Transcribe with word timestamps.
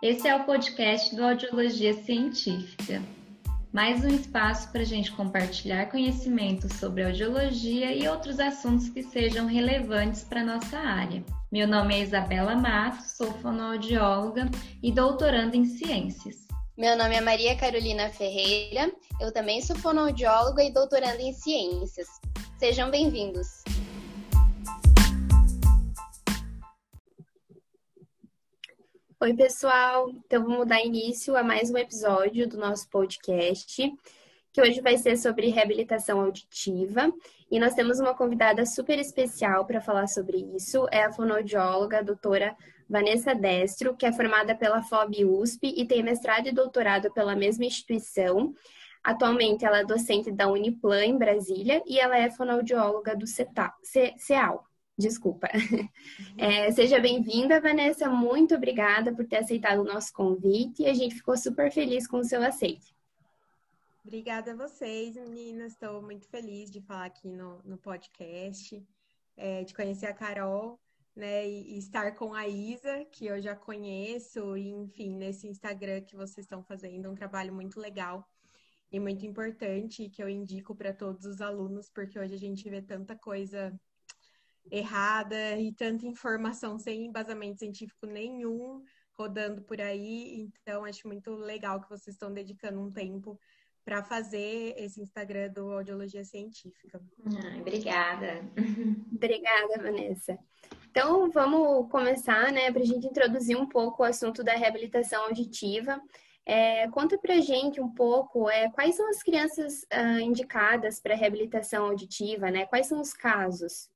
Esse 0.00 0.28
é 0.28 0.36
o 0.36 0.44
podcast 0.44 1.14
do 1.16 1.24
Audiologia 1.24 1.92
Científica. 1.92 3.02
Mais 3.72 4.04
um 4.04 4.08
espaço 4.08 4.70
para 4.70 4.82
a 4.82 4.84
gente 4.84 5.10
compartilhar 5.10 5.90
conhecimentos 5.90 6.72
sobre 6.74 7.02
audiologia 7.02 7.92
e 7.92 8.06
outros 8.06 8.38
assuntos 8.38 8.88
que 8.88 9.02
sejam 9.02 9.46
relevantes 9.46 10.22
para 10.22 10.42
a 10.42 10.44
nossa 10.44 10.78
área. 10.78 11.24
Meu 11.50 11.66
nome 11.66 11.96
é 11.96 12.02
Isabela 12.02 12.54
Matos, 12.54 13.16
sou 13.16 13.32
fonoaudióloga 13.42 14.48
e 14.80 14.92
doutoranda 14.92 15.56
em 15.56 15.64
ciências. 15.64 16.46
Meu 16.76 16.96
nome 16.96 17.16
é 17.16 17.20
Maria 17.20 17.56
Carolina 17.56 18.08
Ferreira, 18.08 18.92
eu 19.20 19.32
também 19.32 19.60
sou 19.60 19.74
fonoaudióloga 19.74 20.62
e 20.62 20.72
doutoranda 20.72 21.20
em 21.20 21.32
ciências. 21.32 22.06
Sejam 22.56 22.88
bem-vindos! 22.88 23.64
Oi, 29.20 29.34
pessoal! 29.34 30.08
Então, 30.10 30.44
vamos 30.44 30.68
dar 30.68 30.80
início 30.80 31.36
a 31.36 31.42
mais 31.42 31.72
um 31.72 31.76
episódio 31.76 32.48
do 32.48 32.56
nosso 32.56 32.88
podcast, 32.88 33.92
que 34.52 34.62
hoje 34.62 34.80
vai 34.80 34.96
ser 34.96 35.16
sobre 35.16 35.48
reabilitação 35.48 36.20
auditiva. 36.20 37.12
E 37.50 37.58
nós 37.58 37.74
temos 37.74 37.98
uma 37.98 38.14
convidada 38.14 38.64
super 38.64 38.96
especial 38.96 39.64
para 39.64 39.80
falar 39.80 40.06
sobre 40.06 40.36
isso, 40.54 40.86
é 40.92 41.02
a 41.02 41.12
fonoaudióloga, 41.12 41.98
a 41.98 42.02
doutora 42.02 42.56
Vanessa 42.88 43.34
Destro, 43.34 43.96
que 43.96 44.06
é 44.06 44.12
formada 44.12 44.54
pela 44.54 44.84
FOB 44.84 45.24
USP 45.24 45.74
e 45.76 45.84
tem 45.84 46.00
mestrado 46.00 46.46
e 46.46 46.52
doutorado 46.52 47.12
pela 47.12 47.34
mesma 47.34 47.64
instituição. 47.64 48.54
Atualmente, 49.02 49.64
ela 49.64 49.80
é 49.80 49.84
docente 49.84 50.30
da 50.30 50.46
Uniplan, 50.46 51.04
em 51.04 51.18
Brasília, 51.18 51.82
e 51.84 51.98
ela 51.98 52.16
é 52.16 52.30
fonoaudióloga 52.30 53.16
do 53.16 53.26
CEAL. 53.26 54.67
Desculpa. 54.98 55.48
É, 56.36 56.70
seja 56.72 57.00
bem-vinda, 57.00 57.60
Vanessa. 57.60 58.08
Muito 58.08 58.54
obrigada 58.54 59.14
por 59.14 59.26
ter 59.26 59.36
aceitado 59.36 59.80
o 59.80 59.84
nosso 59.84 60.12
convite 60.12 60.82
e 60.82 60.86
a 60.86 60.94
gente 60.94 61.14
ficou 61.14 61.36
super 61.36 61.70
feliz 61.70 62.06
com 62.06 62.18
o 62.18 62.24
seu 62.24 62.42
aceite. 62.42 62.96
Obrigada 64.04 64.52
a 64.52 64.56
vocês, 64.56 65.14
meninas. 65.14 65.72
Estou 65.72 66.02
muito 66.02 66.26
feliz 66.28 66.70
de 66.70 66.80
falar 66.80 67.06
aqui 67.06 67.28
no, 67.28 67.60
no 67.64 67.78
podcast, 67.78 68.84
é, 69.36 69.62
de 69.62 69.72
conhecer 69.72 70.06
a 70.06 70.14
Carol, 70.14 70.80
né, 71.14 71.48
e, 71.48 71.74
e, 71.74 71.78
estar 71.78 72.12
com 72.14 72.34
a 72.34 72.48
Isa, 72.48 73.04
que 73.12 73.26
eu 73.26 73.40
já 73.40 73.54
conheço, 73.54 74.56
e 74.56 74.68
enfim, 74.70 75.16
nesse 75.16 75.46
Instagram 75.46 76.00
que 76.00 76.16
vocês 76.16 76.44
estão 76.44 76.62
fazendo, 76.62 77.10
um 77.10 77.14
trabalho 77.14 77.52
muito 77.52 77.78
legal 77.78 78.28
e 78.90 78.98
muito 78.98 79.26
importante 79.26 80.08
que 80.08 80.22
eu 80.22 80.28
indico 80.28 80.74
para 80.74 80.92
todos 80.92 81.24
os 81.24 81.40
alunos, 81.40 81.88
porque 81.90 82.18
hoje 82.18 82.34
a 82.34 82.38
gente 82.38 82.68
vê 82.70 82.80
tanta 82.80 83.14
coisa 83.16 83.78
errada 84.70 85.56
e 85.58 85.72
tanta 85.72 86.06
informação 86.06 86.78
sem 86.78 87.06
embasamento 87.06 87.58
científico 87.58 88.06
nenhum 88.06 88.82
rodando 89.18 89.62
por 89.62 89.80
aí. 89.80 90.48
Então, 90.62 90.84
acho 90.84 91.06
muito 91.08 91.34
legal 91.34 91.80
que 91.80 91.88
vocês 91.88 92.14
estão 92.14 92.32
dedicando 92.32 92.80
um 92.80 92.90
tempo 92.90 93.38
para 93.84 94.04
fazer 94.04 94.74
esse 94.76 95.00
Instagram 95.00 95.50
do 95.50 95.72
Audiologia 95.72 96.24
Científica. 96.24 97.00
Ah, 97.24 97.58
obrigada. 97.58 98.44
obrigada, 99.10 99.82
Vanessa. 99.82 100.38
Então, 100.90 101.30
vamos 101.30 101.90
começar, 101.90 102.52
né, 102.52 102.70
para 102.70 102.82
a 102.82 102.84
gente 102.84 103.06
introduzir 103.06 103.56
um 103.56 103.68
pouco 103.68 104.02
o 104.02 104.06
assunto 104.06 104.44
da 104.44 104.52
reabilitação 104.54 105.24
auditiva. 105.24 106.00
É, 106.44 106.88
conta 106.90 107.18
para 107.18 107.34
a 107.34 107.40
gente 107.40 107.80
um 107.80 107.90
pouco 107.90 108.48
é, 108.48 108.70
quais 108.70 108.94
são 108.94 109.08
as 109.08 109.22
crianças 109.22 109.84
ah, 109.90 110.20
indicadas 110.20 111.00
para 111.00 111.14
reabilitação 111.14 111.86
auditiva, 111.86 112.50
né? 112.50 112.66
Quais 112.66 112.86
são 112.86 113.00
os 113.00 113.12
casos? 113.12 113.90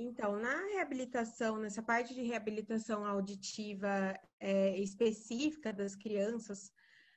Então, 0.00 0.38
na 0.38 0.64
reabilitação, 0.66 1.58
nessa 1.58 1.82
parte 1.82 2.14
de 2.14 2.22
reabilitação 2.22 3.04
auditiva 3.04 4.16
é, 4.38 4.78
específica 4.78 5.72
das 5.72 5.96
crianças 5.96 6.70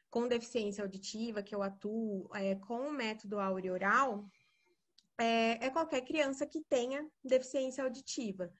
com 0.09 0.27
deficiência 0.27 0.83
auditiva, 0.83 1.43
que 1.43 1.53
eu 1.53 1.61
atuo 1.61 2.27
é, 2.33 2.55
com 2.55 2.87
o 2.87 2.91
método 2.91 3.39
aureoral, 3.39 4.25
é, 5.15 5.63
é 5.63 5.69
qualquer 5.69 6.01
criança 6.01 6.47
que 6.47 6.59
tenha 6.67 7.07
deficiência 7.23 7.83
auditiva. 7.83 8.51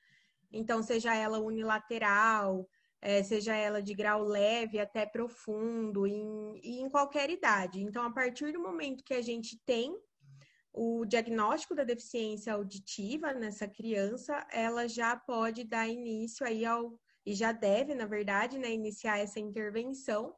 Então, 0.52 0.84
seja 0.84 1.16
ela 1.16 1.40
unilateral, 1.40 2.70
é, 3.02 3.24
seja 3.24 3.56
ela 3.56 3.82
de 3.82 3.96
grau 3.96 4.22
leve 4.24 4.78
até 4.78 5.04
profundo, 5.04 6.06
em, 6.06 6.60
em 6.64 6.88
qualquer 6.92 7.32
idade. 7.32 7.82
Então, 7.82 8.04
a 8.04 8.14
partir 8.14 8.54
do 8.54 8.62
momento 8.62 9.04
que 9.04 9.16
a 9.16 9.22
gente 9.22 9.60
tem 9.66 10.00
o 10.74 11.06
diagnóstico 11.06 11.76
da 11.76 11.84
deficiência 11.84 12.54
auditiva 12.54 13.34
nessa 13.34 13.68
criança, 13.68 14.46
ela 14.52 14.88
já 14.88 15.16
pode 15.16 15.64
dar 15.64 15.88
início 15.88 16.46
aí 16.46 16.66
ao 16.66 16.98
e 17.26 17.34
já 17.34 17.52
deve, 17.52 17.94
na 17.94 18.06
verdade, 18.06 18.58
né, 18.58 18.72
iniciar 18.72 19.20
essa 19.20 19.40
intervenção, 19.40 20.34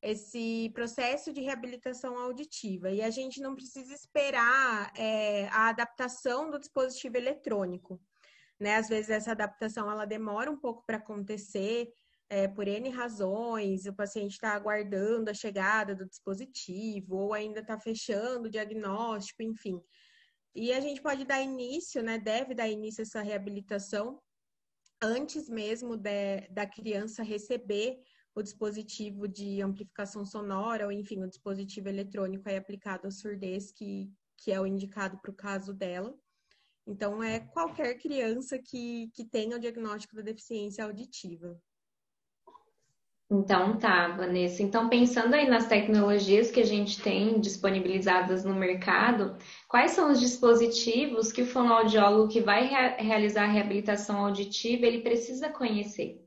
esse 0.00 0.70
processo 0.74 1.32
de 1.32 1.40
reabilitação 1.40 2.18
auditiva. 2.18 2.90
E 2.90 3.02
a 3.02 3.10
gente 3.10 3.40
não 3.40 3.54
precisa 3.54 3.92
esperar 3.94 4.92
é, 4.96 5.48
a 5.48 5.68
adaptação 5.68 6.50
do 6.50 6.58
dispositivo 6.58 7.16
eletrônico. 7.16 8.00
Né? 8.58 8.76
Às 8.76 8.88
vezes 8.88 9.10
essa 9.10 9.32
adaptação 9.32 9.90
ela 9.90 10.04
demora 10.04 10.50
um 10.50 10.58
pouco 10.58 10.84
para 10.86 10.98
acontecer, 10.98 11.88
é, 12.28 12.48
por 12.48 12.66
N 12.66 12.88
razões, 12.90 13.86
o 13.86 13.92
paciente 13.92 14.32
está 14.32 14.54
aguardando 14.54 15.30
a 15.30 15.34
chegada 15.34 15.94
do 15.94 16.06
dispositivo, 16.06 17.16
ou 17.16 17.34
ainda 17.34 17.60
está 17.60 17.78
fechando 17.78 18.48
o 18.48 18.50
diagnóstico, 18.50 19.42
enfim. 19.42 19.80
E 20.54 20.72
a 20.72 20.80
gente 20.80 21.02
pode 21.02 21.24
dar 21.24 21.42
início, 21.42 22.02
né? 22.02 22.18
Deve 22.18 22.54
dar 22.54 22.68
início 22.68 23.02
a 23.02 23.04
essa 23.04 23.22
reabilitação 23.22 24.20
antes 25.02 25.48
mesmo 25.48 25.96
de, 25.96 26.48
da 26.50 26.66
criança 26.66 27.22
receber 27.22 27.98
o 28.34 28.42
dispositivo 28.42 29.28
de 29.28 29.62
amplificação 29.62 30.24
sonora, 30.24 30.86
ou 30.86 30.92
enfim, 30.92 31.22
o 31.22 31.28
dispositivo 31.28 31.88
eletrônico 31.88 32.48
aí 32.48 32.56
aplicado 32.56 33.06
à 33.06 33.10
surdez, 33.10 33.70
que, 33.70 34.10
que 34.38 34.50
é 34.50 34.60
o 34.60 34.66
indicado 34.66 35.18
para 35.20 35.30
o 35.30 35.34
caso 35.34 35.72
dela. 35.72 36.12
Então, 36.86 37.22
é 37.22 37.40
qualquer 37.40 37.94
criança 37.98 38.58
que, 38.58 39.08
que 39.14 39.24
tenha 39.24 39.56
o 39.56 39.60
diagnóstico 39.60 40.16
da 40.16 40.22
deficiência 40.22 40.84
auditiva. 40.84 41.58
Então 43.30 43.78
tá, 43.78 44.08
Vanessa. 44.08 44.62
Então, 44.62 44.88
pensando 44.88 45.34
aí 45.34 45.48
nas 45.48 45.66
tecnologias 45.66 46.50
que 46.50 46.60
a 46.60 46.66
gente 46.66 47.00
tem 47.00 47.40
disponibilizadas 47.40 48.44
no 48.44 48.54
mercado, 48.54 49.36
quais 49.66 49.92
são 49.92 50.12
os 50.12 50.20
dispositivos 50.20 51.32
que 51.32 51.42
o 51.42 51.46
fonoaudiólogo 51.46 52.28
que 52.28 52.40
vai 52.40 52.66
rea 52.66 52.96
realizar 52.96 53.44
a 53.44 53.52
reabilitação 53.52 54.26
auditiva 54.26 54.86
ele 54.86 55.00
precisa 55.00 55.48
conhecer? 55.48 56.22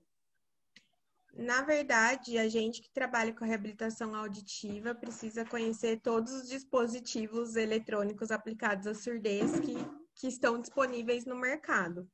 Na 1.35 1.61
verdade, 1.61 2.35
a 2.39 2.49
gente 2.49 2.81
que 2.81 2.89
trabalha 2.89 3.31
com 3.31 3.45
reabilitação 3.45 4.15
auditiva 4.15 4.95
precisa 4.95 5.45
conhecer 5.45 6.01
todos 6.01 6.33
os 6.33 6.49
dispositivos 6.49 7.55
eletrônicos 7.55 8.31
aplicados 8.31 8.87
à 8.87 8.95
surdez 8.95 9.59
que, 9.59 9.75
que 10.15 10.27
estão 10.27 10.59
disponíveis 10.59 11.25
no 11.25 11.35
mercado, 11.35 12.09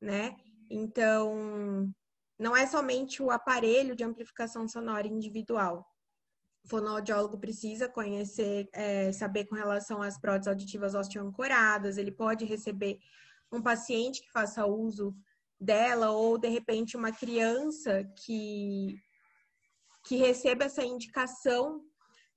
né? 0.00 0.36
Então, 0.70 1.92
não 2.42 2.56
é 2.56 2.66
somente 2.66 3.22
o 3.22 3.30
aparelho 3.30 3.94
de 3.94 4.02
amplificação 4.02 4.66
sonora 4.66 5.06
individual. 5.06 5.86
O 6.64 6.68
fonoaudiólogo 6.68 7.38
precisa 7.38 7.88
conhecer, 7.88 8.68
é, 8.72 9.12
saber 9.12 9.46
com 9.46 9.54
relação 9.54 10.02
às 10.02 10.18
próteses 10.18 10.48
auditivas 10.48 10.94
osteoancoradas, 10.94 11.96
ele 11.96 12.10
pode 12.10 12.44
receber 12.44 12.98
um 13.50 13.62
paciente 13.62 14.22
que 14.22 14.32
faça 14.32 14.66
uso 14.66 15.14
dela, 15.60 16.10
ou 16.10 16.36
de 16.36 16.48
repente 16.48 16.96
uma 16.96 17.12
criança 17.12 18.04
que, 18.24 18.96
que 20.04 20.16
receba 20.16 20.64
essa 20.64 20.84
indicação 20.84 21.80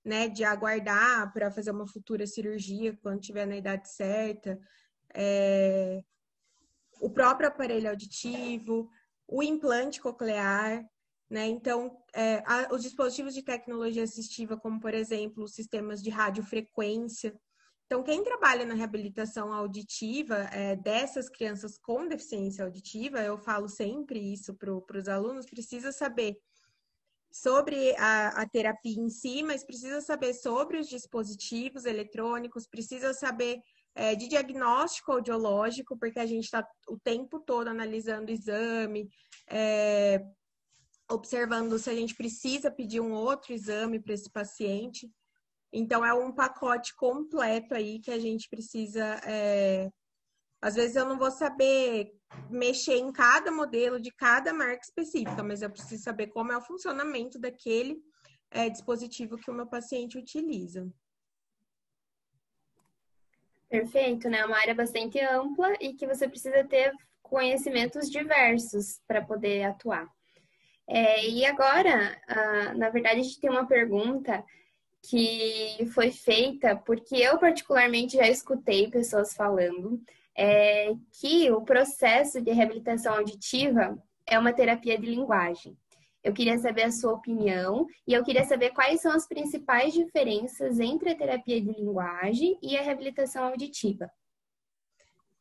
né, 0.04 0.28
de 0.28 0.44
aguardar 0.44 1.34
para 1.34 1.50
fazer 1.50 1.72
uma 1.72 1.88
futura 1.88 2.28
cirurgia 2.28 2.96
quando 3.02 3.22
tiver 3.22 3.48
na 3.48 3.58
idade 3.58 3.90
certa. 3.90 4.60
É, 5.16 6.04
o 7.02 7.10
próprio 7.10 7.48
aparelho 7.48 7.90
auditivo, 7.90 8.90
o 9.28 9.42
implante 9.42 10.02
coclear, 10.02 10.86
né? 11.30 11.48
Então, 11.48 11.98
é, 12.14 12.44
a, 12.46 12.74
os 12.74 12.84
dispositivos 12.84 13.34
de 13.34 13.44
tecnologia 13.44 14.04
assistiva, 14.04 14.58
como 14.58 14.80
por 14.80 14.94
exemplo, 14.94 15.44
os 15.44 15.54
sistemas 15.54 16.02
de 16.02 16.10
radiofrequência. 16.10 17.36
Então, 17.86 18.04
quem 18.04 18.24
trabalha 18.24 18.66
na 18.66 18.74
reabilitação 18.74 19.54
auditiva 19.54 20.36
é, 20.52 20.76
dessas 20.76 21.30
crianças 21.30 21.78
com 21.78 22.08
deficiência 22.08 22.66
auditiva, 22.66 23.20
eu 23.22 23.38
falo 23.38 23.68
sempre 23.68 24.20
isso 24.20 24.56
para 24.56 24.98
os 24.98 25.08
alunos, 25.08 25.46
precisa 25.46 25.92
saber 25.92 26.36
sobre 27.32 27.94
a, 27.98 28.30
a, 28.30 28.48
terapia 28.48 28.98
em 28.98 29.10
si, 29.10 29.44
mas 29.44 29.64
precisa 29.64 30.00
saber 30.00 30.34
sobre 30.34 30.80
os 30.80 30.88
dispositivos 30.88 31.84
eletrônicos, 31.84 32.66
precisa 32.66 33.14
saber 33.14 33.60
é, 33.96 34.14
de 34.14 34.28
diagnóstico 34.28 35.14
audiológico, 35.14 35.98
porque 35.98 36.20
a 36.20 36.26
gente 36.26 36.44
está 36.44 36.68
o 36.90 37.00
tempo 37.00 37.40
todo 37.40 37.70
analisando 37.70 38.30
o 38.30 38.34
exame, 38.34 39.10
é, 39.50 40.22
observando 41.10 41.80
se 41.80 41.90
a 41.90 41.96
gente 41.96 42.14
precisa 42.14 42.70
pedir 42.70 43.00
um 43.00 43.14
outro 43.14 43.54
exame 43.54 44.00
para 44.00 44.14
esse 44.14 44.30
paciente. 44.30 45.10
Então, 45.72 46.06
é 46.06 46.14
um 46.14 46.32
pacote 46.32 46.96
completo 46.96 47.74
aí 47.74 48.00
que 48.00 48.12
a 48.12 48.20
gente 48.20 48.50
precisa. 48.50 49.20
É... 49.26 49.90
Às 50.62 50.76
vezes 50.76 50.96
eu 50.96 51.06
não 51.06 51.18
vou 51.18 51.30
saber 51.30 52.12
mexer 52.50 52.96
em 52.96 53.12
cada 53.12 53.52
modelo 53.52 54.00
de 54.00 54.12
cada 54.12 54.54
marca 54.54 54.82
específica, 54.84 55.44
mas 55.44 55.62
eu 55.62 55.70
preciso 55.70 56.04
saber 56.04 56.28
como 56.28 56.52
é 56.52 56.58
o 56.58 56.62
funcionamento 56.62 57.38
daquele 57.40 57.98
é, 58.50 58.70
dispositivo 58.70 59.38
que 59.38 59.52
o 59.52 59.54
meu 59.54 59.68
paciente 59.68 60.18
utiliza. 60.18 60.90
Perfeito, 63.70 64.30
né? 64.30 64.40
É 64.40 64.46
uma 64.46 64.58
área 64.58 64.76
bastante 64.76 65.20
ampla 65.20 65.74
e 65.80 65.94
que 65.94 66.08
você 66.08 66.28
precisa 66.28 66.64
ter 66.64 66.94
conhecimentos 67.22 68.10
diversos 68.10 69.02
para 69.08 69.22
poder 69.22 69.64
atuar. 69.64 70.08
É, 70.88 71.28
e 71.28 71.46
agora, 71.46 72.16
ah, 72.28 72.74
na 72.76 72.90
verdade, 72.90 73.20
a 73.20 73.24
gente 73.24 73.40
tem 73.40 73.50
uma 73.50 73.66
pergunta 73.66 74.44
que 75.10 75.88
foi 75.94 76.12
feita 76.12 76.76
porque 76.76 77.16
eu 77.16 77.38
particularmente 77.38 78.18
já 78.18 78.28
escutei 78.28 78.90
pessoas 78.90 79.34
falando 79.34 80.02
é, 80.36 80.94
que 81.20 81.52
o 81.52 81.62
processo 81.62 82.42
de 82.42 82.52
reabilitação 82.52 83.16
auditiva 83.16 83.98
é 84.28 84.38
uma 84.38 84.54
terapia 84.54 84.98
de 84.98 85.06
linguagem. 85.06 85.78
Eu 86.26 86.34
queria 86.34 86.58
saber 86.58 86.82
a 86.86 86.92
sua 86.92 87.14
opinião 87.14 87.86
e 88.08 88.12
eu 88.12 88.24
queria 88.24 88.44
saber 88.44 88.72
quais 88.72 89.00
são 89.00 89.12
as 89.12 89.28
principais 89.28 89.94
diferenças 89.94 90.80
entre 90.80 91.12
a 91.12 91.16
terapia 91.16 91.62
de 91.62 91.72
linguagem 91.72 92.58
e 92.64 92.76
a 92.76 92.82
reabilitação 92.82 93.44
auditiva. 93.44 94.10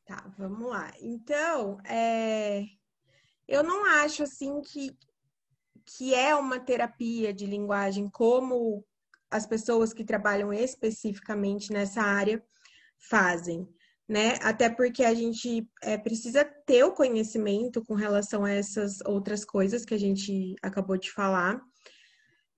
Tá, 0.05 0.31
vamos 0.37 0.69
lá. 0.69 0.93
Então, 1.01 1.79
é... 1.87 2.67
eu 3.49 3.63
não 3.63 3.87
acho 4.03 4.25
assim 4.25 4.61
que, 4.61 4.95
que 5.87 6.15
é 6.15 6.35
uma 6.35 6.61
terapia 6.61 7.33
de 7.33 7.47
linguagem 7.47 8.11
como 8.11 8.85
as 9.31 9.47
pessoas 9.47 9.95
que 9.95 10.05
trabalham 10.05 10.53
especificamente 10.53 11.73
nessa 11.73 12.03
área 12.03 12.45
fazem, 12.99 13.67
né? 14.09 14.39
Até 14.43 14.69
porque 14.69 15.05
a 15.05 15.15
gente 15.15 15.67
é, 15.83 15.97
precisa 15.97 16.45
ter 16.45 16.85
o 16.85 16.93
conhecimento 16.93 17.85
com 17.85 17.95
relação 17.95 18.45
a 18.45 18.51
essas 18.51 19.01
outras 19.07 19.45
coisas 19.45 19.85
que 19.85 19.95
a 19.95 19.99
gente 19.99 20.55
acabou 20.63 20.97
de 20.97 21.11
falar. 21.11 21.61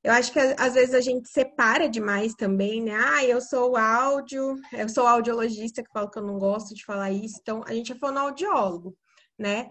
Eu 0.03 0.13
acho 0.13 0.33
que 0.33 0.39
às 0.39 0.75
vezes 0.75 0.95
a 0.95 1.01
gente 1.01 1.29
separa 1.29 1.89
demais 1.89 2.35
também, 2.35 2.83
né? 2.83 2.95
Ah, 2.95 3.25
eu 3.25 3.41
sou 3.41 3.77
áudio, 3.77 4.57
eu 4.73 4.89
sou 4.89 5.07
audiologista, 5.07 5.83
que 5.83 5.91
falo 5.93 6.11
que 6.11 6.19
eu 6.19 6.23
não 6.23 6.39
gosto 6.39 6.75
de 6.75 6.85
falar 6.85 7.11
isso, 7.11 7.39
então 7.41 7.65
a 7.67 7.73
gente 7.73 7.93
é 7.93 7.97
fonoaudiólogo, 7.97 8.97
né? 9.37 9.69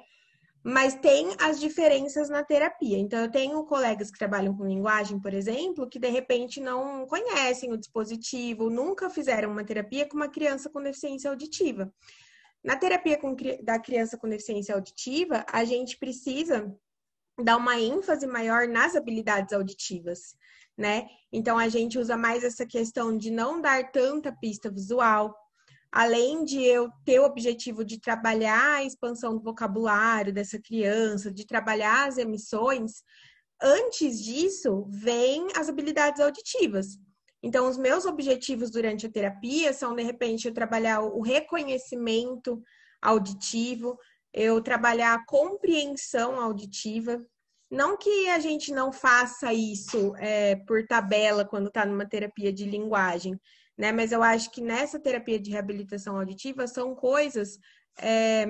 Mas 0.65 0.95
tem 0.95 1.35
as 1.39 1.59
diferenças 1.59 2.27
na 2.27 2.44
terapia. 2.44 2.97
Então, 2.97 3.19
eu 3.19 3.29
tenho 3.29 3.63
colegas 3.65 4.09
que 4.09 4.17
trabalham 4.17 4.57
com 4.57 4.65
linguagem, 4.65 5.19
por 5.19 5.31
exemplo, 5.31 5.88
que 5.88 6.00
de 6.00 6.09
repente 6.09 6.59
não 6.59 7.06
conhecem 7.06 7.71
o 7.71 7.77
dispositivo, 7.77 8.67
nunca 8.67 9.07
fizeram 9.07 9.51
uma 9.51 9.63
terapia 9.63 10.09
com 10.09 10.17
uma 10.17 10.27
criança 10.27 10.67
com 10.67 10.81
deficiência 10.81 11.29
auditiva. 11.29 11.94
Na 12.63 12.75
terapia 12.75 13.15
com, 13.15 13.35
da 13.62 13.77
criança 13.77 14.17
com 14.17 14.27
deficiência 14.27 14.73
auditiva, 14.73 15.45
a 15.53 15.63
gente 15.63 16.00
precisa 16.00 16.75
dar 17.44 17.57
uma 17.57 17.79
ênfase 17.79 18.25
maior 18.25 18.68
nas 18.68 18.95
habilidades 18.95 19.53
auditivas, 19.53 20.35
né? 20.75 21.06
Então, 21.31 21.59
a 21.59 21.69
gente 21.69 22.00
usa 22.00 22.18
mais 22.18 22.44
essa 22.44 22.65
questão 22.65 23.15
de 23.15 23.29
não 23.29 23.61
dar 23.61 23.91
tanta 23.91 24.31
pista 24.31 24.71
visual, 24.71 25.31
além 25.95 26.44
de 26.44 26.62
eu 26.62 26.92
ter 27.06 27.21
o 27.21 27.24
objetivo 27.24 27.86
de 27.86 27.97
trabalhar 27.97 28.80
a 28.80 28.83
expansão 28.83 29.33
do 29.33 29.42
vocabulário 29.42 30.33
dessa 30.33 30.59
criança, 30.59 31.31
de 31.31 31.47
trabalhar 31.47 32.09
as 32.09 32.18
emissões, 32.18 33.01
antes 33.63 34.21
disso 34.21 34.86
vem 34.89 35.47
as 35.56 35.69
habilidades 35.69 36.19
auditivas. 36.19 37.00
Então, 37.42 37.69
os 37.69 37.77
meus 37.77 38.03
objetivos 38.03 38.69
durante 38.69 39.06
a 39.06 39.09
terapia 39.09 39.71
são, 39.71 39.95
de 39.95 40.03
repente, 40.03 40.50
eu 40.50 40.53
trabalhar 40.53 41.00
o 41.00 41.21
reconhecimento 41.21 42.62
auditivo, 43.01 43.97
eu 44.33 44.62
trabalhar 44.62 45.13
a 45.13 45.25
compreensão 45.25 46.42
auditiva. 46.42 47.25
Não 47.71 47.95
que 47.95 48.27
a 48.27 48.39
gente 48.39 48.74
não 48.74 48.92
faça 48.92 49.53
isso 49.53 50.13
é, 50.18 50.57
por 50.68 50.86
tabela 50.86 51.45
quando 51.45 51.68
está 51.68 51.86
numa 51.86 52.06
terapia 52.06 52.51
de 52.51 52.65
linguagem, 52.65 53.39
né? 53.77 53.92
Mas 53.92 54.12
eu 54.12 54.24
acho 54.24 54.51
que 54.51 54.62
nessa 54.62 55.00
terapia 55.00 55.39
de 55.39 55.51
reabilitação 55.51 56.18
auditiva 56.18 56.68
são 56.68 56.95
coisas 56.95 57.57
é, 58.00 58.45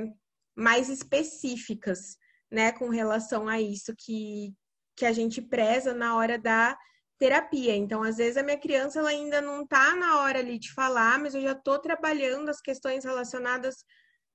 mais 0.56 0.89
específicas, 0.89 2.18
né, 2.51 2.72
com 2.72 2.89
relação 2.89 3.48
a 3.48 3.60
isso 3.60 3.94
que, 3.98 4.54
que 4.95 5.06
a 5.06 5.12
gente 5.12 5.42
preza 5.42 5.94
na 5.94 6.16
hora 6.16 6.38
da 6.38 6.77
terapia. 7.18 7.75
Então, 7.75 8.04
às 8.04 8.18
vezes 8.18 8.38
a 8.38 8.44
minha 8.44 8.60
criança 8.60 9.00
ela 9.00 9.10
ainda 9.10 9.42
não 9.42 9.63
está 9.63 9.95
na 9.95 10.22
hora 10.22 10.39
ali 10.39 10.60
de 10.60 10.72
falar, 10.74 11.19
mas 11.19 11.33
eu 11.33 11.42
já 11.42 11.54
estou 11.54 11.80
trabalhando 11.80 12.50
as 12.50 12.62
questões 12.62 13.04
relacionadas 13.04 13.83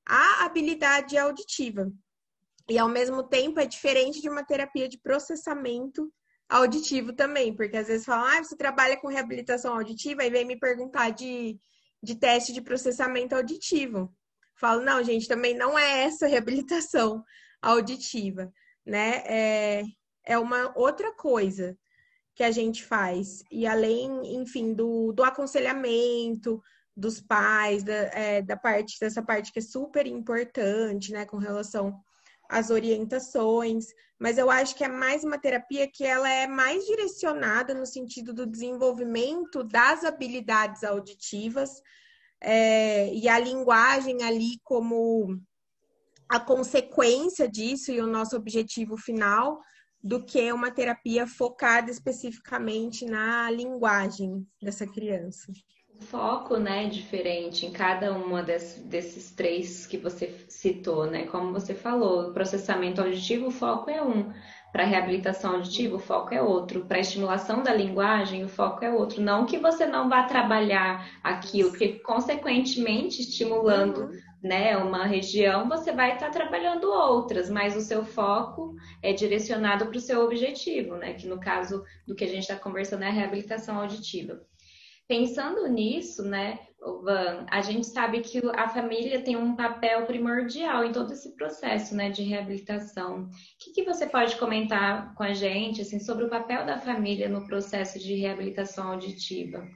à 0.07 0.45
habilidade 0.45 1.17
auditiva. 1.17 1.91
E 2.69 2.79
ao 2.79 2.89
mesmo 2.89 3.23
tempo 3.23 3.61
é 3.61 3.67
diferente 3.67 4.21
de 4.21 4.29
uma 4.29 4.45
terapia 4.45 4.89
de 4.89 4.99
processamento 4.99 6.13
auditivo 6.51 7.13
também, 7.13 7.55
porque 7.55 7.77
às 7.77 7.87
vezes 7.87 8.05
falam, 8.05 8.27
ah, 8.27 8.43
você 8.43 8.57
trabalha 8.57 8.97
com 8.97 9.07
reabilitação 9.07 9.75
auditiva 9.75 10.25
e 10.25 10.31
vem 10.31 10.45
me 10.45 10.59
perguntar 10.59 11.11
de, 11.11 11.59
de 12.03 12.15
teste 12.17 12.53
de 12.53 12.61
processamento 12.61 13.37
auditivo. 13.37 14.13
Falo, 14.57 14.83
não, 14.83 15.03
gente, 15.03 15.29
também 15.29 15.57
não 15.57 15.79
é 15.79 16.03
essa 16.03 16.27
reabilitação 16.27 17.25
auditiva, 17.63 18.53
né? 18.85 19.23
É, 19.27 19.85
é 20.25 20.39
uma 20.39 20.73
outra 20.77 21.15
coisa 21.15 21.79
que 22.35 22.43
a 22.43 22.51
gente 22.51 22.85
faz. 22.85 23.43
E 23.51 23.67
além, 23.67 24.35
enfim, 24.35 24.75
do, 24.75 25.13
do 25.13 25.23
aconselhamento 25.23 26.61
dos 26.97 27.21
pais, 27.21 27.85
da, 27.85 27.93
é, 27.93 28.43
da 28.43 28.57
parte, 28.57 28.99
dessa 29.01 29.23
parte 29.23 29.53
que 29.53 29.61
é 29.61 29.63
super 29.63 30.07
importante, 30.07 31.13
né, 31.13 31.25
com 31.25 31.39
relação 31.39 31.99
as 32.51 32.69
orientações, 32.69 33.87
mas 34.19 34.37
eu 34.37 34.51
acho 34.51 34.75
que 34.75 34.83
é 34.83 34.89
mais 34.89 35.23
uma 35.23 35.39
terapia 35.39 35.89
que 35.89 36.05
ela 36.05 36.29
é 36.29 36.49
mais 36.49 36.85
direcionada 36.85 37.73
no 37.73 37.87
sentido 37.87 38.35
do 38.35 38.45
desenvolvimento 38.45 39.63
das 39.63 40.05
habilidades 40.05 40.83
auditivas 40.83 41.81
é, 42.41 43.15
e 43.15 43.29
a 43.29 43.39
linguagem 43.39 44.25
ali 44.25 44.59
como 44.65 45.41
a 46.29 46.41
consequência 46.41 47.49
disso 47.49 47.93
e 47.93 48.01
o 48.01 48.07
nosso 48.07 48.37
objetivo 48.37 48.97
final 48.97 49.61
do 50.03 50.25
que 50.25 50.51
uma 50.53 50.73
terapia 50.73 51.27
focada 51.27 51.91
especificamente 51.91 53.05
na 53.05 53.49
linguagem 53.51 54.45
dessa 54.61 54.87
criança 54.87 55.53
foco, 56.01 56.57
né, 56.57 56.87
diferente 56.87 57.67
em 57.67 57.73
cada 57.73 58.13
uma 58.13 58.43
desse, 58.43 58.81
desses 58.81 59.31
três 59.31 59.87
que 59.87 59.97
você 59.97 60.35
citou, 60.49 61.07
né? 61.07 61.27
Como 61.27 61.53
você 61.53 61.75
falou, 61.75 62.33
processamento 62.33 63.01
auditivo, 63.01 63.49
o 63.49 63.51
foco 63.51 63.91
é 63.91 64.03
um. 64.03 64.33
Para 64.73 64.85
reabilitação 64.85 65.55
auditiva, 65.55 65.97
o 65.97 66.01
foco 66.01 66.33
é 66.33 66.41
outro. 66.41 66.85
Para 66.85 67.01
estimulação 67.01 67.61
da 67.61 67.75
linguagem, 67.75 68.45
o 68.45 68.49
foco 68.49 68.85
é 68.85 68.91
outro. 68.91 69.21
Não 69.21 69.45
que 69.45 69.59
você 69.59 69.85
não 69.85 70.09
vá 70.09 70.23
trabalhar 70.23 71.11
aquilo, 71.25 71.71
porque 71.71 71.99
consequentemente 71.99 73.21
estimulando 73.21 74.03
uhum. 74.03 74.21
né, 74.41 74.77
uma 74.77 75.07
região, 75.07 75.69
você 75.69 75.91
vai 75.91 76.15
estar 76.15 76.31
trabalhando 76.31 76.85
outras, 76.85 77.51
mas 77.51 77.77
o 77.77 77.81
seu 77.81 78.05
foco 78.05 78.77
é 79.03 79.13
direcionado 79.13 79.87
para 79.87 79.99
o 79.99 80.01
seu 80.01 80.23
objetivo, 80.25 80.95
né? 80.95 81.15
Que 81.15 81.27
no 81.27 81.41
caso 81.41 81.83
do 82.07 82.15
que 82.15 82.25
a 82.25 82.29
gente 82.29 82.43
está 82.43 82.55
conversando 82.55 83.03
é 83.03 83.09
a 83.09 83.13
reabilitação 83.13 83.77
auditiva. 83.77 84.41
Pensando 85.11 85.67
nisso, 85.67 86.23
né, 86.23 86.61
Van, 87.03 87.45
a 87.51 87.61
gente 87.63 87.89
sabe 87.89 88.21
que 88.21 88.39
a 88.55 88.69
família 88.69 89.21
tem 89.25 89.35
um 89.37 89.57
papel 89.57 90.07
primordial 90.07 90.85
em 90.85 90.93
todo 90.93 91.13
esse 91.13 91.35
processo, 91.35 91.97
né, 91.97 92.11
de 92.11 92.23
reabilitação. 92.23 93.25
O 93.25 93.31
que, 93.59 93.73
que 93.73 93.83
você 93.83 94.07
pode 94.07 94.37
comentar 94.37 95.13
com 95.17 95.25
a 95.25 95.33
gente, 95.33 95.81
assim, 95.83 95.99
sobre 95.99 96.27
o 96.27 96.31
papel 96.31 96.65
da 96.65 96.79
família 96.79 97.29
no 97.29 97.45
processo 97.45 97.99
de 97.99 98.15
reabilitação 98.15 98.93
auditiva? 98.93 99.67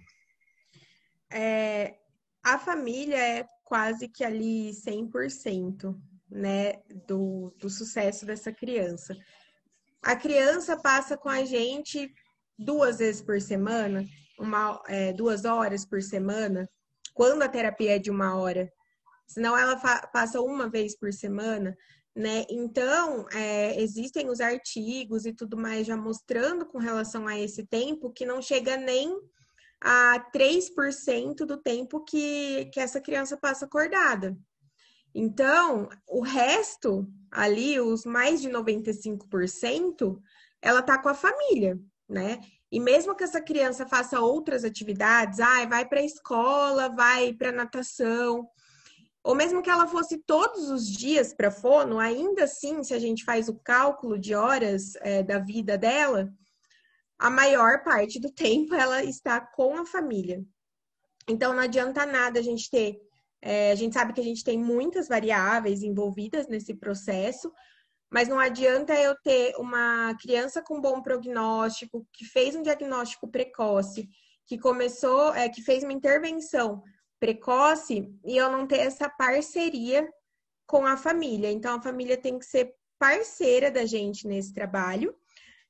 É, 1.32 1.96
a 2.40 2.56
família 2.56 3.18
é 3.18 3.44
quase 3.64 4.06
que 4.06 4.22
ali 4.22 4.70
100%, 4.70 6.00
né, 6.30 6.74
do, 7.08 7.52
do 7.58 7.68
sucesso 7.68 8.24
dessa 8.24 8.52
criança. 8.52 9.16
A 10.00 10.14
criança 10.14 10.76
passa 10.76 11.16
com 11.16 11.28
a 11.28 11.44
gente 11.44 12.08
duas 12.56 12.98
vezes 12.98 13.20
por 13.20 13.40
semana, 13.40 14.04
uma, 14.38 14.82
é, 14.86 15.12
duas 15.12 15.44
horas 15.44 15.84
por 15.84 16.02
semana, 16.02 16.68
quando 17.12 17.42
a 17.42 17.48
terapia 17.48 17.96
é 17.96 17.98
de 17.98 18.10
uma 18.10 18.36
hora, 18.36 18.70
senão 19.26 19.56
ela 19.56 19.76
passa 20.12 20.40
uma 20.40 20.68
vez 20.68 20.98
por 20.98 21.12
semana, 21.12 21.76
né? 22.14 22.44
Então, 22.48 23.26
é, 23.32 23.80
existem 23.80 24.28
os 24.28 24.40
artigos 24.40 25.26
e 25.26 25.32
tudo 25.32 25.56
mais 25.56 25.86
já 25.86 25.96
mostrando 25.96 26.66
com 26.66 26.78
relação 26.78 27.26
a 27.26 27.38
esse 27.38 27.66
tempo 27.66 28.12
que 28.12 28.24
não 28.24 28.40
chega 28.40 28.76
nem 28.76 29.16
a 29.80 30.18
3% 30.32 31.44
do 31.44 31.56
tempo 31.56 32.04
que, 32.04 32.66
que 32.72 32.80
essa 32.80 33.00
criança 33.00 33.36
passa 33.36 33.66
acordada. 33.66 34.36
Então, 35.14 35.88
o 36.08 36.22
resto, 36.22 37.06
ali, 37.30 37.78
os 37.78 38.04
mais 38.04 38.40
de 38.40 38.48
95%, 38.48 40.18
ela 40.60 40.82
tá 40.82 40.98
com 40.98 41.08
a 41.08 41.14
família, 41.14 41.78
né? 42.08 42.40
E 42.74 42.80
mesmo 42.80 43.14
que 43.14 43.22
essa 43.22 43.40
criança 43.40 43.86
faça 43.86 44.18
outras 44.18 44.64
atividades, 44.64 45.38
ah, 45.38 45.64
vai 45.64 45.86
para 45.86 46.00
a 46.00 46.04
escola, 46.04 46.88
vai 46.88 47.32
para 47.32 47.52
natação, 47.52 48.48
ou 49.22 49.32
mesmo 49.32 49.62
que 49.62 49.70
ela 49.70 49.86
fosse 49.86 50.18
todos 50.18 50.68
os 50.70 50.84
dias 50.84 51.32
para 51.32 51.52
fono, 51.52 52.00
ainda 52.00 52.42
assim, 52.42 52.82
se 52.82 52.92
a 52.92 52.98
gente 52.98 53.22
faz 53.22 53.48
o 53.48 53.54
cálculo 53.54 54.18
de 54.18 54.34
horas 54.34 54.96
é, 54.96 55.22
da 55.22 55.38
vida 55.38 55.78
dela, 55.78 56.34
a 57.16 57.30
maior 57.30 57.84
parte 57.84 58.18
do 58.18 58.28
tempo 58.34 58.74
ela 58.74 59.04
está 59.04 59.40
com 59.40 59.76
a 59.76 59.86
família. 59.86 60.44
Então 61.28 61.54
não 61.54 61.62
adianta 61.62 62.04
nada 62.04 62.40
a 62.40 62.42
gente 62.42 62.68
ter. 62.68 63.00
É, 63.40 63.70
a 63.70 63.76
gente 63.76 63.94
sabe 63.94 64.12
que 64.12 64.20
a 64.20 64.24
gente 64.24 64.42
tem 64.42 64.58
muitas 64.58 65.06
variáveis 65.06 65.84
envolvidas 65.84 66.48
nesse 66.48 66.74
processo, 66.74 67.52
mas 68.10 68.28
não 68.28 68.38
adianta 68.38 68.94
eu 68.94 69.14
ter 69.22 69.54
uma 69.56 70.14
criança 70.20 70.62
com 70.62 70.80
bom 70.80 71.02
prognóstico, 71.02 72.06
que 72.12 72.24
fez 72.24 72.54
um 72.54 72.62
diagnóstico 72.62 73.28
precoce, 73.28 74.08
que 74.46 74.58
começou, 74.58 75.34
é, 75.34 75.48
que 75.48 75.62
fez 75.62 75.82
uma 75.82 75.92
intervenção 75.92 76.82
precoce 77.18 78.12
e 78.24 78.36
eu 78.36 78.50
não 78.50 78.66
ter 78.66 78.80
essa 78.80 79.08
parceria 79.08 80.08
com 80.66 80.86
a 80.86 80.96
família. 80.96 81.50
Então, 81.50 81.76
a 81.76 81.82
família 81.82 82.16
tem 82.16 82.38
que 82.38 82.44
ser 82.44 82.74
parceira 82.98 83.70
da 83.70 83.84
gente 83.84 84.26
nesse 84.26 84.52
trabalho 84.52 85.14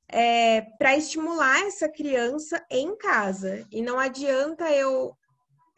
é, 0.07 0.61
para 0.77 0.95
estimular 0.95 1.65
essa 1.65 1.89
criança 1.89 2.63
em 2.69 2.95
casa. 2.97 3.65
E 3.71 3.81
não 3.81 3.99
adianta 3.99 4.69
eu, 4.71 5.15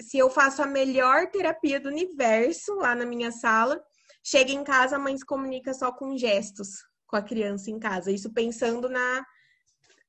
se 0.02 0.18
eu 0.18 0.30
faço 0.30 0.62
a 0.62 0.68
melhor 0.68 1.28
terapia 1.28 1.80
do 1.80 1.90
universo 1.90 2.76
lá 2.76 2.94
na 2.94 3.06
minha 3.06 3.32
sala, 3.32 3.82
chega 4.28 4.52
em 4.52 4.64
casa, 4.64 4.98
a 4.98 5.00
mãe 5.00 5.18
se 5.18 5.26
comunica 5.26 5.74
só 5.74 5.90
com 5.90 6.18
gestos 6.18 6.84
com 7.08 7.16
a 7.16 7.22
criança 7.22 7.72
em 7.72 7.80
casa. 7.80 8.12
Isso 8.12 8.34
pensando 8.34 8.90
na 8.90 9.26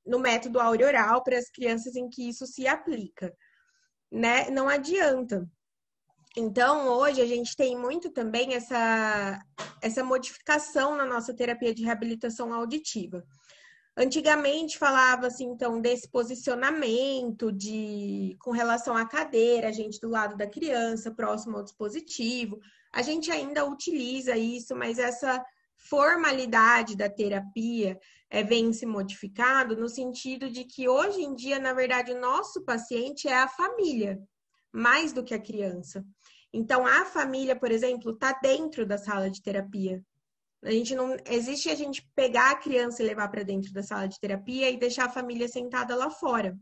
no 0.05 0.19
método 0.19 0.59
auroral 0.59 1.23
para 1.23 1.39
as 1.39 1.51
crianças 1.51 1.95
em 1.95 2.09
que 2.09 2.29
isso 2.31 2.47
se 2.47 2.67
aplica, 2.67 3.33
né? 4.11 4.49
Não 4.49 4.67
adianta. 4.67 5.47
Então, 6.35 6.89
hoje 6.89 7.21
a 7.21 7.27
gente 7.27 7.55
tem 7.55 7.77
muito 7.77 8.11
também 8.11 8.55
essa, 8.55 9.39
essa 9.83 10.03
modificação 10.03 10.97
na 10.97 11.05
nossa 11.05 11.35
terapia 11.35 11.75
de 11.75 11.85
reabilitação 11.85 12.55
auditiva. 12.55 13.23
Antigamente 13.95 14.79
falava 14.79 15.27
assim, 15.27 15.45
então, 15.45 15.79
desse 15.79 16.11
posicionamento 16.11 17.53
de 17.53 18.35
com 18.41 18.51
relação 18.51 18.97
à 18.97 19.07
cadeira, 19.07 19.69
a 19.69 19.73
gente 19.73 20.01
do 20.01 20.09
lado 20.09 20.39
da 20.39 20.47
criança, 20.47 21.15
próximo 21.15 21.59
ao 21.59 21.65
dispositivo. 21.65 22.59
A 22.93 23.03
gente 23.03 23.31
ainda 23.31 23.65
utiliza 23.65 24.37
isso, 24.37 24.75
mas 24.75 24.99
essa 24.99 25.43
formalidade 25.77 26.97
da 26.97 27.09
terapia 27.09 27.99
é, 28.31 28.43
vem 28.43 28.73
se 28.73 28.85
modificado 28.85 29.77
no 29.77 29.89
sentido 29.89 30.51
de 30.51 30.65
que 30.65 30.89
hoje 30.89 31.23
em 31.23 31.35
dia, 31.35 31.59
na 31.59 31.73
verdade, 31.73 32.13
o 32.13 32.21
nosso 32.21 32.65
paciente 32.65 33.29
é 33.29 33.39
a 33.39 33.49
família, 33.49 34.19
mais 34.73 35.13
do 35.13 35.23
que 35.23 35.35
a 35.35 35.41
criança. 35.41 36.05
Então, 36.53 36.87
a 36.87 37.05
família, 37.05 37.55
por 37.55 37.71
exemplo, 37.71 38.13
está 38.13 38.33
dentro 38.33 38.87
da 38.87 38.99
sala 38.99 39.31
de 39.31 39.43
terapia. 39.43 40.03
A 40.65 40.71
gente 40.71 40.95
não 40.95 41.17
existe 41.27 41.71
a 41.71 41.75
gente 41.75 42.07
pegar 42.17 42.51
a 42.51 42.57
criança 42.57 43.03
e 43.03 43.07
levar 43.07 43.29
para 43.29 43.45
dentro 43.45 43.73
da 43.73 43.83
sala 43.83 44.09
de 44.09 44.19
terapia 44.19 44.69
e 44.69 44.77
deixar 44.77 45.05
a 45.05 45.11
família 45.11 45.47
sentada 45.47 45.95
lá 45.95 46.11
fora. 46.11 46.59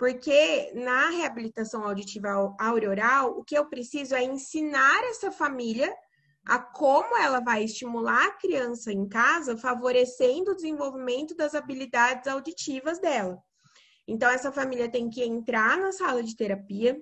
Porque 0.00 0.72
na 0.74 1.10
reabilitação 1.10 1.84
auditiva 1.84 2.56
auroral, 2.58 3.38
o 3.38 3.44
que 3.44 3.54
eu 3.54 3.68
preciso 3.68 4.14
é 4.14 4.24
ensinar 4.24 5.04
essa 5.04 5.30
família 5.30 5.94
a 6.46 6.58
como 6.58 7.14
ela 7.18 7.38
vai 7.40 7.64
estimular 7.64 8.28
a 8.28 8.32
criança 8.32 8.90
em 8.90 9.06
casa, 9.06 9.58
favorecendo 9.58 10.52
o 10.52 10.56
desenvolvimento 10.56 11.36
das 11.36 11.54
habilidades 11.54 12.26
auditivas 12.26 12.98
dela. 12.98 13.38
Então, 14.08 14.30
essa 14.30 14.50
família 14.50 14.90
tem 14.90 15.10
que 15.10 15.22
entrar 15.22 15.76
na 15.76 15.92
sala 15.92 16.22
de 16.22 16.34
terapia, 16.34 16.98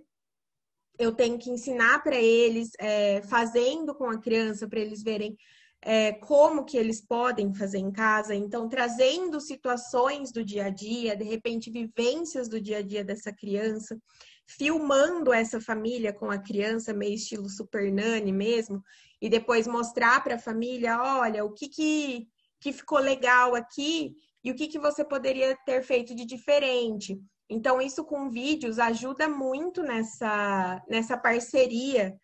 eu 0.98 1.12
tenho 1.12 1.38
que 1.38 1.50
ensinar 1.50 2.02
para 2.02 2.16
eles, 2.16 2.70
é, 2.80 3.22
fazendo 3.22 3.94
com 3.94 4.10
a 4.10 4.18
criança, 4.18 4.66
para 4.68 4.80
eles 4.80 5.04
verem 5.04 5.36
é, 5.82 6.12
como 6.12 6.64
que 6.64 6.76
eles 6.76 7.00
podem 7.00 7.54
fazer 7.54 7.78
em 7.78 7.90
casa. 7.90 8.34
Então, 8.34 8.68
trazendo 8.68 9.40
situações 9.40 10.32
do 10.32 10.44
dia 10.44 10.66
a 10.66 10.70
dia, 10.70 11.16
de 11.16 11.24
repente, 11.24 11.70
vivências 11.70 12.48
do 12.48 12.60
dia 12.60 12.78
a 12.78 12.82
dia 12.82 13.04
dessa 13.04 13.32
criança, 13.32 13.98
filmando 14.46 15.32
essa 15.32 15.60
família 15.60 16.12
com 16.12 16.30
a 16.30 16.38
criança, 16.38 16.92
meio 16.92 17.14
estilo 17.14 17.48
Super 17.48 17.92
Nani 17.92 18.32
mesmo, 18.32 18.82
e 19.20 19.28
depois 19.28 19.66
mostrar 19.66 20.22
para 20.22 20.36
a 20.36 20.40
família, 20.40 21.00
olha, 21.00 21.44
o 21.44 21.52
que, 21.52 21.68
que, 21.68 22.28
que 22.60 22.72
ficou 22.72 22.98
legal 22.98 23.54
aqui 23.54 24.14
e 24.42 24.50
o 24.50 24.54
que, 24.54 24.68
que 24.68 24.78
você 24.78 25.04
poderia 25.04 25.56
ter 25.66 25.82
feito 25.82 26.14
de 26.14 26.24
diferente. 26.24 27.20
Então, 27.50 27.80
isso 27.80 28.04
com 28.04 28.30
vídeos 28.30 28.78
ajuda 28.78 29.28
muito 29.28 29.82
nessa, 29.82 30.82
nessa 30.88 31.16
parceria 31.16 32.16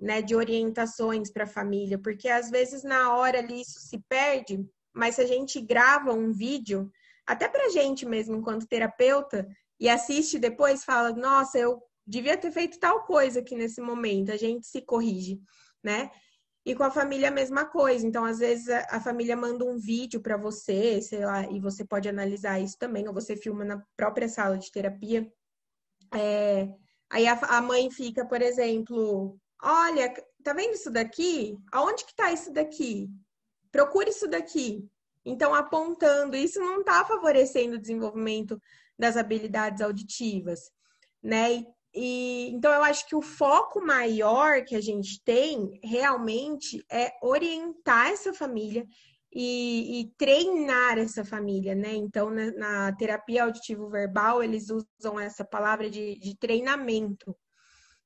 né, 0.00 0.22
de 0.22 0.34
orientações 0.34 1.30
para 1.30 1.44
a 1.44 1.48
família, 1.48 1.98
porque 1.98 2.28
às 2.28 2.50
vezes 2.50 2.82
na 2.82 3.14
hora 3.14 3.38
ali 3.38 3.60
isso 3.60 3.80
se 3.80 3.98
perde, 4.08 4.64
mas 4.92 5.16
se 5.16 5.20
a 5.22 5.26
gente 5.26 5.60
grava 5.60 6.12
um 6.12 6.32
vídeo, 6.32 6.90
até 7.26 7.48
para 7.48 7.66
a 7.66 7.68
gente 7.68 8.06
mesmo, 8.06 8.36
enquanto 8.36 8.66
terapeuta, 8.66 9.46
e 9.78 9.88
assiste 9.88 10.38
depois, 10.38 10.84
fala: 10.84 11.12
Nossa, 11.12 11.58
eu 11.58 11.82
devia 12.06 12.36
ter 12.36 12.50
feito 12.50 12.78
tal 12.78 13.04
coisa 13.04 13.40
aqui 13.40 13.54
nesse 13.54 13.80
momento, 13.80 14.32
a 14.32 14.36
gente 14.36 14.66
se 14.66 14.82
corrige, 14.82 15.40
né? 15.82 16.10
E 16.66 16.74
com 16.74 16.82
a 16.82 16.90
família 16.90 17.28
a 17.28 17.32
mesma 17.32 17.64
coisa. 17.64 18.06
Então, 18.06 18.24
às 18.24 18.38
vezes, 18.38 18.68
a, 18.68 19.00
família 19.00 19.36
manda 19.36 19.64
um 19.64 19.78
vídeo 19.78 20.20
para 20.20 20.36
você, 20.36 21.00
sei 21.00 21.24
lá, 21.24 21.50
e 21.50 21.58
você 21.58 21.84
pode 21.84 22.08
analisar 22.08 22.60
isso 22.60 22.76
também, 22.78 23.08
ou 23.08 23.14
você 23.14 23.34
filma 23.34 23.64
na 23.64 23.82
própria 23.96 24.28
sala 24.28 24.58
de 24.58 24.70
terapia. 24.70 25.32
É, 26.12 26.68
aí 27.08 27.26
a, 27.26 27.32
a, 27.32 27.62
mãe 27.62 27.90
fica, 27.90 28.26
por 28.26 28.42
exemplo, 28.42 29.38
olha, 29.62 30.12
tá 30.42 30.52
vendo 30.52 30.74
isso 30.74 30.90
daqui? 30.90 31.56
Aonde 31.72 32.04
que 32.04 32.14
tá 32.14 32.32
isso 32.32 32.52
daqui? 32.52 33.08
Procure 33.70 34.10
isso 34.10 34.26
daqui. 34.28 34.88
Então, 35.24 35.54
apontando, 35.54 36.36
isso 36.36 36.58
não 36.60 36.80
está 36.80 37.04
favorecendo 37.04 37.76
o 37.76 37.80
desenvolvimento 37.80 38.60
das 38.98 39.16
habilidades 39.16 39.80
auditivas, 39.80 40.70
né? 41.22 41.64
E 41.92 42.50
então 42.52 42.72
eu 42.72 42.82
acho 42.84 43.06
que 43.08 43.16
o 43.16 43.22
foco 43.22 43.84
maior 43.84 44.64
que 44.64 44.76
a 44.76 44.80
gente 44.80 45.20
tem 45.24 45.80
realmente 45.82 46.84
é 46.90 47.12
orientar 47.20 48.08
essa 48.10 48.32
família 48.32 48.86
e, 49.32 50.00
e 50.00 50.12
treinar 50.16 50.98
essa 50.98 51.24
família, 51.24 51.74
né? 51.74 51.94
Então, 51.94 52.30
na, 52.30 52.50
na, 52.52 52.92
terapia 52.96 53.44
auditivo-verbal, 53.44 54.42
eles 54.42 54.68
usam 54.70 55.18
essa 55.18 55.44
palavra 55.44 55.88
de, 55.88 56.18
de 56.18 56.36
treinamento, 56.36 57.36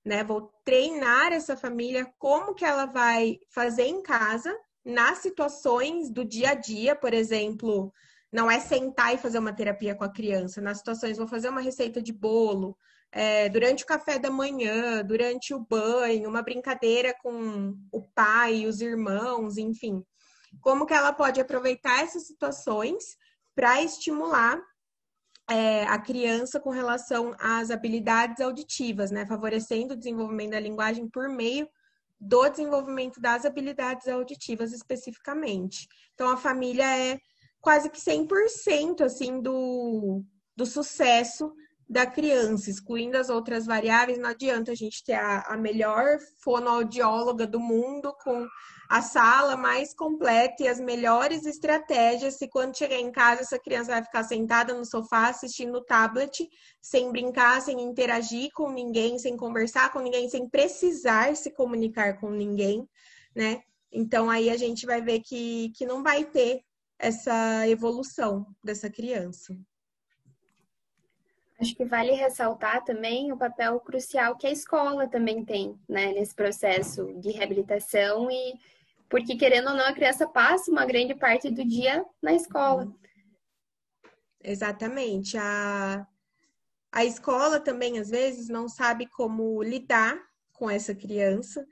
né? 0.04 0.22
Vou 0.22 0.52
treinar 0.64 1.32
essa 1.32 1.56
família 1.56 2.06
como 2.18 2.54
que 2.54 2.64
ela 2.64 2.86
vai 2.86 3.38
fazer 3.48 3.84
em 3.84 4.02
casa, 4.02 4.54
nas 4.84 5.18
situações 5.18 6.10
do 6.10 6.24
dia 6.24 6.50
a 6.50 6.54
dia, 6.54 6.94
por 6.94 7.14
exemplo, 7.14 7.92
não 8.30 8.50
é 8.50 8.60
sentar 8.60 9.14
e 9.14 9.18
fazer 9.18 9.38
uma 9.38 9.54
terapia 9.54 9.94
com 9.94 10.04
a 10.04 10.12
criança. 10.12 10.60
Nas 10.60 10.78
situações, 10.78 11.16
vou 11.16 11.26
fazer 11.26 11.48
uma 11.48 11.60
receita 11.60 12.02
de 12.02 12.12
bolo, 12.12 12.76
é, 13.10 13.48
durante 13.48 13.84
o 13.84 13.86
café 13.86 14.18
da 14.18 14.28
manhã, 14.30 15.04
durante 15.04 15.54
o 15.54 15.60
banho, 15.60 16.28
uma 16.28 16.42
brincadeira 16.42 17.14
com 17.22 17.74
o 17.92 18.02
pai, 18.02 18.66
os 18.66 18.80
irmãos, 18.80 19.56
enfim. 19.56 20.04
Como 20.60 20.84
que 20.84 20.92
ela 20.92 21.12
pode 21.12 21.40
aproveitar 21.40 22.02
essas 22.02 22.26
situações 22.26 23.16
para 23.54 23.80
estimular 23.82 24.60
é, 25.48 25.84
a 25.84 25.98
criança 25.98 26.58
com 26.58 26.70
relação 26.70 27.34
às 27.38 27.70
habilidades 27.70 28.40
auditivas, 28.40 29.10
né? 29.10 29.26
Favorecendo 29.26 29.94
o 29.94 29.96
desenvolvimento 29.96 30.52
da 30.52 30.60
linguagem 30.60 31.08
por 31.08 31.28
meio 31.28 31.68
do 32.20 32.48
desenvolvimento 32.48 33.20
das 33.20 33.44
habilidades 33.44 34.08
auditivas 34.08 34.72
especificamente. 34.72 35.86
Então, 36.14 36.28
a 36.28 36.36
família 36.36 36.84
é 36.84 37.18
quase 37.60 37.90
que 37.90 38.00
100% 38.00 39.02
assim 39.02 39.40
do, 39.40 40.22
do 40.56 40.64
sucesso 40.64 41.52
da 41.88 42.06
criança, 42.06 42.70
excluindo 42.70 43.16
as 43.18 43.28
outras 43.28 43.66
variáveis, 43.66 44.18
não 44.18 44.30
adianta 44.30 44.72
a 44.72 44.74
gente 44.74 45.04
ter 45.04 45.14
a, 45.14 45.40
a 45.40 45.56
melhor 45.56 46.18
fonoaudióloga 46.42 47.46
do 47.46 47.60
mundo 47.60 48.14
com 48.22 48.46
a 48.88 49.00
sala 49.00 49.56
mais 49.56 49.94
completa 49.94 50.62
e 50.62 50.68
as 50.68 50.78
melhores 50.78 51.46
estratégias 51.46 52.34
se 52.34 52.48
quando 52.48 52.76
chegar 52.76 52.96
em 52.96 53.10
casa 53.10 53.42
essa 53.42 53.58
criança 53.58 53.92
vai 53.92 54.02
ficar 54.02 54.24
sentada 54.24 54.74
no 54.74 54.84
sofá 54.84 55.28
assistindo 55.28 55.76
o 55.76 55.84
tablet, 55.84 56.48
sem 56.80 57.10
brincar, 57.10 57.60
sem 57.60 57.80
interagir 57.80 58.50
com 58.54 58.70
ninguém, 58.70 59.18
sem 59.18 59.36
conversar 59.36 59.92
com 59.92 60.00
ninguém, 60.00 60.28
sem 60.28 60.48
precisar 60.48 61.34
se 61.36 61.50
comunicar 61.50 62.20
com 62.20 62.30
ninguém, 62.30 62.88
né? 63.34 63.62
Então 63.90 64.28
aí 64.28 64.50
a 64.50 64.56
gente 64.56 64.86
vai 64.86 65.00
ver 65.00 65.20
que, 65.20 65.70
que 65.76 65.86
não 65.86 66.02
vai 66.02 66.24
ter 66.24 66.62
essa 66.98 67.66
evolução 67.68 68.46
dessa 68.62 68.90
criança. 68.90 69.56
Acho 71.60 71.74
que 71.76 71.84
vale 71.84 72.12
ressaltar 72.12 72.84
também 72.84 73.32
o 73.32 73.36
papel 73.36 73.78
crucial 73.80 74.36
que 74.36 74.46
a 74.46 74.50
escola 74.50 75.08
também 75.08 75.44
tem, 75.44 75.78
né, 75.88 76.12
nesse 76.12 76.34
processo 76.34 77.06
de 77.20 77.30
reabilitação 77.30 78.28
e 78.30 78.54
porque 79.08 79.36
querendo 79.36 79.68
ou 79.68 79.76
não 79.76 79.86
a 79.86 79.94
criança 79.94 80.26
passa 80.26 80.70
uma 80.70 80.84
grande 80.84 81.14
parte 81.14 81.50
do 81.50 81.64
dia 81.64 82.04
na 82.22 82.32
escola. 82.32 82.92
Exatamente. 84.42 85.38
A, 85.38 86.06
a 86.92 87.04
escola 87.04 87.58
também 87.58 87.98
às 87.98 88.10
vezes 88.10 88.48
não 88.48 88.68
sabe 88.68 89.06
como 89.06 89.62
lidar 89.62 90.20
com 90.52 90.68
essa 90.68 90.94
criança, 90.94 91.66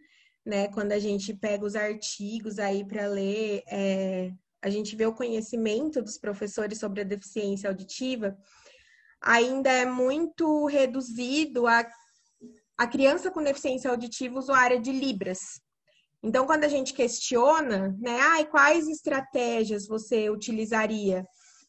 né? 0.45 0.69
Quando 0.69 0.93
a 0.93 0.99
gente 0.99 1.35
pega 1.35 1.65
os 1.65 1.77
artigos 1.77 2.59
aí 2.59 2.85
para 2.85 3.07
ler, 3.07 3.63
é, 3.69 4.33
a 4.63 4.71
gente 4.71 4.97
vê 4.97 5.07
o 5.07 5.15
conhecimento 5.15 6.01
dos 6.01 6.19
professores 6.19 6.79
sobre 6.79 7.01
a 7.01 7.05
deficiência 7.05 7.69
auditiva, 7.69 8.37
ainda 9.21 9.71
é 9.71 9.85
muito 9.85 10.67
reduzido 10.67 11.67
a, 11.67 11.87
a 12.79 12.87
criança 12.87 13.31
com 13.31 13.43
deficiência 13.43 13.91
auditiva 13.91 14.39
usuária 14.39 14.81
de 14.81 14.93
Libras. 14.93 15.61
Então, 16.23 16.47
quando 16.47 16.65
a 16.65 16.69
gente 16.69 16.95
questiona, 16.95 17.97
né, 18.01 18.19
ah, 18.21 18.45
quais 18.45 18.89
estratégias 18.89 19.87
você 19.87 20.31
utilizaria? 20.31 21.27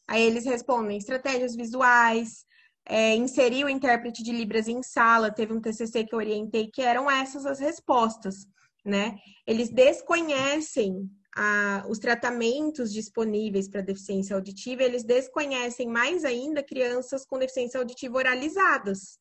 Aí 0.08 0.22
eles 0.22 0.46
respondem 0.46 0.98
estratégias 0.98 1.56
visuais, 1.56 2.46
é, 2.86 3.16
inserir 3.16 3.64
o 3.64 3.70
intérprete 3.70 4.22
de 4.22 4.32
Libras 4.32 4.68
em 4.68 4.84
sala, 4.84 5.32
teve 5.32 5.54
um 5.54 5.62
TCC 5.62 6.04
que 6.04 6.14
eu 6.14 6.20
orientei 6.20 6.70
que 6.70 6.82
eram 6.82 7.10
essas 7.10 7.46
as 7.46 7.60
respostas, 7.60 8.46
né? 8.86 9.16
Eles 9.48 9.70
desconhecem 9.70 11.10
a, 11.36 11.86
os 11.88 11.98
tratamentos 11.98 12.92
disponíveis 12.92 13.68
para 13.68 13.82
deficiência 13.82 14.36
auditiva, 14.36 14.84
eles 14.84 15.04
desconhecem 15.04 15.88
mais 15.88 16.26
ainda 16.26 16.62
crianças 16.62 17.26
com 17.26 17.40
deficiência 17.40 17.80
auditiva 17.80 18.18
oralizadas, 18.18 19.18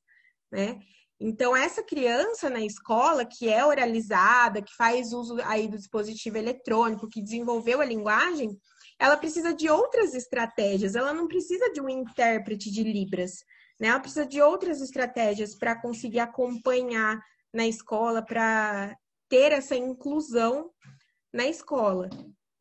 né? 0.51 0.79
Então, 1.25 1.57
essa 1.57 1.85
criança 1.85 2.50
na 2.50 2.61
escola 2.64 3.25
que 3.25 3.49
é 3.49 3.64
oralizada, 3.64 4.61
que 4.61 4.75
faz 4.75 5.12
uso 5.12 5.37
aí 5.45 5.69
do 5.69 5.76
dispositivo 5.76 6.37
eletrônico, 6.37 7.09
que 7.09 7.23
desenvolveu 7.23 7.81
a 7.81 7.85
linguagem, 7.85 8.59
ela 8.99 9.17
precisa 9.17 9.55
de 9.55 9.71
outras 9.71 10.14
estratégias, 10.14 10.97
ela 10.97 11.14
não 11.14 11.29
precisa 11.29 11.73
de 11.73 11.81
um 11.81 11.88
intérprete 11.88 12.73
de 12.73 12.83
Libras, 12.83 13.45
né? 13.79 13.87
Ela 13.88 14.00
precisa 14.00 14.26
de 14.26 14.43
outras 14.43 14.81
estratégias 14.81 15.55
para 15.55 15.81
conseguir 15.81 16.19
acompanhar 16.19 17.21
na 17.55 17.69
escola, 17.69 18.21
para 18.21 18.93
ter 19.29 19.52
essa 19.52 19.76
inclusão 19.76 20.73
na 21.33 21.47
escola. 21.47 22.11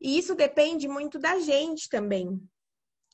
E 0.00 0.16
isso 0.16 0.36
depende 0.36 0.86
muito 0.86 1.18
da 1.18 1.40
gente 1.40 1.88
também, 1.88 2.40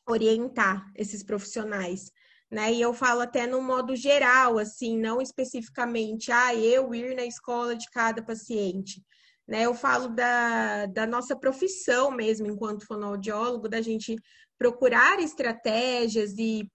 orientar 0.07 0.85
esses 0.95 1.23
profissionais. 1.23 2.11
Né? 2.51 2.73
E 2.73 2.81
eu 2.81 2.95
falo 2.95 3.21
até 3.21 3.47
no 3.47 3.61
modo 3.61 3.95
geral, 3.95 4.59
assim, 4.59 4.99
não 4.99 5.21
especificamente, 5.21 6.33
ah, 6.33 6.55
eu 6.55 6.95
ir 6.95 7.15
na 7.15 7.25
escola 7.25 7.77
de 7.77 7.89
cada 7.91 8.23
paciente. 8.23 9.03
Né? 9.47 9.63
Eu 9.67 9.75
falo 9.75 10.09
da, 10.09 10.87
da 10.87 11.07
nossa 11.07 11.37
profissão 11.37 12.11
mesmo, 12.11 12.47
enquanto 12.47 12.87
fonoaudiólogo, 12.87 13.69
da 13.69 13.83
gente 13.83 14.17
procurar 14.59 15.21
estratégias 15.21 16.37
e 16.39 16.67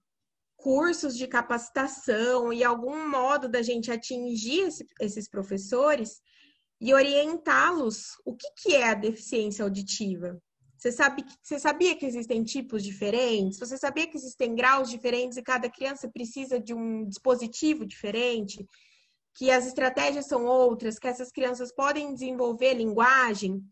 cursos 0.55 1.17
de 1.17 1.27
capacitação 1.27 2.53
e 2.53 2.63
algum 2.63 3.09
modo 3.09 3.49
da 3.49 3.61
gente 3.61 3.91
atingir 3.91 4.61
esse, 4.61 4.87
esses 5.01 5.27
professores 5.27 6.21
e 6.79 6.93
orientá-los 6.93 8.13
o 8.25 8.35
que, 8.35 8.47
que 8.55 8.75
é 8.75 8.89
a 8.89 8.93
deficiência 8.93 9.63
auditiva. 9.63 10.39
Você, 10.83 10.91
sabe, 10.91 11.23
você 11.41 11.57
sabia 11.57 11.95
que 11.95 12.05
existem 12.05 12.43
tipos 12.43 12.83
diferentes? 12.83 13.57
Você 13.57 13.77
sabia 13.77 14.05
que 14.05 14.17
existem 14.17 14.53
graus 14.53 14.89
diferentes 14.89 15.37
e 15.37 15.41
cada 15.41 15.69
criança 15.69 16.09
precisa 16.09 16.59
de 16.59 16.73
um 16.73 17.07
dispositivo 17.07 17.85
diferente? 17.85 18.65
que 19.35 19.49
as 19.49 19.65
estratégias 19.65 20.27
são 20.27 20.45
outras, 20.45 20.99
que 20.99 21.07
essas 21.07 21.31
crianças 21.31 21.73
podem 21.73 22.13
desenvolver 22.13 22.75
linguagem. 22.75 23.63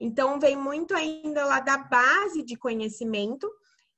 Então, 0.00 0.40
vem 0.40 0.56
muito 0.56 0.94
ainda 0.94 1.44
lá 1.44 1.60
da 1.60 1.76
base 1.76 2.42
de 2.42 2.56
conhecimento 2.56 3.46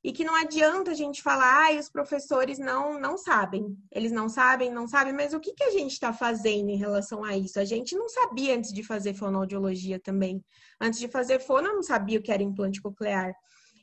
e 0.04 0.12
que 0.12 0.22
não 0.22 0.36
adianta 0.36 0.90
a 0.90 0.94
gente 0.94 1.22
falar, 1.22 1.72
ah, 1.72 1.80
os 1.80 1.88
professores 1.88 2.58
não, 2.58 3.00
não 3.00 3.16
sabem. 3.16 3.74
Eles 3.90 4.12
não 4.12 4.28
sabem, 4.28 4.70
não 4.70 4.86
sabem, 4.86 5.14
mas 5.14 5.32
o 5.32 5.40
que, 5.40 5.54
que 5.54 5.64
a 5.64 5.70
gente 5.70 5.92
está 5.92 6.12
fazendo 6.12 6.68
em 6.68 6.76
relação 6.76 7.24
a 7.24 7.34
isso? 7.34 7.58
A 7.58 7.64
gente 7.64 7.96
não 7.96 8.06
sabia 8.10 8.54
antes 8.54 8.70
de 8.70 8.82
fazer 8.82 9.14
fonoaudiologia 9.14 9.98
também. 9.98 10.44
Antes 10.78 11.00
de 11.00 11.08
fazer 11.08 11.40
fono, 11.40 11.68
eu 11.68 11.76
não 11.76 11.82
sabia 11.82 12.18
o 12.18 12.22
que 12.22 12.30
era 12.30 12.42
implante 12.42 12.82
coclear. 12.82 13.34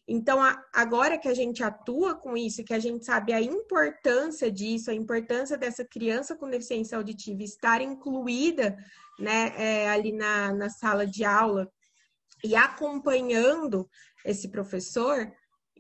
Então, 0.08 0.40
agora 0.72 1.18
que 1.18 1.28
a 1.28 1.34
gente 1.34 1.64
atua 1.64 2.14
com 2.14 2.38
isso, 2.38 2.64
que 2.64 2.74
a 2.74 2.80
gente 2.80 3.04
sabe 3.04 3.34
a 3.34 3.42
importância 3.42 4.52
disso, 4.52 4.92
a 4.92 4.94
importância 4.94 5.58
dessa 5.58 5.84
criança 5.84 6.36
com 6.36 6.48
deficiência 6.48 6.98
auditiva 7.00 7.42
estar 7.42 7.82
incluída 7.82 8.78
né, 9.20 9.54
é, 9.58 9.90
ali 9.90 10.12
na, 10.12 10.54
na 10.54 10.70
sala 10.70 11.08
de 11.08 11.24
aula 11.24 11.68
e 12.44 12.56
acompanhando 12.56 13.90
esse 14.24 14.50
professor, 14.50 15.32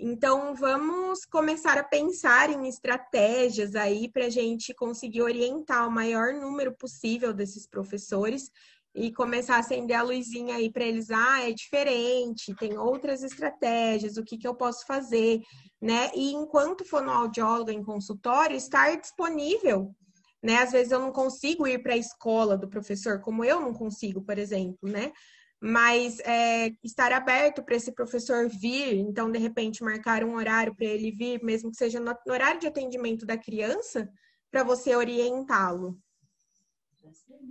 então 0.03 0.55
vamos 0.55 1.25
começar 1.25 1.77
a 1.77 1.83
pensar 1.83 2.49
em 2.49 2.67
estratégias 2.67 3.75
aí 3.75 4.09
para 4.09 4.25
a 4.25 4.29
gente 4.29 4.73
conseguir 4.73 5.21
orientar 5.21 5.87
o 5.87 5.91
maior 5.91 6.33
número 6.33 6.75
possível 6.75 7.31
desses 7.31 7.67
professores 7.67 8.49
e 8.95 9.13
começar 9.13 9.57
a 9.57 9.59
acender 9.59 9.95
a 9.95 10.01
luzinha 10.01 10.55
aí 10.55 10.71
para 10.71 10.83
eles, 10.83 11.11
ah, 11.11 11.47
é 11.47 11.53
diferente, 11.53 12.55
tem 12.55 12.79
outras 12.79 13.21
estratégias, 13.21 14.17
o 14.17 14.23
que, 14.23 14.39
que 14.39 14.47
eu 14.47 14.55
posso 14.55 14.87
fazer, 14.87 15.39
né? 15.79 16.09
E 16.15 16.33
enquanto 16.33 16.83
fonoaudióloga 16.83 17.71
em 17.71 17.83
consultório, 17.83 18.57
estar 18.57 18.97
disponível, 18.97 19.95
né? 20.43 20.57
Às 20.57 20.71
vezes 20.71 20.91
eu 20.91 20.99
não 20.99 21.11
consigo 21.11 21.67
ir 21.67 21.81
para 21.83 21.93
a 21.93 21.97
escola 21.97 22.57
do 22.57 22.67
professor, 22.67 23.21
como 23.21 23.45
eu 23.45 23.61
não 23.61 23.71
consigo, 23.71 24.21
por 24.23 24.37
exemplo, 24.39 24.89
né? 24.89 25.13
Mas 25.61 26.19
é, 26.21 26.73
estar 26.83 27.13
aberto 27.13 27.63
para 27.63 27.75
esse 27.75 27.91
professor 27.91 28.49
vir, 28.49 28.95
então, 28.95 29.31
de 29.31 29.37
repente, 29.37 29.83
marcar 29.83 30.23
um 30.23 30.35
horário 30.35 30.75
para 30.75 30.87
ele 30.87 31.11
vir, 31.11 31.43
mesmo 31.43 31.69
que 31.69 31.77
seja 31.77 31.99
no 31.99 32.13
horário 32.27 32.59
de 32.59 32.67
atendimento 32.67 33.25
da 33.25 33.37
criança, 33.37 34.09
para 34.49 34.63
você 34.63 34.95
orientá-lo, 34.95 35.97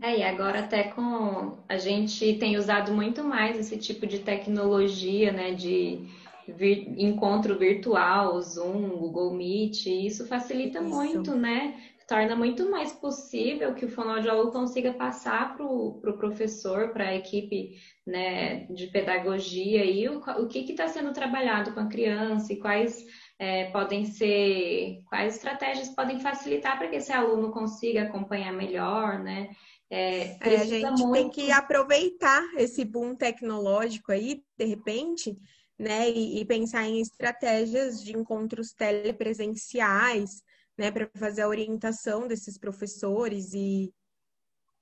é, 0.02 0.18
e 0.18 0.22
agora 0.22 0.60
até 0.60 0.84
com 0.84 1.58
a 1.68 1.76
gente 1.76 2.34
tem 2.34 2.56
usado 2.56 2.92
muito 2.92 3.22
mais 3.22 3.58
esse 3.58 3.76
tipo 3.76 4.06
de 4.06 4.20
tecnologia, 4.20 5.30
né, 5.30 5.52
de 5.52 6.08
vir, 6.56 6.94
encontro 6.98 7.58
virtual, 7.58 8.40
Zoom, 8.40 8.90
Google 8.98 9.34
Meet, 9.34 9.86
e 9.86 10.06
isso 10.06 10.26
facilita 10.26 10.80
isso. 10.80 10.88
muito, 10.88 11.34
né? 11.34 11.80
Torna 12.06 12.34
muito 12.34 12.68
mais 12.68 12.92
possível 12.92 13.72
que 13.72 13.84
o 13.84 13.88
fonoaudiólogo 13.88 14.50
consiga 14.50 14.92
passar 14.92 15.54
para 15.56 15.64
o 15.64 16.00
pro 16.00 16.18
professor, 16.18 16.88
para 16.88 17.08
a 17.08 17.14
equipe 17.14 17.78
né, 18.04 18.64
de 18.64 18.88
pedagogia, 18.88 19.84
e 19.84 20.08
o, 20.08 20.18
o 20.18 20.48
que 20.48 20.58
está 20.72 20.88
sendo 20.88 21.12
trabalhado 21.12 21.72
com 21.72 21.78
a 21.78 21.86
criança 21.86 22.52
e 22.52 22.56
quais 22.56 23.06
é, 23.38 23.70
podem 23.70 24.04
ser, 24.04 25.02
quais 25.08 25.36
estratégias 25.36 25.88
podem 25.90 26.18
facilitar 26.18 26.76
para 26.78 26.88
que 26.88 26.96
esse 26.96 27.12
aluno 27.12 27.52
consiga 27.52 28.02
acompanhar 28.02 28.52
melhor, 28.52 29.20
né? 29.20 29.50
É, 29.90 30.36
é, 30.40 30.56
a 30.56 30.64
gente 30.64 31.02
muito... 31.02 31.12
tem 31.12 31.28
que 31.28 31.50
aproveitar 31.50 32.42
esse 32.56 32.84
boom 32.84 33.16
tecnológico 33.16 34.12
aí, 34.12 34.44
de 34.56 34.64
repente, 34.64 35.36
né, 35.80 36.10
e, 36.10 36.40
e 36.40 36.44
pensar 36.44 36.84
em 36.84 37.00
estratégias 37.00 38.04
de 38.04 38.14
encontros 38.14 38.74
telepresenciais, 38.74 40.42
né, 40.76 40.90
para 40.90 41.08
fazer 41.14 41.40
a 41.40 41.48
orientação 41.48 42.28
desses 42.28 42.58
professores 42.58 43.54
e, 43.54 43.90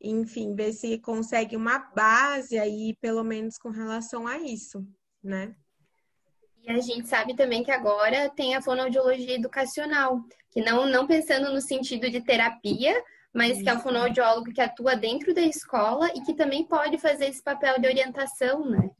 enfim, 0.03 0.57
ver 0.57 0.73
se 0.73 0.99
consegue 0.99 1.57
uma 1.57 1.79
base 1.79 2.59
aí, 2.59 2.97
pelo 3.01 3.23
menos 3.23 3.57
com 3.59 3.71
relação 3.71 4.27
a 4.27 4.39
isso, 4.39 4.85
né? 5.23 5.55
E 6.65 6.71
a 6.73 6.81
gente 6.81 7.07
sabe 7.07 7.37
também 7.37 7.63
que 7.63 7.71
agora 7.71 8.29
tem 8.31 8.57
a 8.57 8.61
fonoaudiologia 8.61 9.37
educacional, 9.37 10.21
que 10.51 10.61
não, 10.61 10.85
não 10.89 11.07
pensando 11.07 11.53
no 11.53 11.61
sentido 11.61 12.11
de 12.11 12.21
terapia, 12.21 13.01
mas 13.33 13.63
que 13.63 13.69
é 13.69 13.75
um 13.75 13.81
fonoaudiólogo 13.81 14.53
que 14.53 14.61
atua 14.61 14.97
dentro 14.97 15.33
da 15.33 15.43
escola 15.43 16.09
e 16.09 16.23
que 16.23 16.35
também 16.35 16.65
pode 16.67 16.99
fazer 16.99 17.27
esse 17.27 17.43
papel 17.43 17.81
de 17.81 17.87
orientação, 17.87 18.69
né? 18.69 18.91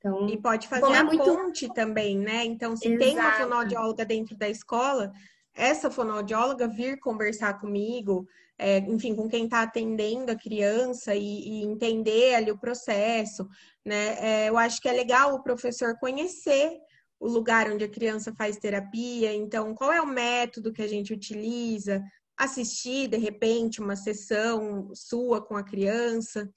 Então, 0.00 0.28
e 0.30 0.40
pode 0.40 0.66
fazer 0.66 0.92
é 0.92 0.98
a 0.98 1.04
muito... 1.04 1.22
ponte 1.22 1.72
também, 1.74 2.18
né? 2.18 2.44
Então, 2.46 2.74
se 2.74 2.88
Exato. 2.88 3.04
tem 3.04 3.18
uma 3.18 3.32
fonoaudióloga 3.32 4.04
dentro 4.04 4.34
da 4.34 4.48
escola, 4.48 5.12
essa 5.54 5.90
fonoaudióloga 5.90 6.66
vir 6.66 6.98
conversar 6.98 7.60
comigo, 7.60 8.26
é, 8.58 8.78
enfim, 8.78 9.14
com 9.14 9.28
quem 9.28 9.44
está 9.44 9.62
atendendo 9.62 10.32
a 10.32 10.36
criança 10.36 11.14
e, 11.14 11.20
e, 11.22 11.64
entender 11.64 12.34
ali 12.34 12.50
o 12.50 12.58
processo, 12.58 13.46
né? 13.84 14.16
É, 14.18 14.48
eu 14.48 14.56
acho 14.56 14.80
que 14.80 14.88
é 14.88 14.92
legal 14.92 15.34
o 15.34 15.42
professor 15.42 15.98
conhecer 15.98 16.78
o 17.18 17.28
lugar 17.28 17.70
onde 17.70 17.84
a 17.84 17.88
criança 17.88 18.34
faz 18.34 18.56
terapia, 18.56 19.34
então 19.34 19.74
qual 19.74 19.92
é 19.92 20.00
o 20.00 20.06
método 20.06 20.72
que 20.72 20.80
a 20.80 20.88
gente 20.88 21.12
utiliza, 21.12 22.02
assistir, 22.38 23.08
de 23.08 23.18
repente, 23.18 23.82
uma 23.82 23.96
sessão 23.96 24.90
sua 24.94 25.44
com 25.44 25.56
a 25.56 25.62
criança, 25.62 26.50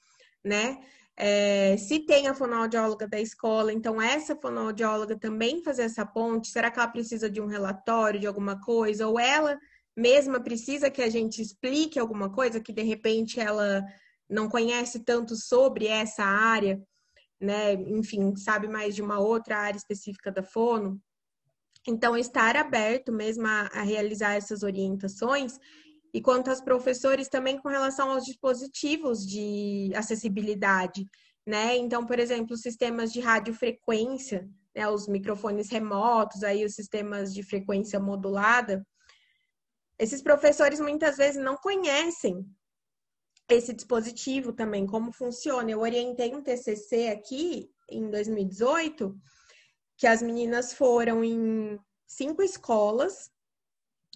né? 0.44 0.80
É, 1.15 1.78
se 1.78 1.99
tem 1.99 2.28
a 2.28 2.34
fonoaudióloga 2.34 3.08
da 3.08 3.19
escola, 3.19 3.71
então 3.71 4.02
essa 4.02 4.36
fonoaudióloga 4.36 5.17
também 5.17 5.63
fazer 5.63 5.84
essa 5.84 6.06
ponte, 6.06 6.47
será 6.47 6.71
que 6.71 6.80
ela 6.80 6.88
precisa 6.88 7.30
de 7.30 7.39
um 7.39 7.45
relatório, 7.45 8.19
de 8.19 8.26
alguma 8.26 8.60
coisa? 8.60 9.08
Ou 9.08 9.19
ela 9.19 9.60
mesma 9.95 10.39
precisa 10.39 10.89
que 10.89 11.02
a 11.02 11.10
gente 11.10 11.41
explique 11.41 11.99
alguma 11.99 12.32
coisa 12.32 12.60
que 12.60 12.73
de 12.73 12.82
repente 12.82 13.39
ela 13.39 13.84
não 14.28 14.49
conhece 14.49 15.02
tanto 15.02 15.36
sobre 15.36 15.86
essa 15.86 16.23
área, 16.23 16.82
né? 17.39 17.73
Enfim, 17.73 18.36
sabe 18.36 18.67
mais 18.67 18.95
de 18.95 19.02
uma 19.02 19.19
outra 19.19 19.58
área 19.58 19.78
específica 19.78 20.32
da 20.32 20.41
fono. 20.41 20.99
Então, 21.88 22.17
estar 22.17 22.56
aberto 22.56 23.12
mesmo 23.12 23.45
a, 23.45 23.67
a 23.73 23.82
realizar 23.82 24.34
essas 24.34 24.63
orientações 24.63 25.60
e 26.13 26.21
quanto 26.21 26.49
aos 26.49 26.62
professores 26.62 27.28
também 27.28 27.58
com 27.58 27.69
relação 27.69 28.12
aos 28.12 28.23
dispositivos 28.23 29.26
de 29.26 29.91
acessibilidade, 29.95 31.08
né? 31.45 31.76
Então, 31.76 32.06
por 32.06 32.19
exemplo, 32.19 32.56
sistemas 32.56 33.12
de 33.12 33.19
radiofrequência, 33.19 34.47
né, 34.76 34.88
os 34.88 35.08
microfones 35.08 35.69
remotos, 35.69 36.43
aí 36.43 36.63
os 36.63 36.76
sistemas 36.76 37.34
de 37.34 37.43
frequência 37.43 37.99
modulada, 37.99 38.86
esses 39.97 40.21
professores 40.21 40.80
muitas 40.80 41.17
vezes 41.17 41.41
não 41.41 41.56
conhecem 41.56 42.45
esse 43.49 43.73
dispositivo 43.73 44.54
também, 44.54 44.86
como 44.86 45.12
funciona. 45.12 45.69
Eu 45.69 45.80
orientei 45.80 46.34
um 46.34 46.41
TCC 46.41 47.08
aqui 47.10 47.69
em 47.89 48.10
2018, 48.10 49.15
que 49.97 50.08
as 50.08 50.21
meninas 50.21 50.73
foram 50.73 51.23
em 51.23 51.80
cinco 52.08 52.41
escolas 52.41 53.33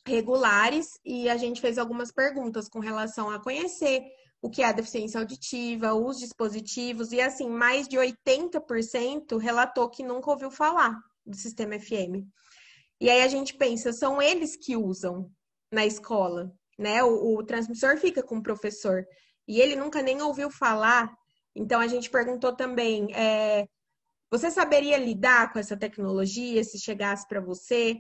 regulares 0.08 1.00
e 1.06 1.30
a 1.30 1.38
gente 1.38 1.62
fez 1.62 1.78
algumas 1.78 2.12
perguntas 2.12 2.67
com 2.67 2.80
relação 2.80 3.30
a 3.30 3.41
conhecer 3.41 4.02
o 4.41 4.50
que 4.50 4.62
é 4.62 4.65
a 4.65 4.72
deficiência 4.72 5.20
auditiva, 5.20 5.93
os 5.93 6.17
dispositivos, 6.17 7.12
e 7.12 7.20
assim, 7.20 7.50
mais 7.50 7.88
de 7.88 7.98
80% 7.98 9.38
relatou 9.38 9.89
que 9.89 10.04
nunca 10.04 10.30
ouviu 10.30 10.52
falar 10.52 10.96
do 11.26 11.36
sistema 11.36 11.80
FM. 11.80 12.26
E 13.02 13.10
aí 13.10 13.22
a 13.22 13.28
gente 13.28 13.56
pensa, 13.56 13.91
são 13.91 14.22
eles 14.22 14.56
que 14.56 14.76
usam 14.76 15.30
na 15.72 15.86
escola, 15.86 16.52
né? 16.78 17.04
O, 17.04 17.38
o 17.38 17.43
transmissor 17.43 17.98
fica 17.98 18.24
com 18.24 18.38
o 18.38 18.43
professor 18.43 19.06
e 19.48 19.60
ele 19.60 19.76
nunca 19.76 20.02
nem 20.02 20.22
ouviu 20.22 20.50
falar. 20.50 21.12
Então 21.56 21.80
a 21.80 21.88
gente 21.88 22.10
perguntou 22.10 22.56
também, 22.56 23.08
é, 23.13 23.67
você 24.32 24.52
saberia 24.52 24.98
lidar 24.98 25.52
com 25.52 25.60
essa 25.60 25.78
tecnologia 25.78 26.63
se 26.63 26.80
chegasse 26.80 27.28
para 27.28 27.41
você? 27.41 27.96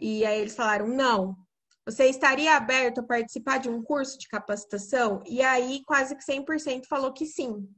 E 0.00 0.24
aí 0.24 0.40
eles 0.40 0.56
falaram, 0.56 0.88
não. 0.88 1.36
Você 1.84 2.06
estaria 2.06 2.56
aberto 2.56 3.00
a 3.00 3.06
participar 3.06 3.58
de 3.58 3.68
um 3.68 3.82
curso 3.82 4.18
de 4.18 4.28
capacitação? 4.28 5.22
E 5.26 5.42
aí 5.42 5.82
quase 5.84 6.16
que 6.16 6.24
100% 6.24 6.86
falou 6.86 7.12
que 7.12 7.26
sim, 7.26 7.68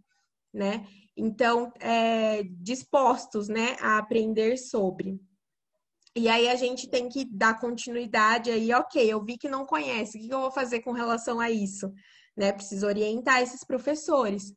né? 0.53 0.87
Então, 1.17 1.73
é, 1.81 2.43
dispostos, 2.45 3.49
né, 3.49 3.77
a 3.81 3.99
aprender 3.99 4.57
sobre. 4.57 5.21
E 6.15 6.29
aí 6.29 6.49
a 6.49 6.57
gente 6.57 6.89
tem 6.89 7.09
que 7.09 7.25
dar 7.25 7.59
continuidade 7.59 8.51
aí, 8.51 8.73
ok, 8.73 9.11
eu 9.11 9.25
vi 9.25 9.39
que 9.39 9.49
não 9.49 9.65
conhece, 9.65 10.19
o 10.19 10.21
que 10.21 10.33
eu 10.33 10.41
vou 10.41 10.51
fazer 10.51 10.81
com 10.81 10.93
relação 10.93 11.41
a 11.41 11.51
isso? 11.51 11.91
Né? 12.37 12.53
Preciso 12.53 12.87
orientar 12.87 13.41
esses 13.43 13.65
professores. 13.65 14.55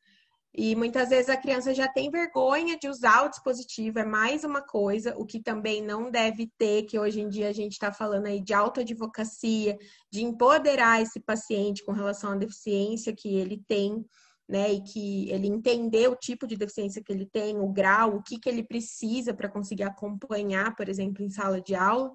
E 0.58 0.74
muitas 0.74 1.10
vezes 1.10 1.30
a 1.30 1.36
criança 1.36 1.74
já 1.74 1.86
tem 1.86 2.10
vergonha 2.10 2.78
de 2.78 2.88
usar 2.88 3.26
o 3.26 3.30
dispositivo, 3.30 4.00
é 4.00 4.06
mais 4.06 4.46
uma 4.46 4.62
coisa, 4.62 5.14
o 5.18 5.26
que 5.26 5.42
também 5.42 5.84
não 5.84 6.10
deve 6.10 6.50
ter, 6.58 6.84
que 6.84 6.98
hoje 6.98 7.20
em 7.20 7.28
dia 7.28 7.50
a 7.50 7.54
gente 7.54 7.74
está 7.74 7.92
falando 7.92 8.28
aí 8.28 8.40
de 8.40 8.54
autoadvocacia, 8.54 9.78
de 10.10 10.24
empoderar 10.24 11.02
esse 11.02 11.20
paciente 11.20 11.84
com 11.84 11.92
relação 11.92 12.32
à 12.32 12.36
deficiência 12.36 13.14
que 13.14 13.36
ele 13.36 13.62
tem 13.68 14.06
né, 14.48 14.72
e 14.72 14.82
que 14.82 15.30
ele 15.30 15.48
entender 15.48 16.08
o 16.08 16.16
tipo 16.16 16.48
de 16.48 16.56
deficiência 16.56 17.04
que 17.04 17.12
ele 17.12 17.26
tem, 17.26 17.60
o 17.60 17.68
grau, 17.68 18.16
o 18.16 18.24
que, 18.24 18.40
que 18.40 18.48
ele 18.48 18.64
precisa 18.64 19.34
para 19.34 19.50
conseguir 19.50 19.84
acompanhar, 19.84 20.74
por 20.76 20.88
exemplo, 20.88 21.24
em 21.24 21.30
sala 21.30 21.60
de 21.60 21.76
aula, 21.76 22.14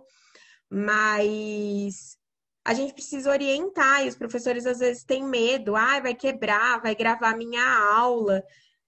mas 0.71 2.17
a 2.65 2.75
gente 2.75 2.93
precisa 2.93 3.31
orientar, 3.31 4.05
e 4.05 4.09
os 4.09 4.17
professores 4.17 4.67
às 4.67 4.79
vezes 4.79 5.05
têm 5.05 5.25
medo, 5.25 5.75
ah, 5.75 6.01
vai 6.01 6.15
quebrar, 6.15 6.81
vai 6.81 6.95
gravar 6.95 7.37
minha 7.37 7.65
aula, 7.95 8.43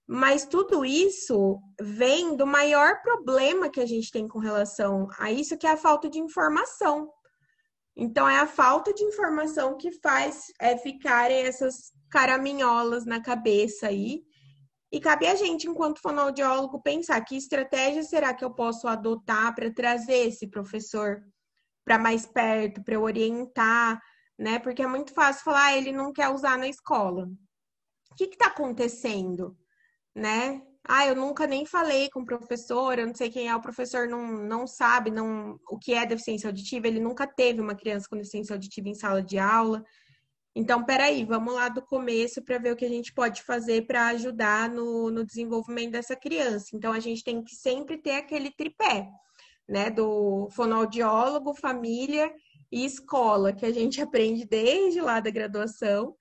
mas 0.07 0.45
tudo 0.45 0.85
isso 0.85 1.59
vem 1.81 2.35
do 2.35 2.45
maior 2.45 3.01
problema 3.01 3.69
que 3.69 3.79
a 3.79 3.85
gente 3.85 4.11
tem 4.11 4.27
com 4.27 4.39
relação 4.39 5.07
a 5.17 5.31
isso, 5.31 5.57
que 5.57 5.65
é 5.65 5.71
a 5.71 5.77
falta 5.77 6.09
de 6.09 6.19
informação. 6.19 7.09
Então, 7.95 8.27
é 8.27 8.39
a 8.39 8.47
falta 8.47 8.93
de 8.93 9.03
informação 9.03 9.77
que 9.77 9.91
faz 9.91 10.45
é, 10.59 10.77
ficarem 10.77 11.45
essas 11.45 11.91
caraminholas 12.09 13.05
na 13.05 13.21
cabeça 13.21 13.87
aí. 13.87 14.23
E 14.91 14.99
cabe 14.99 15.25
a 15.25 15.35
gente, 15.35 15.67
enquanto 15.67 16.01
fonoaudiólogo, 16.01 16.81
pensar 16.81 17.19
que 17.21 17.35
estratégia 17.35 18.03
será 18.03 18.33
que 18.33 18.43
eu 18.43 18.53
posso 18.53 18.87
adotar 18.87 19.55
para 19.55 19.73
trazer 19.73 20.27
esse 20.27 20.47
professor 20.47 21.23
para 21.85 21.99
mais 21.99 22.25
perto, 22.25 22.83
para 22.83 22.95
eu 22.95 23.01
orientar, 23.01 24.01
né? 24.37 24.59
Porque 24.59 24.81
é 24.81 24.87
muito 24.87 25.13
fácil 25.13 25.43
falar, 25.43 25.65
ah, 25.65 25.77
ele 25.77 25.91
não 25.91 26.11
quer 26.13 26.29
usar 26.29 26.57
na 26.57 26.67
escola. 26.67 27.29
O 28.11 28.15
que 28.15 28.25
está 28.25 28.47
acontecendo, 28.47 29.57
né? 30.15 30.61
Ah, 30.85 31.07
eu 31.07 31.15
nunca 31.15 31.47
nem 31.47 31.65
falei 31.65 32.09
com 32.09 32.21
o 32.21 32.25
professor, 32.25 32.99
eu 32.99 33.07
não 33.07 33.15
sei 33.15 33.29
quem 33.29 33.47
é, 33.47 33.55
o 33.55 33.61
professor 33.61 34.07
não, 34.07 34.27
não 34.27 34.67
sabe 34.67 35.09
não, 35.09 35.57
o 35.69 35.77
que 35.77 35.93
é 35.93 36.05
deficiência 36.05 36.47
auditiva, 36.47 36.87
ele 36.87 36.99
nunca 36.99 37.25
teve 37.25 37.61
uma 37.61 37.73
criança 37.75 38.07
com 38.09 38.17
deficiência 38.17 38.53
auditiva 38.53 38.89
em 38.89 38.93
sala 38.93 39.23
de 39.23 39.39
aula. 39.39 39.83
Então, 40.55 40.83
peraí, 40.85 41.25
vamos 41.25 41.53
lá 41.53 41.69
do 41.69 41.81
começo 41.81 42.43
para 42.43 42.59
ver 42.59 42.73
o 42.73 42.75
que 42.75 42.85
a 42.85 42.89
gente 42.89 43.13
pode 43.13 43.41
fazer 43.43 43.87
para 43.87 44.07
ajudar 44.07 44.69
no, 44.69 45.09
no 45.09 45.25
desenvolvimento 45.25 45.93
dessa 45.93 46.15
criança. 46.15 46.75
Então, 46.75 46.91
a 46.93 46.99
gente 46.99 47.23
tem 47.23 47.43
que 47.43 47.55
sempre 47.55 47.97
ter 47.97 48.17
aquele 48.17 48.51
tripé, 48.51 49.09
né? 49.67 49.89
Do 49.89 50.49
fonoaudiólogo, 50.51 51.53
família 51.53 52.33
e 52.71 52.85
escola, 52.85 53.53
que 53.53 53.65
a 53.65 53.71
gente 53.71 53.99
aprende 54.01 54.45
desde 54.45 55.01
lá 55.01 55.19
da 55.19 55.29
graduação 55.29 56.15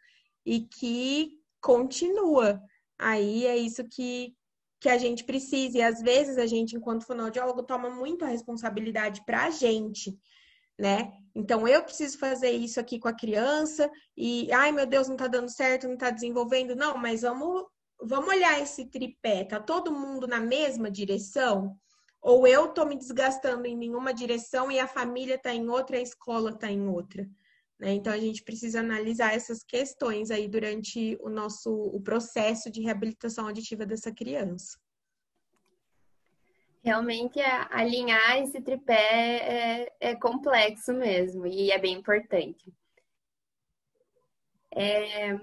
e 0.44 0.60
que 0.60 1.38
continua. 1.60 2.60
Aí 2.98 3.46
é 3.46 3.56
isso 3.56 3.84
que, 3.84 4.34
que 4.80 4.88
a 4.88 4.98
gente 4.98 5.24
precisa. 5.24 5.78
E 5.78 5.82
às 5.82 6.00
vezes 6.00 6.38
a 6.38 6.46
gente, 6.46 6.76
enquanto 6.76 7.06
fonoaudiólogo, 7.06 7.62
toma 7.62 7.90
muito 7.90 8.24
a 8.24 8.28
responsabilidade 8.28 9.24
para 9.24 9.46
a 9.46 9.50
gente 9.50 10.16
né? 10.78 11.12
Então 11.34 11.66
eu 11.68 11.82
preciso 11.82 12.18
fazer 12.18 12.50
isso 12.50 12.80
aqui 12.80 12.98
com 12.98 13.08
a 13.08 13.16
criança 13.16 13.90
e 14.16 14.52
ai 14.52 14.72
meu 14.72 14.86
Deus, 14.86 15.08
não 15.08 15.16
tá 15.16 15.26
dando 15.26 15.48
certo, 15.48 15.88
não 15.88 15.96
tá 15.96 16.10
desenvolvendo. 16.10 16.74
Não, 16.74 16.96
mas 16.98 17.22
vamos 17.22 17.64
vamos 18.04 18.28
olhar 18.28 18.60
esse 18.60 18.86
tripé, 18.86 19.44
tá 19.44 19.60
todo 19.60 19.92
mundo 19.92 20.26
na 20.26 20.40
mesma 20.40 20.90
direção? 20.90 21.76
Ou 22.22 22.46
eu 22.46 22.68
tô 22.68 22.84
me 22.84 22.96
desgastando 22.96 23.66
em 23.66 23.76
nenhuma 23.76 24.14
direção 24.14 24.70
e 24.70 24.78
a 24.78 24.86
família 24.86 25.36
tá 25.36 25.52
em 25.52 25.68
outra, 25.68 25.96
a 25.96 26.00
escola 26.00 26.56
tá 26.56 26.70
em 26.70 26.86
outra? 26.86 27.28
Né? 27.78 27.94
Então 27.94 28.12
a 28.12 28.18
gente 28.18 28.44
precisa 28.44 28.78
analisar 28.78 29.34
essas 29.34 29.64
questões 29.64 30.30
aí 30.30 30.46
durante 30.46 31.18
o 31.20 31.28
nosso 31.28 31.68
o 31.70 32.00
processo 32.00 32.70
de 32.70 32.80
reabilitação 32.80 33.46
auditiva 33.46 33.84
dessa 33.84 34.14
criança. 34.14 34.78
Realmente, 36.84 37.40
alinhar 37.70 38.38
esse 38.38 38.60
tripé 38.60 39.86
é, 39.90 39.92
é 40.00 40.16
complexo 40.16 40.92
mesmo 40.92 41.46
e 41.46 41.70
é 41.72 41.78
bem 41.78 41.94
importante. 41.94 42.72
É, 44.74 45.34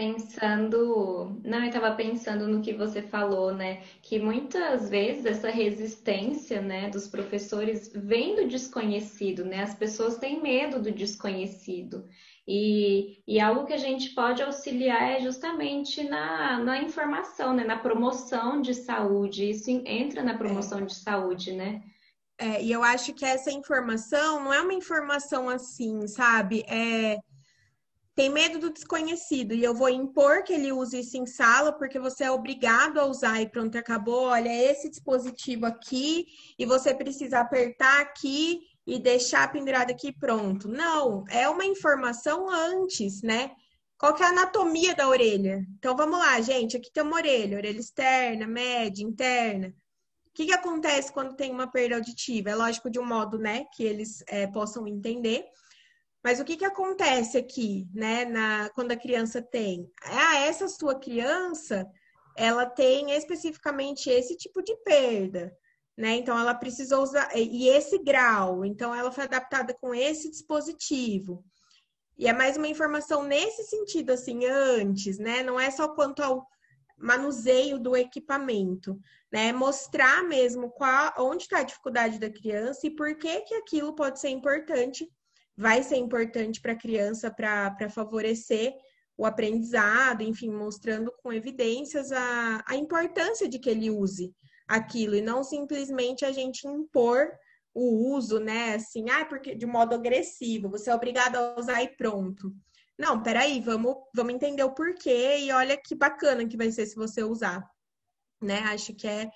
Pensando, 0.00 1.38
não, 1.44 1.58
eu 1.58 1.66
estava 1.66 1.94
pensando 1.94 2.48
no 2.48 2.62
que 2.62 2.72
você 2.72 3.02
falou, 3.02 3.52
né? 3.52 3.82
Que 4.00 4.18
muitas 4.18 4.88
vezes 4.88 5.26
essa 5.26 5.50
resistência, 5.50 6.62
né, 6.62 6.88
dos 6.88 7.06
professores 7.06 7.92
vem 7.94 8.34
do 8.34 8.48
desconhecido, 8.48 9.44
né? 9.44 9.62
As 9.62 9.74
pessoas 9.74 10.16
têm 10.16 10.40
medo 10.40 10.80
do 10.80 10.90
desconhecido. 10.90 12.08
E, 12.48 13.22
e 13.28 13.38
algo 13.38 13.66
que 13.66 13.74
a 13.74 13.76
gente 13.76 14.14
pode 14.14 14.42
auxiliar 14.42 15.02
é 15.02 15.20
justamente 15.20 16.02
na, 16.08 16.58
na 16.60 16.82
informação, 16.82 17.52
né? 17.52 17.62
Na 17.62 17.76
promoção 17.76 18.62
de 18.62 18.74
saúde. 18.74 19.50
Isso 19.50 19.70
entra 19.84 20.22
na 20.22 20.32
promoção 20.32 20.82
de 20.86 20.94
saúde, 20.94 21.52
né? 21.52 21.82
É, 22.38 22.64
e 22.64 22.72
eu 22.72 22.82
acho 22.82 23.12
que 23.12 23.26
essa 23.26 23.52
informação 23.52 24.44
não 24.44 24.54
é 24.54 24.62
uma 24.62 24.72
informação 24.72 25.46
assim, 25.46 26.06
sabe? 26.06 26.64
É 26.66 27.18
tem 28.20 28.28
medo 28.28 28.58
do 28.58 28.70
desconhecido 28.70 29.54
e 29.54 29.64
eu 29.64 29.74
vou 29.74 29.88
impor 29.88 30.42
que 30.42 30.52
ele 30.52 30.70
use 30.70 31.00
isso 31.00 31.16
em 31.16 31.24
sala 31.24 31.72
porque 31.72 31.98
você 31.98 32.24
é 32.24 32.30
obrigado 32.30 33.00
a 33.00 33.06
usar 33.06 33.40
e 33.40 33.48
pronto, 33.48 33.78
acabou. 33.78 34.24
Olha, 34.24 34.50
esse 34.70 34.90
dispositivo 34.90 35.64
aqui 35.64 36.26
e 36.58 36.66
você 36.66 36.92
precisa 36.94 37.40
apertar 37.40 38.02
aqui 38.02 38.60
e 38.86 38.98
deixar 38.98 39.50
pendurado 39.50 39.90
aqui 39.90 40.12
pronto. 40.12 40.68
Não, 40.68 41.24
é 41.30 41.48
uma 41.48 41.64
informação 41.64 42.50
antes, 42.50 43.22
né? 43.22 43.52
Qual 43.96 44.12
que 44.12 44.22
é 44.22 44.26
a 44.26 44.28
anatomia 44.28 44.94
da 44.94 45.08
orelha? 45.08 45.64
Então 45.78 45.96
vamos 45.96 46.18
lá, 46.18 46.38
gente. 46.42 46.76
Aqui 46.76 46.92
tem 46.92 47.02
uma 47.02 47.16
orelha, 47.16 47.56
orelha 47.56 47.80
externa, 47.80 48.46
média, 48.46 49.02
interna. 49.02 49.68
O 50.26 50.32
que, 50.34 50.44
que 50.44 50.52
acontece 50.52 51.10
quando 51.10 51.36
tem 51.36 51.50
uma 51.50 51.70
perda 51.70 51.94
auditiva? 51.94 52.50
É 52.50 52.54
lógico 52.54 52.90
de 52.90 52.98
um 52.98 53.06
modo, 53.06 53.38
né, 53.38 53.64
que 53.74 53.82
eles 53.82 54.22
é, 54.28 54.46
possam 54.46 54.86
entender. 54.86 55.46
Mas 56.22 56.38
o 56.38 56.44
que, 56.44 56.56
que 56.56 56.64
acontece 56.64 57.38
aqui, 57.38 57.88
né, 57.94 58.24
na, 58.26 58.70
quando 58.74 58.92
a 58.92 58.96
criança 58.96 59.40
tem? 59.40 59.90
Ah, 60.02 60.40
essa 60.40 60.68
sua 60.68 60.98
criança, 60.98 61.86
ela 62.36 62.66
tem 62.66 63.12
especificamente 63.12 64.10
esse 64.10 64.36
tipo 64.36 64.62
de 64.62 64.76
perda, 64.84 65.56
né? 65.96 66.16
Então, 66.16 66.38
ela 66.38 66.54
precisou 66.54 67.02
usar, 67.02 67.30
e 67.36 67.68
esse 67.68 67.98
grau, 67.98 68.64
então 68.64 68.94
ela 68.94 69.10
foi 69.10 69.24
adaptada 69.24 69.74
com 69.74 69.94
esse 69.94 70.30
dispositivo. 70.30 71.44
E 72.18 72.28
é 72.28 72.32
mais 72.34 72.56
uma 72.56 72.68
informação 72.68 73.22
nesse 73.22 73.64
sentido, 73.64 74.10
assim, 74.10 74.44
antes, 74.44 75.18
né? 75.18 75.42
Não 75.42 75.58
é 75.58 75.70
só 75.70 75.88
quanto 75.88 76.22
ao 76.22 76.46
manuseio 76.98 77.78
do 77.78 77.96
equipamento, 77.96 79.00
né? 79.32 79.52
Mostrar 79.52 80.22
mesmo 80.24 80.70
qual, 80.70 81.14
onde 81.18 81.44
está 81.44 81.60
a 81.60 81.62
dificuldade 81.62 82.18
da 82.18 82.30
criança 82.30 82.86
e 82.86 82.94
por 82.94 83.16
que 83.16 83.40
que 83.40 83.54
aquilo 83.54 83.94
pode 83.94 84.20
ser 84.20 84.28
importante 84.28 85.10
vai 85.60 85.82
ser 85.82 85.96
importante 85.96 86.58
para 86.58 86.72
a 86.72 86.78
criança 86.78 87.30
para 87.30 87.90
favorecer 87.90 88.72
o 89.14 89.26
aprendizado, 89.26 90.22
enfim, 90.22 90.50
mostrando 90.50 91.12
com 91.22 91.30
evidências 91.30 92.10
a, 92.10 92.64
a 92.66 92.76
importância 92.76 93.46
de 93.46 93.58
que 93.58 93.68
ele 93.68 93.90
use 93.90 94.34
aquilo 94.66 95.14
e 95.14 95.20
não 95.20 95.44
simplesmente 95.44 96.24
a 96.24 96.32
gente 96.32 96.66
impor 96.66 97.30
o 97.74 98.14
uso, 98.16 98.40
né? 98.40 98.76
Assim, 98.76 99.10
ah, 99.10 99.26
porque 99.26 99.54
de 99.54 99.66
modo 99.66 99.94
agressivo, 99.94 100.70
você 100.70 100.88
é 100.88 100.94
obrigado 100.94 101.36
a 101.36 101.60
usar 101.60 101.82
e 101.82 101.94
pronto. 101.94 102.54
Não, 102.98 103.22
peraí, 103.22 103.60
vamos, 103.60 103.96
vamos 104.14 104.32
entender 104.32 104.62
o 104.62 104.72
porquê 104.72 105.40
e 105.40 105.52
olha 105.52 105.76
que 105.76 105.94
bacana 105.94 106.48
que 106.48 106.56
vai 106.56 106.72
ser 106.72 106.86
se 106.86 106.96
você 106.96 107.22
usar, 107.22 107.62
né? 108.40 108.60
Acho 108.60 108.94
que 108.94 109.06
é 109.06 109.30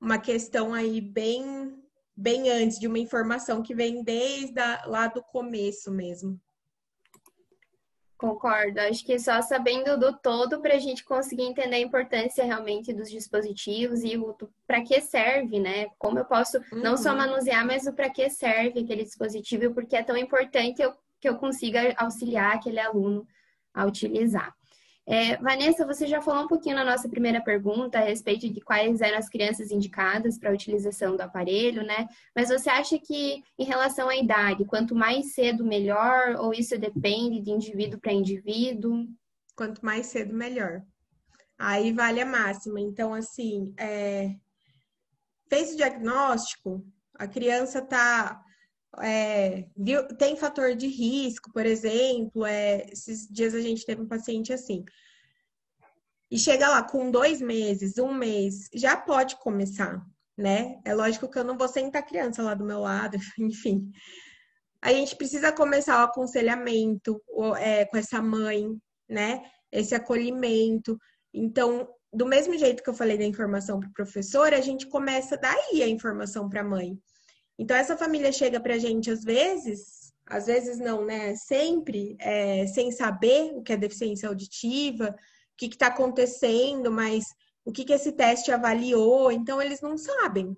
uma 0.00 0.20
questão 0.20 0.72
aí 0.72 1.00
bem 1.00 1.83
bem 2.16 2.50
antes 2.50 2.78
de 2.78 2.86
uma 2.86 2.98
informação 2.98 3.62
que 3.62 3.74
vem 3.74 4.02
desde 4.02 4.58
a, 4.58 4.84
lá 4.86 5.08
do 5.08 5.22
começo 5.22 5.90
mesmo. 5.90 6.40
Concordo. 8.16 8.80
Acho 8.80 9.04
que 9.04 9.18
só 9.18 9.42
sabendo 9.42 9.98
do 9.98 10.16
todo 10.16 10.60
para 10.62 10.74
a 10.74 10.78
gente 10.78 11.04
conseguir 11.04 11.42
entender 11.42 11.76
a 11.76 11.80
importância 11.80 12.44
realmente 12.44 12.92
dos 12.92 13.10
dispositivos 13.10 14.02
e 14.02 14.16
o 14.16 14.34
para 14.66 14.82
que 14.82 15.00
serve, 15.00 15.58
né? 15.58 15.88
Como 15.98 16.18
eu 16.18 16.24
posso 16.24 16.58
uhum. 16.58 16.82
não 16.82 16.96
só 16.96 17.10
uhum. 17.10 17.18
manusear, 17.18 17.66
mas 17.66 17.86
o 17.86 17.92
para 17.92 18.08
que 18.08 18.30
serve 18.30 18.80
aquele 18.80 19.04
dispositivo 19.04 19.64
e 19.64 19.74
porque 19.74 19.96
é 19.96 20.02
tão 20.02 20.16
importante 20.16 20.80
eu, 20.80 20.94
que 21.20 21.28
eu 21.28 21.36
consiga 21.36 21.92
auxiliar 21.96 22.54
aquele 22.54 22.80
aluno 22.80 23.26
a 23.74 23.84
utilizar. 23.84 24.54
É, 25.06 25.36
Vanessa, 25.36 25.86
você 25.86 26.06
já 26.06 26.22
falou 26.22 26.44
um 26.44 26.48
pouquinho 26.48 26.76
na 26.76 26.84
nossa 26.84 27.08
primeira 27.08 27.42
pergunta 27.42 27.98
a 27.98 28.02
respeito 28.02 28.48
de 28.48 28.60
quais 28.60 29.02
eram 29.02 29.18
as 29.18 29.28
crianças 29.28 29.70
indicadas 29.70 30.38
para 30.38 30.50
a 30.50 30.52
utilização 30.54 31.14
do 31.14 31.20
aparelho, 31.20 31.82
né? 31.82 32.08
Mas 32.34 32.48
você 32.48 32.70
acha 32.70 32.98
que, 32.98 33.42
em 33.58 33.64
relação 33.64 34.08
à 34.08 34.16
idade, 34.16 34.64
quanto 34.64 34.94
mais 34.94 35.34
cedo, 35.34 35.62
melhor? 35.64 36.36
Ou 36.38 36.54
isso 36.54 36.78
depende 36.78 37.40
de 37.40 37.50
indivíduo 37.50 38.00
para 38.00 38.12
indivíduo? 38.12 39.06
Quanto 39.54 39.84
mais 39.84 40.06
cedo, 40.06 40.34
melhor. 40.34 40.82
Aí 41.58 41.92
vale 41.92 42.22
a 42.22 42.26
máxima. 42.26 42.80
Então, 42.80 43.12
assim, 43.12 43.74
é... 43.78 44.34
fez 45.50 45.74
o 45.74 45.76
diagnóstico, 45.76 46.82
a 47.18 47.28
criança 47.28 47.80
está 47.80 48.42
é, 49.02 49.66
viu, 49.76 50.06
tem 50.16 50.36
fator 50.36 50.74
de 50.74 50.86
risco, 50.86 51.52
por 51.52 51.66
exemplo, 51.66 52.44
é, 52.44 52.86
esses 52.90 53.26
dias 53.28 53.54
a 53.54 53.60
gente 53.60 53.84
teve 53.84 54.02
um 54.02 54.08
paciente 54.08 54.52
assim. 54.52 54.84
E 56.30 56.38
chega 56.38 56.68
lá 56.68 56.82
com 56.82 57.10
dois 57.10 57.40
meses, 57.40 57.98
um 57.98 58.12
mês, 58.12 58.68
já 58.74 58.96
pode 58.96 59.36
começar, 59.36 60.04
né? 60.36 60.80
É 60.84 60.94
lógico 60.94 61.28
que 61.28 61.38
eu 61.38 61.44
não 61.44 61.56
vou 61.56 61.68
sentar 61.68 62.02
a 62.02 62.06
criança 62.06 62.42
lá 62.42 62.54
do 62.54 62.64
meu 62.64 62.80
lado, 62.80 63.16
enfim. 63.38 63.90
A 64.82 64.92
gente 64.92 65.16
precisa 65.16 65.52
começar 65.52 66.00
o 66.00 66.04
aconselhamento 66.04 67.22
é, 67.58 67.84
com 67.86 67.96
essa 67.96 68.20
mãe, 68.20 68.68
né? 69.08 69.42
Esse 69.70 69.94
acolhimento. 69.94 70.98
Então, 71.32 71.88
do 72.12 72.26
mesmo 72.26 72.56
jeito 72.56 72.82
que 72.82 72.90
eu 72.90 72.94
falei 72.94 73.16
da 73.16 73.24
informação 73.24 73.80
para 73.80 73.88
o 73.88 73.94
professor, 73.94 74.52
a 74.52 74.60
gente 74.60 74.86
começa 74.86 75.36
daí 75.36 75.82
a 75.82 75.88
informação 75.88 76.48
para 76.48 76.60
a 76.60 76.64
mãe. 76.64 76.98
Então, 77.58 77.76
essa 77.76 77.96
família 77.96 78.32
chega 78.32 78.60
para 78.60 78.74
a 78.74 78.78
gente 78.78 79.10
às 79.10 79.22
vezes, 79.22 80.12
às 80.26 80.46
vezes 80.46 80.78
não, 80.78 81.04
né? 81.04 81.36
Sempre, 81.36 82.16
é, 82.18 82.66
sem 82.66 82.90
saber 82.90 83.52
o 83.54 83.62
que 83.62 83.72
é 83.72 83.76
deficiência 83.76 84.28
auditiva, 84.28 85.10
o 85.10 85.56
que 85.56 85.66
está 85.66 85.88
acontecendo, 85.88 86.90
mas 86.90 87.24
o 87.64 87.72
que, 87.72 87.84
que 87.84 87.92
esse 87.92 88.12
teste 88.12 88.50
avaliou. 88.50 89.30
Então, 89.30 89.60
eles 89.60 89.80
não 89.80 89.96
sabem. 89.96 90.56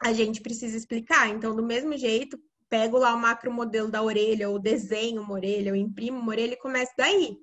A 0.00 0.12
gente 0.12 0.40
precisa 0.40 0.76
explicar. 0.76 1.28
Então, 1.28 1.54
do 1.54 1.62
mesmo 1.62 1.96
jeito, 1.96 2.38
pego 2.68 2.96
lá 2.96 3.14
o 3.14 3.18
macro 3.18 3.52
modelo 3.52 3.90
da 3.90 4.02
orelha, 4.02 4.48
ou 4.48 4.58
desenho 4.58 5.22
uma 5.22 5.34
orelha, 5.34 5.72
ou 5.72 5.76
imprimo 5.76 6.18
uma 6.18 6.30
orelha 6.30 6.54
e 6.54 6.58
começo 6.58 6.92
daí, 6.96 7.36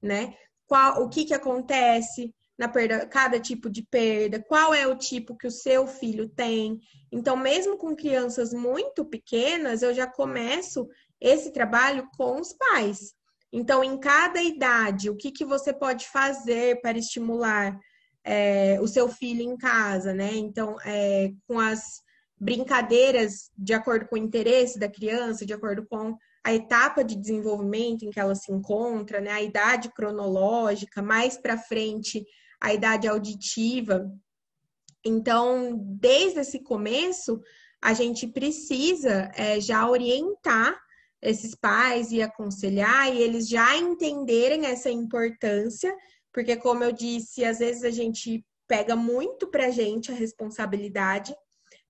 né? 0.00 0.34
Qual, 0.66 1.02
o 1.02 1.08
que, 1.08 1.24
que 1.24 1.34
acontece, 1.34 2.32
na 2.58 2.68
perda, 2.68 3.06
cada 3.06 3.38
tipo 3.38 3.70
de 3.70 3.82
perda, 3.82 4.42
qual 4.42 4.74
é 4.74 4.86
o 4.86 4.96
tipo 4.96 5.36
que 5.36 5.46
o 5.46 5.50
seu 5.50 5.86
filho 5.86 6.28
tem. 6.28 6.80
Então, 7.12 7.36
mesmo 7.36 7.78
com 7.78 7.94
crianças 7.94 8.52
muito 8.52 9.04
pequenas, 9.04 9.80
eu 9.82 9.94
já 9.94 10.06
começo 10.06 10.88
esse 11.20 11.52
trabalho 11.52 12.08
com 12.16 12.40
os 12.40 12.52
pais. 12.52 13.14
Então, 13.52 13.82
em 13.84 13.96
cada 13.98 14.42
idade, 14.42 15.08
o 15.08 15.16
que, 15.16 15.30
que 15.30 15.44
você 15.44 15.72
pode 15.72 16.08
fazer 16.08 16.80
para 16.80 16.98
estimular 16.98 17.78
é, 18.24 18.78
o 18.80 18.88
seu 18.88 19.08
filho 19.08 19.42
em 19.42 19.56
casa, 19.56 20.12
né? 20.12 20.34
Então, 20.34 20.76
é, 20.84 21.30
com 21.46 21.58
as 21.60 22.02
brincadeiras 22.38 23.50
de 23.56 23.72
acordo 23.72 24.06
com 24.06 24.16
o 24.16 24.18
interesse 24.18 24.78
da 24.78 24.88
criança, 24.88 25.46
de 25.46 25.52
acordo 25.52 25.86
com 25.88 26.16
a 26.44 26.52
etapa 26.52 27.02
de 27.02 27.16
desenvolvimento 27.16 28.04
em 28.04 28.10
que 28.10 28.20
ela 28.20 28.34
se 28.34 28.52
encontra, 28.52 29.20
né? 29.20 29.30
A 29.30 29.42
idade 29.42 29.90
cronológica, 29.90 31.00
mais 31.00 31.38
para 31.38 31.56
frente 31.56 32.24
a 32.60 32.72
idade 32.72 33.06
auditiva. 33.06 34.10
Então, 35.04 35.76
desde 35.76 36.40
esse 36.40 36.60
começo, 36.60 37.40
a 37.80 37.94
gente 37.94 38.26
precisa 38.26 39.30
é, 39.34 39.60
já 39.60 39.88
orientar 39.88 40.78
esses 41.20 41.54
pais 41.54 42.10
e 42.12 42.22
aconselhar 42.22 43.12
e 43.12 43.20
eles 43.20 43.48
já 43.48 43.76
entenderem 43.76 44.66
essa 44.66 44.90
importância, 44.90 45.94
porque, 46.32 46.56
como 46.56 46.84
eu 46.84 46.92
disse, 46.92 47.44
às 47.44 47.58
vezes 47.58 47.84
a 47.84 47.90
gente 47.90 48.44
pega 48.66 48.94
muito 48.94 49.48
para 49.48 49.66
a 49.66 49.70
gente 49.70 50.12
a 50.12 50.14
responsabilidade, 50.14 51.34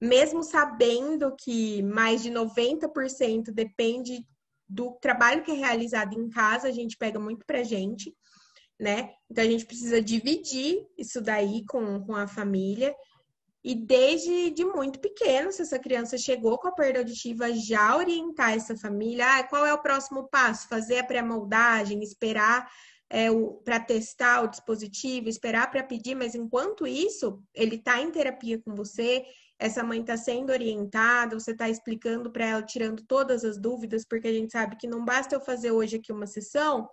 mesmo 0.01 0.43
sabendo 0.43 1.35
que 1.37 1.83
mais 1.83 2.23
de 2.23 2.31
90% 2.31 3.51
depende 3.53 4.25
do 4.69 4.93
trabalho 5.01 5.43
que 5.43 5.51
é 5.51 5.55
realizado 5.55 6.15
em 6.15 6.29
casa, 6.29 6.69
a 6.69 6.73
gente 6.73 6.97
pega 6.97 7.19
muito 7.19 7.45
para 7.45 7.61
a 7.61 7.65
gente 7.65 8.15
né? 8.79 9.11
Então 9.31 9.43
a 9.43 9.47
gente 9.47 9.67
precisa 9.67 10.01
dividir 10.01 10.87
isso 10.97 11.21
daí 11.21 11.64
com, 11.67 12.01
com 12.05 12.14
a 12.14 12.27
família. 12.27 12.95
E 13.64 13.75
desde 13.75 14.51
de 14.51 14.64
muito 14.64 15.01
pequeno, 15.01 15.51
se 15.51 15.62
essa 15.62 15.79
criança 15.79 16.17
chegou 16.17 16.59
com 16.59 16.69
a 16.69 16.73
perda 16.73 17.01
auditiva, 17.01 17.53
já 17.53 17.97
orientar 17.97 18.53
essa 18.53 18.77
família, 18.77 19.27
ah, 19.27 19.43
qual 19.43 19.67
é 19.67 19.75
o 19.75 19.83
próximo 19.83 20.29
passo? 20.29 20.69
Fazer 20.69 20.99
a 20.99 21.05
pré-moldagem, 21.05 22.03
esperar 22.03 22.71
é, 23.11 23.29
para 23.64 23.81
testar 23.81 24.43
o 24.43 24.49
dispositivo, 24.49 25.29
esperar 25.29 25.71
para 25.71 25.83
pedir, 25.83 26.14
mas 26.14 26.35
enquanto 26.35 26.87
isso, 26.87 27.43
ele 27.55 27.77
está 27.77 28.01
em 28.01 28.11
terapia 28.11 28.61
com 28.61 28.75
você, 28.75 29.25
essa 29.59 29.83
mãe 29.83 30.01
está 30.01 30.17
sendo 30.17 30.51
orientada, 30.53 31.38
você 31.38 31.51
está 31.51 31.69
explicando 31.69 32.31
para 32.31 32.47
ela, 32.47 32.62
tirando 32.62 33.03
todas 33.05 33.45
as 33.45 33.59
dúvidas, 33.59 34.05
porque 34.05 34.29
a 34.29 34.33
gente 34.33 34.53
sabe 34.53 34.77
que 34.77 34.87
não 34.87 35.05
basta 35.05 35.35
eu 35.35 35.41
fazer 35.41 35.73
hoje 35.73 35.97
aqui 35.97 36.12
uma 36.12 36.27
sessão, 36.27 36.88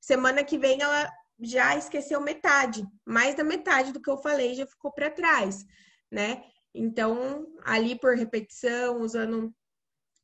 semana 0.00 0.44
que 0.44 0.58
vem 0.58 0.82
ela 0.82 1.10
já 1.42 1.76
esqueceu 1.76 2.20
metade, 2.20 2.84
mais 3.04 3.34
da 3.34 3.44
metade 3.44 3.92
do 3.92 4.00
que 4.00 4.10
eu 4.10 4.18
falei 4.18 4.54
já 4.54 4.66
ficou 4.66 4.92
para 4.92 5.10
trás, 5.10 5.64
né? 6.10 6.42
Então, 6.74 7.46
ali 7.64 7.98
por 7.98 8.16
repetição, 8.16 9.00
usando 9.00 9.52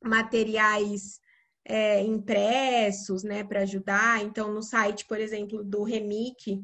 materiais 0.03 1.19
é, 1.65 2.01
impressos, 2.01 3.23
né, 3.23 3.43
para 3.43 3.61
ajudar. 3.61 4.23
Então, 4.23 4.53
no 4.53 4.61
site, 4.61 5.05
por 5.05 5.19
exemplo, 5.19 5.63
do 5.63 5.83
Remic, 5.83 6.61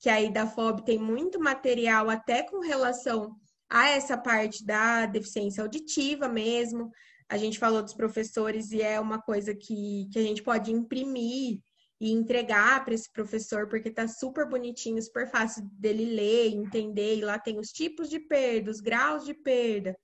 que 0.00 0.08
aí 0.08 0.32
da 0.32 0.46
FOB 0.46 0.84
tem 0.84 0.98
muito 0.98 1.38
material 1.38 2.08
até 2.08 2.42
com 2.42 2.60
relação 2.60 3.36
a 3.68 3.88
essa 3.88 4.16
parte 4.16 4.64
da 4.64 5.06
deficiência 5.06 5.62
auditiva 5.62 6.28
mesmo. 6.28 6.90
A 7.28 7.36
gente 7.36 7.58
falou 7.58 7.82
dos 7.82 7.92
professores 7.92 8.70
e 8.70 8.80
é 8.80 8.98
uma 8.98 9.20
coisa 9.20 9.54
que, 9.54 10.08
que 10.10 10.18
a 10.18 10.22
gente 10.22 10.42
pode 10.42 10.72
imprimir 10.72 11.60
e 12.00 12.12
entregar 12.12 12.84
para 12.84 12.94
esse 12.94 13.10
professor, 13.10 13.68
porque 13.68 13.90
tá 13.90 14.06
super 14.06 14.48
bonitinho, 14.48 15.02
super 15.02 15.28
fácil 15.30 15.64
dele 15.72 16.04
ler, 16.04 16.54
entender, 16.54 17.16
e 17.16 17.22
lá 17.22 17.38
tem 17.38 17.58
os 17.58 17.70
tipos 17.70 18.08
de 18.08 18.20
perda, 18.20 18.70
os 18.70 18.80
graus 18.80 19.24
de 19.24 19.34
perda. 19.34 19.96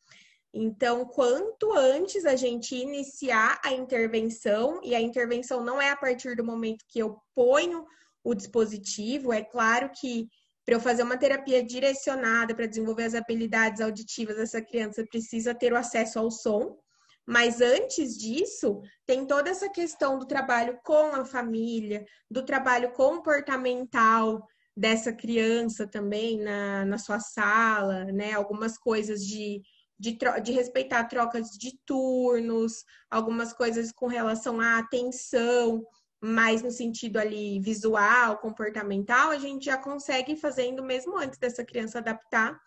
Então, 0.53 1.05
quanto 1.05 1.73
antes 1.73 2.25
a 2.25 2.37
gente 2.37 2.77
iniciar 2.77 3.61
a 3.65 3.73
intervenção, 3.73 4.81
e 4.85 4.95
a 4.95 5.01
intervenção 5.01 5.65
não 5.65 5.81
é 5.81 5.91
a 5.91 5.97
partir 5.97 6.37
do 6.37 6.45
momento 6.45 6.85
que 6.89 6.99
eu 6.99 7.19
ponho 7.35 7.85
o 8.23 8.35
dispositivo, 8.35 9.33
é 9.33 9.43
claro 9.43 9.91
que 10.01 10.29
para 10.65 10.77
eu 10.77 10.81
fazer 10.81 11.03
uma 11.03 11.19
terapia 11.19 11.63
direcionada 11.63 12.55
para 12.55 12.67
desenvolver 12.67 13.05
as 13.05 13.15
habilidades 13.15 13.81
auditivas 13.81 14.37
dessa 14.37 14.63
criança 14.63 15.05
precisa 15.05 15.55
ter 15.55 15.73
o 15.73 15.77
acesso 15.77 16.19
ao 16.19 16.31
som, 16.31 16.79
mas 17.27 17.61
antes 17.61 18.19
disso, 18.19 18.81
tem 19.07 19.27
toda 19.27 19.51
essa 19.51 19.69
questão 19.69 20.19
do 20.19 20.27
trabalho 20.27 20.79
com 20.85 21.15
a 21.15 21.25
família, 21.25 22.05
do 22.31 22.45
trabalho 22.45 22.93
comportamental 22.93 24.47
dessa 24.77 25.13
criança 25.13 25.87
também 25.87 26.41
na, 26.41 26.85
na 26.85 26.99
sua 26.99 27.21
sala, 27.21 28.05
né? 28.07 28.33
Algumas 28.33 28.77
coisas 28.77 29.25
de, 29.25 29.63
de, 29.99 30.19
de 30.43 30.53
respeitar 30.53 31.05
trocas 31.05 31.51
de 31.51 31.79
turnos, 31.87 32.85
algumas 33.11 33.53
coisas 33.53 33.93
com 33.93 34.07
relação 34.07 34.61
à 34.61 34.79
atenção, 34.79 35.87
mais 36.21 36.63
no 36.63 36.71
sentido 36.71 37.19
ali 37.19 37.61
visual, 37.61 38.39
comportamental, 38.39 39.31
a 39.31 39.39
gente 39.39 39.67
já 39.67 39.77
consegue 39.77 40.37
fazendo 40.37 40.83
mesmo 40.83 41.19
antes 41.19 41.39
dessa 41.39 41.65
criança 41.65 41.99
adaptar 41.99 42.59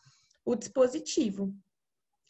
o 0.46 0.56
dispositivo. 0.56 1.54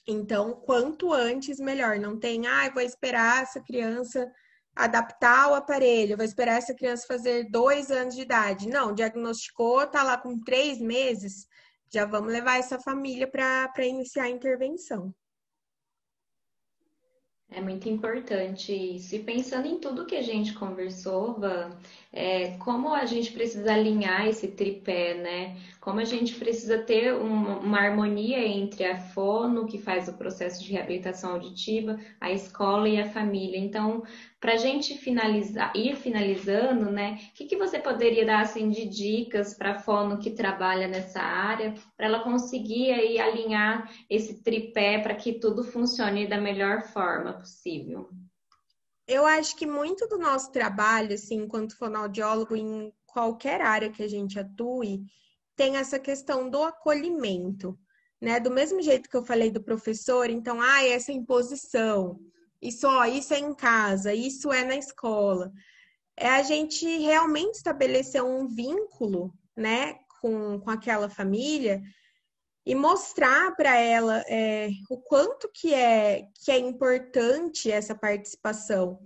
Então, 0.08 0.54
quanto 0.54 1.12
antes, 1.12 1.60
melhor. 1.60 2.00
Não 2.00 2.18
tem, 2.18 2.48
ah, 2.48 2.70
vou 2.70 2.82
esperar 2.82 3.44
essa 3.44 3.62
criança 3.62 4.32
adaptar 4.78 5.52
o 5.52 5.56
aparelho, 5.56 6.16
vou 6.16 6.26
esperar 6.26 6.58
essa 6.58 6.74
criança 6.74 7.08
fazer 7.08 7.50
dois 7.50 7.90
anos 7.90 8.16
de 8.16 8.22
idade. 8.22 8.70
Não, 8.70 8.94
diagnosticou, 8.94 9.88
tá 9.88 10.04
lá 10.04 10.18
com 10.18 10.40
três 10.40 10.80
meses, 10.80 11.48
já 11.92 12.06
vamos 12.06 12.32
levar 12.32 12.60
essa 12.60 12.80
família 12.80 13.28
para 13.28 13.86
iniciar 13.86 14.24
a 14.24 14.30
intervenção. 14.30 15.14
É 17.50 17.62
muito 17.62 17.88
importante 17.88 18.74
isso. 18.74 19.16
E 19.16 19.24
pensando 19.24 19.68
em 19.68 19.80
tudo 19.80 20.06
que 20.06 20.18
a 20.18 20.22
gente 20.22 20.54
conversou, 20.54 21.40
Van, 21.40 21.78
é, 22.12 22.58
como 22.58 22.94
a 22.94 23.06
gente 23.06 23.32
precisa 23.32 23.74
alinhar 23.74 24.28
esse 24.28 24.48
tripé, 24.48 25.16
né? 25.16 25.58
Como 25.80 26.00
a 26.00 26.06
gente 26.06 26.36
precisa 26.36 26.80
ter 26.80 27.14
uma, 27.14 27.58
uma, 27.60 27.80
harmonia 27.80 28.46
entre 28.46 28.86
a 28.86 28.98
fono, 28.98 29.68
que 29.68 29.78
faz 29.78 30.08
o 30.08 30.18
processo 30.18 30.64
de 30.64 30.72
reabilitação 30.72 31.32
auditiva, 31.32 31.98
a 32.20 32.32
escola 32.32 32.88
e 32.88 33.00
a 33.00 33.10
família. 33.10 33.58
Então, 33.58 34.04
para 34.40 34.54
a 34.54 34.58
gente 34.58 34.98
finalizar, 34.98 35.72
ir 35.76 35.96
finalizando, 35.96 36.92
né? 36.92 37.20
O 37.32 37.34
que, 37.34 37.46
que 37.46 37.58
você 37.58 37.80
poderia 37.80 38.26
dar 38.26 38.42
assim, 38.42 38.70
de 38.70 38.86
dicas 38.88 39.54
para 39.54 39.72
a 39.72 39.80
fono 39.80 40.20
que 40.20 40.32
trabalha 40.32 40.88
nessa 40.88 41.22
área, 41.22 41.74
para 41.96 42.06
ela 42.08 42.20
conseguir 42.20 42.92
aí 42.92 43.20
alinhar 43.20 43.92
esse 44.10 44.42
tripé 44.44 45.00
para 45.00 45.16
que 45.16 45.34
tudo 45.34 45.64
funcione 45.64 46.28
da 46.28 46.40
melhor 46.40 46.84
forma 46.84 47.34
possível? 47.34 48.10
Eu 49.08 49.26
acho 49.26 49.56
que 49.56 49.66
muito 49.66 50.06
do 50.08 50.18
nosso 50.18 50.52
trabalho, 50.52 51.14
assim, 51.14 51.36
enquanto 51.36 51.78
fonoaudiólogo, 51.78 52.56
em 52.56 52.94
qualquer 53.06 53.62
área 53.62 53.90
que 53.90 54.04
a 54.04 54.08
gente 54.08 54.38
atue, 54.38 55.02
tem 55.56 55.78
essa 55.78 55.98
questão 55.98 56.50
do 56.50 56.62
acolhimento, 56.62 57.80
né? 58.22 58.40
Do 58.40 58.52
mesmo 58.52 58.82
jeito 58.82 59.10
que 59.10 59.16
eu 59.16 59.24
falei 59.24 59.50
do 59.50 59.64
professor, 59.64 60.30
então, 60.30 60.62
ah, 60.62 60.86
essa 60.86 61.12
imposição, 61.12 62.20
isso, 62.62 62.86
ó, 62.88 63.06
isso 63.06 63.34
é 63.34 63.40
em 63.40 63.54
casa, 63.54 64.14
isso 64.14 64.52
é 64.52 64.66
na 64.66 64.76
escola. 64.76 65.52
É 66.16 66.28
a 66.30 66.44
gente 66.44 66.86
realmente 66.98 67.56
estabelecer 67.56 68.24
um 68.24 68.48
vínculo, 68.48 69.34
né, 69.56 69.96
com, 70.22 70.60
com 70.60 70.70
aquela 70.70 71.10
família 71.10 71.82
e 72.68 72.76
mostrar 72.76 73.56
para 73.56 73.78
ela 73.80 74.22
é, 74.28 74.68
o 74.90 74.98
quanto 74.98 75.50
que 75.54 75.74
é 75.74 76.28
que 76.44 76.52
é 76.52 76.58
importante 76.58 77.72
essa 77.72 77.96
participação 77.96 79.00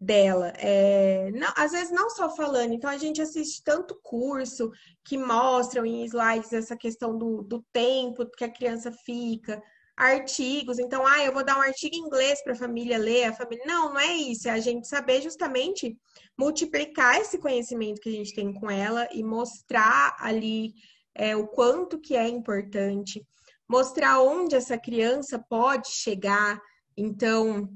dela. 0.00 0.52
É, 0.56 1.28
não, 1.32 1.52
às 1.56 1.72
vezes 1.72 1.90
não 1.90 2.08
só 2.10 2.30
falando, 2.30 2.72
então 2.72 2.88
a 2.88 2.96
gente 2.96 3.20
assiste 3.20 3.60
tanto 3.64 3.98
curso 4.04 4.70
que 5.04 5.18
mostram 5.18 5.84
em 5.84 6.04
slides 6.04 6.52
essa 6.52 6.76
questão 6.76 7.18
do, 7.18 7.42
do 7.42 7.60
tempo 7.72 8.24
que 8.36 8.44
a 8.44 8.52
criança 8.52 8.92
fica, 9.04 9.60
artigos, 9.96 10.78
então, 10.78 11.04
ah, 11.04 11.24
eu 11.24 11.32
vou 11.32 11.44
dar 11.44 11.58
um 11.58 11.62
artigo 11.62 11.96
em 11.96 12.06
inglês 12.06 12.40
para 12.44 12.52
a 12.52 12.56
família 12.56 12.96
ler, 12.96 13.24
a 13.24 13.32
família. 13.32 13.64
Não, 13.66 13.94
não 13.94 13.98
é 13.98 14.14
isso, 14.14 14.46
é 14.46 14.52
a 14.52 14.60
gente 14.60 14.86
saber 14.86 15.20
justamente 15.22 15.98
multiplicar 16.38 17.20
esse 17.20 17.36
conhecimento 17.36 18.00
que 18.00 18.10
a 18.10 18.12
gente 18.12 18.32
tem 18.32 18.54
com 18.54 18.70
ela 18.70 19.08
e 19.12 19.24
mostrar 19.24 20.14
ali 20.20 20.72
é, 21.18 21.36
o 21.36 21.48
quanto 21.48 21.98
que 21.98 22.14
é 22.16 22.28
importante, 22.28 23.26
mostrar 23.68 24.20
onde 24.20 24.54
essa 24.54 24.78
criança 24.78 25.38
pode 25.38 25.88
chegar. 25.90 26.58
Então, 26.96 27.68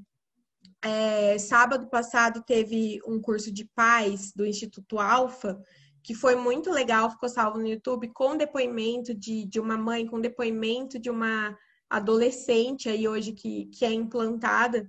é, 0.83 1.37
sábado 1.39 1.91
passado 1.91 2.43
teve 2.47 3.01
um 3.07 3.21
curso 3.21 3.53
de 3.53 3.69
pais 3.75 4.33
do 4.35 4.47
Instituto 4.47 4.99
Alfa, 4.99 5.61
que 6.03 6.15
foi 6.15 6.35
muito 6.37 6.71
legal, 6.71 7.11
ficou 7.11 7.29
salvo 7.29 7.59
no 7.59 7.69
YouTube, 7.69 8.13
com 8.15 8.37
depoimento 8.37 9.15
de, 9.15 9.45
de 9.45 9.61
uma 9.61 9.77
mãe, 9.77 10.07
com 10.07 10.21
depoimento 10.21 10.99
de 10.99 11.11
uma 11.11 11.57
adolescente 11.91 12.89
aí 12.89 13.07
hoje 13.07 13.33
que, 13.33 13.67
que 13.67 13.85
é 13.85 13.93
implantada. 13.93 14.89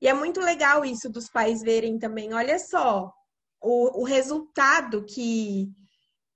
E 0.00 0.06
é 0.08 0.14
muito 0.14 0.40
legal 0.40 0.84
isso 0.84 1.10
dos 1.10 1.28
pais 1.28 1.60
verem 1.60 1.98
também, 1.98 2.32
olha 2.32 2.58
só, 2.58 3.12
o, 3.60 4.02
o 4.02 4.04
resultado 4.04 5.04
que, 5.04 5.68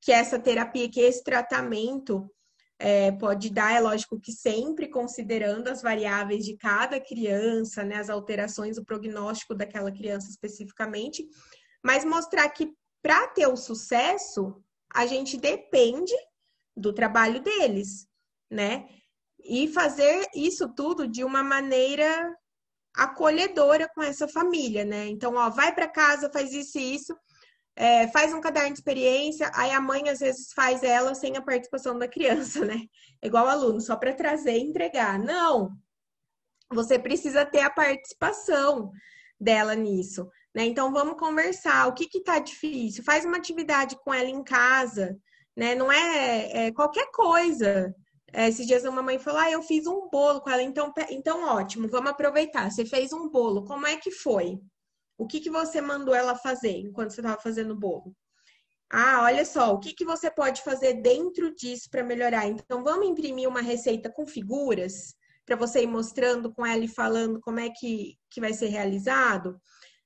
que 0.03 0.11
essa 0.11 0.39
terapia, 0.39 0.91
que 0.91 1.01
esse 1.01 1.23
tratamento 1.23 2.29
é, 2.77 3.13
pode 3.13 3.49
dar, 3.51 3.73
é 3.73 3.81
lógico 3.81 4.21
que 4.21 4.33
sempre 4.33 4.89
considerando 4.89 5.69
as 5.69 5.81
variáveis 5.81 6.45
de 6.45 6.57
cada 6.57 7.01
criança, 7.01 7.85
né, 7.85 7.97
as 7.97 8.11
alterações, 8.11 8.77
o 8.77 8.85
prognóstico 8.85 9.55
daquela 9.55 9.93
criança 9.93 10.29
especificamente, 10.29 11.25
mas 11.85 12.05
mostrar 12.05 12.49
que 12.49 12.75
para 13.01 13.29
ter 13.29 13.47
o 13.47 13.57
sucesso, 13.57 14.61
a 14.93 15.07
gente 15.07 15.37
depende 15.37 16.13
do 16.77 16.93
trabalho 16.93 17.41
deles, 17.41 18.09
né? 18.51 18.89
E 19.39 19.69
fazer 19.69 20.27
isso 20.35 20.73
tudo 20.75 21.07
de 21.07 21.25
uma 21.25 21.43
maneira 21.43 22.37
acolhedora 22.95 23.89
com 23.95 24.03
essa 24.03 24.29
família, 24.29 24.85
né? 24.85 25.09
Então, 25.09 25.35
ó, 25.35 25.51
vai 25.51 25.75
para 25.75 25.89
casa, 25.89 26.31
faz 26.33 26.53
isso 26.53 26.79
e 26.79 26.95
isso 26.95 27.17
é, 27.75 28.09
faz 28.09 28.33
um 28.33 28.41
caderno 28.41 28.71
de 28.71 28.79
experiência, 28.79 29.51
aí 29.55 29.71
a 29.71 29.81
mãe 29.81 30.09
às 30.09 30.21
vezes 30.21 30.53
faz 30.53 30.83
ela 30.83 31.15
sem 31.15 31.37
a 31.37 31.43
participação 31.43 31.99
da 31.99 32.07
criança, 32.09 32.65
né? 32.65 32.83
Igual 33.23 33.49
aluno, 33.49 33.81
só 33.81 33.97
para 33.97 34.13
trazer 34.15 34.59
e 34.59 34.63
entregar. 34.63 35.19
Não, 35.19 35.71
você 36.71 36.99
precisa 36.99 37.45
ter 37.45 37.61
a 37.61 37.71
participação 37.71 38.91
dela 39.41 39.75
nisso, 39.75 40.29
né? 40.55 40.65
Então 40.65 40.93
vamos 40.93 41.19
conversar. 41.19 41.89
O 41.89 41.95
que 41.95 42.07
que 42.07 42.23
tá 42.23 42.39
difícil? 42.39 43.05
Faz 43.05 43.25
uma 43.25 43.37
atividade 43.39 43.97
com 44.05 44.13
ela 44.13 44.29
em 44.29 44.45
casa, 44.45 45.17
né? 45.57 45.75
Não 45.75 45.91
é, 45.91 46.67
é 46.67 46.73
qualquer 46.73 47.11
coisa. 47.11 47.95
É, 48.33 48.49
esses 48.49 48.67
dias 48.67 48.85
uma 48.85 49.03
mãe 49.03 49.19
falou: 49.19 49.41
Ah, 49.41 49.51
eu 49.51 49.63
fiz 49.63 49.87
um 49.87 50.09
bolo 50.09 50.41
com 50.41 50.51
ela, 50.51 50.63
então, 50.63 50.93
então 51.11 51.45
ótimo, 51.45 51.89
vamos 51.89 52.11
aproveitar. 52.11 52.71
Você 52.71 52.85
fez 52.85 53.13
um 53.13 53.29
bolo, 53.29 53.65
como 53.65 53.87
é 53.87 53.97
que 53.97 54.11
foi? 54.11 54.59
O 55.17 55.27
que, 55.27 55.41
que 55.41 55.51
você 55.51 55.81
mandou 55.81 56.15
ela 56.15 56.35
fazer 56.35 56.79
enquanto 56.79 57.11
você 57.11 57.21
estava 57.21 57.41
fazendo 57.41 57.73
o 57.73 57.79
bolo? 57.79 58.15
Ah, 58.91 59.23
olha 59.23 59.45
só, 59.45 59.73
o 59.73 59.79
que, 59.79 59.95
que 59.95 60.05
você 60.05 60.31
pode 60.31 60.63
fazer 60.63 61.01
dentro 61.01 61.55
disso 61.55 61.89
para 61.91 62.05
melhorar? 62.05 62.47
Então, 62.47 62.85
vamos 62.85 63.09
imprimir 63.09 63.49
uma 63.49 63.63
receita 63.63 64.11
com 64.11 64.27
figuras 64.27 65.15
para 65.47 65.57
você 65.57 65.83
ir 65.83 65.87
mostrando 65.87 66.53
com 66.53 66.65
ela 66.65 66.85
e 66.85 66.89
falando 66.89 67.41
como 67.41 67.59
é 67.59 67.71
que, 67.71 68.17
que 68.31 68.41
vai 68.41 68.53
ser 68.53 68.67
realizado, 68.67 69.59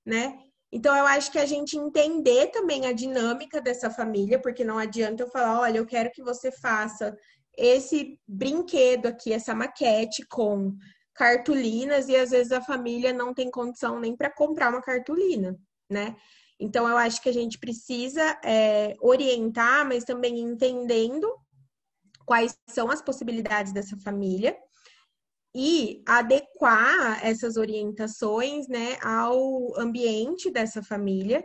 né? 0.05 0.39
Então, 0.71 0.95
eu 0.97 1.05
acho 1.07 1.33
que 1.33 1.39
a 1.39 1.47
gente 1.47 1.77
entender 1.77 2.49
também 2.49 2.87
a 2.87 2.93
dinâmica 2.93 3.61
dessa 3.61 3.91
família, 3.91 4.41
porque 4.41 4.65
não 4.65 4.79
adianta 4.79 5.23
eu 5.23 5.31
falar, 5.31 5.61
olha, 5.61 5.79
eu 5.79 5.87
quero 5.87 6.11
que 6.13 6.23
você 6.23 6.53
faça 6.53 7.17
esse 7.57 8.21
brinquedo 8.27 9.07
aqui, 9.07 9.33
essa 9.33 9.55
maquete 9.55 10.25
com 10.29 10.77
cartolinas 11.17 12.09
e 12.09 12.17
às 12.17 12.31
vezes 12.31 12.53
a 12.53 12.61
família 12.61 13.13
não 13.13 13.33
tem 13.33 13.51
condição 13.51 13.99
nem 13.99 14.15
para 14.15 14.31
comprar 14.31 14.71
uma 14.71 14.83
cartolina, 14.83 15.59
né? 15.91 16.17
Então 16.61 16.89
eu 16.89 16.97
acho 16.97 17.21
que 17.23 17.29
a 17.29 17.33
gente 17.33 17.59
precisa 17.59 18.23
é, 18.45 18.95
orientar, 19.01 19.87
mas 19.87 20.05
também 20.05 20.39
entendendo 20.39 21.31
quais 22.25 22.57
são 22.69 22.91
as 22.91 23.03
possibilidades 23.03 23.73
dessa 23.73 23.97
família 23.99 24.57
e 25.55 26.03
adequar 26.07 27.25
essas 27.25 27.57
orientações, 27.57 28.69
né, 28.69 28.99
ao 29.03 29.79
ambiente 29.79 30.51
dessa 30.51 30.83
família 30.83 31.43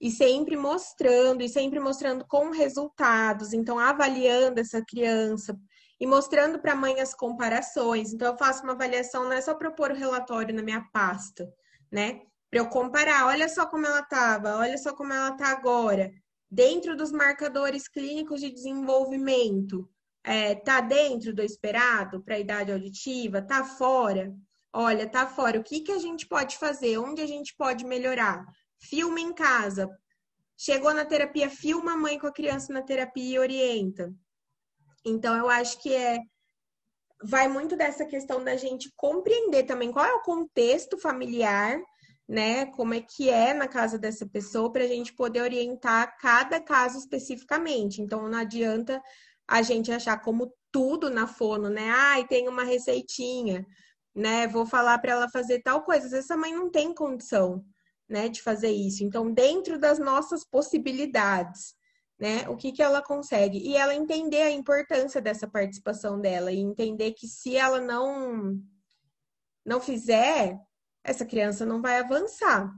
e 0.00 0.10
sempre 0.10 0.56
mostrando 0.56 1.42
e 1.42 1.48
sempre 1.48 1.78
mostrando 1.78 2.24
com 2.26 2.50
resultados, 2.50 3.52
então 3.52 3.78
avaliando 3.78 4.60
essa 4.60 4.82
criança 4.82 5.58
e 6.00 6.06
mostrando 6.06 6.58
para 6.58 6.72
a 6.72 6.76
mãe 6.76 7.00
as 7.00 7.14
comparações. 7.14 8.12
Então, 8.12 8.32
eu 8.32 8.38
faço 8.38 8.62
uma 8.62 8.72
avaliação, 8.72 9.24
não 9.24 9.32
é 9.32 9.40
só 9.40 9.54
propor 9.54 9.90
o 9.90 9.96
relatório 9.96 10.54
na 10.54 10.62
minha 10.62 10.84
pasta, 10.92 11.48
né? 11.90 12.20
Para 12.50 12.60
eu 12.60 12.68
comparar, 12.68 13.26
olha 13.26 13.48
só 13.48 13.66
como 13.66 13.86
ela 13.86 14.00
estava, 14.00 14.56
olha 14.56 14.78
só 14.78 14.94
como 14.94 15.12
ela 15.12 15.30
está 15.30 15.48
agora. 15.48 16.12
Dentro 16.50 16.96
dos 16.96 17.10
marcadores 17.10 17.88
clínicos 17.88 18.40
de 18.40 18.50
desenvolvimento, 18.50 19.88
é, 20.22 20.54
tá 20.54 20.80
dentro 20.80 21.34
do 21.34 21.42
esperado 21.42 22.22
para 22.22 22.36
a 22.36 22.38
idade 22.38 22.72
auditiva? 22.72 23.42
Tá 23.42 23.64
fora? 23.64 24.32
Olha, 24.72 25.08
tá 25.08 25.26
fora. 25.26 25.58
O 25.58 25.62
que, 25.62 25.80
que 25.80 25.92
a 25.92 25.98
gente 25.98 26.26
pode 26.26 26.56
fazer? 26.56 26.98
Onde 26.98 27.20
a 27.20 27.26
gente 27.26 27.54
pode 27.56 27.84
melhorar? 27.84 28.44
Filma 28.78 29.20
em 29.20 29.32
casa. 29.32 29.88
Chegou 30.56 30.94
na 30.94 31.04
terapia, 31.04 31.50
filma 31.50 31.92
a 31.92 31.96
mãe 31.96 32.18
com 32.18 32.26
a 32.26 32.32
criança 32.32 32.72
na 32.72 32.82
terapia 32.82 33.34
e 33.34 33.38
orienta. 33.38 34.14
Então, 35.04 35.36
eu 35.36 35.48
acho 35.48 35.80
que 35.80 35.94
é 35.94 36.18
vai 37.22 37.48
muito 37.48 37.76
dessa 37.76 38.04
questão 38.04 38.44
da 38.44 38.56
gente 38.56 38.92
compreender 38.96 39.64
também 39.64 39.90
qual 39.90 40.04
é 40.04 40.12
o 40.14 40.22
contexto 40.22 40.98
familiar, 40.98 41.80
né? 42.28 42.66
Como 42.66 42.94
é 42.94 43.00
que 43.00 43.30
é 43.30 43.54
na 43.54 43.66
casa 43.66 43.98
dessa 43.98 44.26
pessoa 44.26 44.70
para 44.70 44.84
a 44.84 44.88
gente 44.88 45.14
poder 45.14 45.42
orientar 45.42 46.16
cada 46.18 46.60
caso 46.60 46.98
especificamente. 46.98 48.02
Então, 48.02 48.28
não 48.28 48.38
adianta 48.38 49.02
a 49.48 49.62
gente 49.62 49.92
achar 49.92 50.18
como 50.20 50.52
tudo 50.72 51.10
na 51.10 51.26
fono, 51.26 51.68
né? 51.68 51.88
Ai, 51.90 52.26
tem 52.26 52.48
uma 52.48 52.64
receitinha, 52.64 53.66
né? 54.14 54.46
Vou 54.46 54.66
falar 54.66 54.98
para 54.98 55.12
ela 55.12 55.28
fazer 55.30 55.62
tal 55.62 55.82
coisa. 55.82 56.06
Às 56.06 56.12
vezes 56.12 56.30
a 56.30 56.36
mãe 56.36 56.52
não 56.52 56.70
tem 56.70 56.94
condição, 56.94 57.64
né, 58.08 58.28
de 58.28 58.42
fazer 58.42 58.70
isso. 58.70 59.04
Então, 59.04 59.30
dentro 59.32 59.78
das 59.78 59.98
nossas 59.98 60.44
possibilidades, 60.44 61.74
né? 62.18 62.48
O 62.48 62.56
que, 62.56 62.72
que 62.72 62.82
ela 62.82 63.02
consegue. 63.02 63.58
E 63.58 63.76
ela 63.76 63.94
entender 63.94 64.42
a 64.42 64.50
importância 64.50 65.20
dessa 65.20 65.48
participação 65.48 66.20
dela 66.20 66.52
e 66.52 66.58
entender 66.58 67.12
que 67.12 67.26
se 67.26 67.56
ela 67.56 67.80
não 67.80 68.58
não 69.64 69.80
fizer, 69.80 70.58
essa 71.02 71.24
criança 71.24 71.64
não 71.64 71.80
vai 71.80 71.98
avançar, 71.98 72.70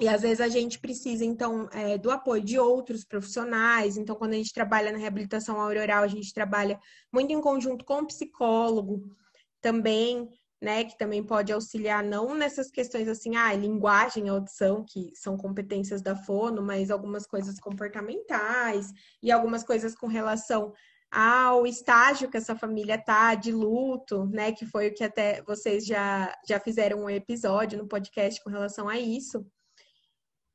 E 0.00 0.08
às 0.08 0.22
vezes 0.22 0.40
a 0.40 0.48
gente 0.48 0.78
precisa, 0.80 1.24
então, 1.24 1.68
é, 1.72 1.96
do 1.96 2.10
apoio 2.10 2.42
de 2.42 2.58
outros 2.58 3.04
profissionais. 3.04 3.96
Então, 3.96 4.16
quando 4.16 4.32
a 4.32 4.36
gente 4.36 4.52
trabalha 4.52 4.90
na 4.92 4.98
reabilitação 4.98 5.60
auroral, 5.60 6.02
a 6.02 6.08
gente 6.08 6.34
trabalha 6.34 6.80
muito 7.12 7.32
em 7.32 7.40
conjunto 7.40 7.84
com 7.84 8.00
o 8.00 8.06
psicólogo 8.06 9.16
também, 9.60 10.28
né? 10.64 10.82
Que 10.84 10.96
também 10.96 11.22
pode 11.22 11.52
auxiliar, 11.52 12.02
não 12.02 12.34
nessas 12.34 12.70
questões 12.70 13.06
assim, 13.06 13.36
ah, 13.36 13.52
linguagem, 13.52 14.30
audição, 14.30 14.82
que 14.82 15.12
são 15.14 15.36
competências 15.36 16.00
da 16.00 16.16
fono, 16.16 16.62
mas 16.62 16.90
algumas 16.90 17.26
coisas 17.26 17.60
comportamentais 17.60 18.90
e 19.22 19.30
algumas 19.30 19.62
coisas 19.62 19.94
com 19.94 20.06
relação 20.06 20.72
ao 21.10 21.66
estágio 21.66 22.30
que 22.30 22.38
essa 22.38 22.56
família 22.56 22.96
tá 22.96 23.34
de 23.34 23.52
luto, 23.52 24.24
né? 24.26 24.52
Que 24.52 24.64
foi 24.64 24.88
o 24.88 24.94
que 24.94 25.04
até 25.04 25.42
vocês 25.42 25.84
já, 25.84 26.34
já 26.48 26.58
fizeram 26.58 27.04
um 27.04 27.10
episódio 27.10 27.78
no 27.78 27.86
podcast 27.86 28.42
com 28.42 28.48
relação 28.48 28.88
a 28.88 28.98
isso. 28.98 29.46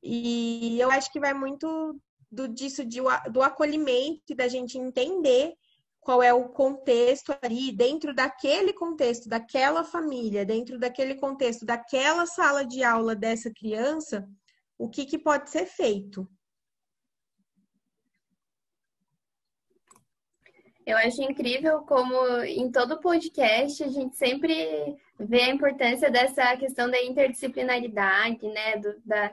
E 0.01 0.79
eu 0.79 0.89
acho 0.89 1.11
que 1.11 1.19
vai 1.19 1.35
muito 1.35 2.01
do, 2.31 2.47
disso, 2.47 2.83
de, 2.83 2.99
do 3.31 3.43
acolhimento 3.43 4.33
da 4.35 4.47
gente 4.47 4.75
entender 4.77 5.53
qual 6.09 6.23
é 6.23 6.33
o 6.33 6.49
contexto 6.49 7.37
ali, 7.39 7.71
dentro 7.71 8.15
daquele 8.15 8.73
contexto, 8.73 9.29
daquela 9.29 9.83
família, 9.83 10.43
dentro 10.43 10.79
daquele 10.79 11.13
contexto, 11.13 11.67
daquela 11.67 12.25
sala 12.25 12.65
de 12.65 12.83
aula 12.83 13.15
dessa 13.15 13.53
criança, 13.53 14.27
o 14.75 14.89
que, 14.89 15.05
que 15.05 15.19
pode 15.19 15.51
ser 15.51 15.67
feito. 15.67 16.27
Eu 20.83 20.97
acho 20.97 21.21
incrível 21.21 21.81
como 21.81 22.41
em 22.41 22.71
todo 22.71 22.99
podcast 22.99 23.83
a 23.83 23.89
gente 23.89 24.15
sempre 24.15 24.97
vê 25.19 25.41
a 25.43 25.53
importância 25.53 26.09
dessa 26.09 26.57
questão 26.57 26.89
da 26.89 26.99
interdisciplinaridade, 27.03 28.47
né? 28.47 28.77
Do, 28.77 28.99
da, 29.05 29.31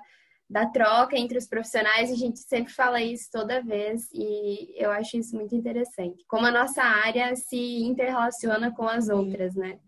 da 0.49 0.67
troca 0.67 1.19
entre 1.19 1.37
os 1.37 1.47
profissionais, 1.47 2.11
a 2.11 2.15
gente 2.15 2.39
sempre 2.39 2.73
fala 2.73 3.03
isso 3.03 3.29
toda 3.33 3.63
vez 3.63 4.09
e 4.13 4.75
eu 4.77 4.91
acho 4.91 5.17
isso 5.17 5.35
muito 5.35 5.55
interessante. 5.55 6.25
Como 6.29 6.47
a 6.47 6.53
nossa 6.53 6.83
área 6.83 7.35
se 7.35 7.83
interrelaciona 7.83 8.73
com 8.73 8.89
as 8.89 9.09
outras, 9.09 9.55
né? 9.57 9.79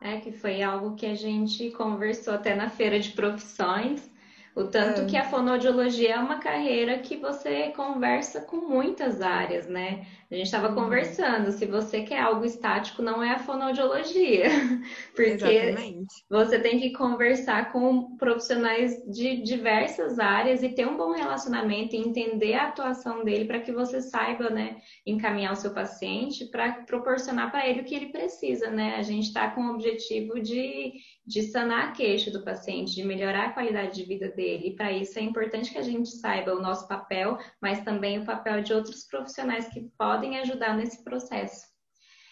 É 0.00 0.18
que 0.18 0.32
foi 0.32 0.62
algo 0.62 0.96
que 0.96 1.06
a 1.06 1.14
gente 1.14 1.70
conversou 1.72 2.34
até 2.34 2.56
na 2.56 2.68
feira 2.68 2.98
de 2.98 3.10
profissões, 3.10 4.10
o 4.54 4.64
tanto 4.64 5.02
é. 5.02 5.04
que 5.06 5.16
a 5.16 5.24
fonoaudiologia 5.24 6.14
é 6.14 6.18
uma 6.18 6.38
carreira 6.38 6.98
que 6.98 7.16
você 7.16 7.70
conversa 7.70 8.42
com 8.42 8.56
muitas 8.56 9.22
áreas, 9.22 9.66
né? 9.66 10.06
A 10.30 10.34
gente 10.34 10.46
estava 10.46 10.68
uhum. 10.68 10.74
conversando, 10.74 11.52
se 11.52 11.66
você 11.66 12.02
quer 12.02 12.20
algo 12.20 12.44
estático, 12.44 13.02
não 13.02 13.22
é 13.22 13.32
a 13.32 13.38
fonoaudiologia. 13.38 14.44
Porque 15.14 15.44
Exatamente. 15.44 16.06
você 16.28 16.58
tem 16.58 16.78
que 16.78 16.92
conversar 16.92 17.70
com 17.70 18.16
profissionais 18.16 19.02
de 19.10 19.42
diversas 19.42 20.18
áreas 20.18 20.62
e 20.62 20.70
ter 20.70 20.86
um 20.86 20.96
bom 20.96 21.12
relacionamento 21.12 21.94
e 21.94 21.98
entender 21.98 22.54
a 22.54 22.68
atuação 22.68 23.24
dele 23.24 23.44
para 23.44 23.60
que 23.60 23.72
você 23.72 24.00
saiba, 24.00 24.48
né, 24.48 24.78
encaminhar 25.06 25.52
o 25.52 25.56
seu 25.56 25.74
paciente 25.74 26.46
para 26.46 26.72
proporcionar 26.86 27.50
para 27.50 27.68
ele 27.68 27.82
o 27.82 27.84
que 27.84 27.94
ele 27.94 28.06
precisa, 28.06 28.70
né? 28.70 28.96
A 28.96 29.02
gente 29.02 29.26
está 29.26 29.50
com 29.50 29.62
o 29.62 29.74
objetivo 29.74 30.40
de, 30.40 30.92
de 31.26 31.42
sanar 31.42 31.88
a 31.88 31.92
queixa 31.92 32.30
do 32.30 32.42
paciente, 32.42 32.94
de 32.94 33.04
melhorar 33.04 33.48
a 33.48 33.52
qualidade 33.52 33.94
de 33.96 34.04
vida 34.08 34.28
dele. 34.28 34.41
E 34.42 34.74
para 34.76 34.92
isso 34.92 35.18
é 35.18 35.22
importante 35.22 35.70
que 35.70 35.78
a 35.78 35.82
gente 35.82 36.10
saiba 36.10 36.54
o 36.54 36.60
nosso 36.60 36.86
papel, 36.88 37.38
mas 37.60 37.82
também 37.84 38.18
o 38.18 38.26
papel 38.26 38.62
de 38.62 38.72
outros 38.72 39.04
profissionais 39.04 39.68
que 39.68 39.82
podem 39.98 40.38
ajudar 40.38 40.76
nesse 40.76 41.02
processo. 41.02 41.66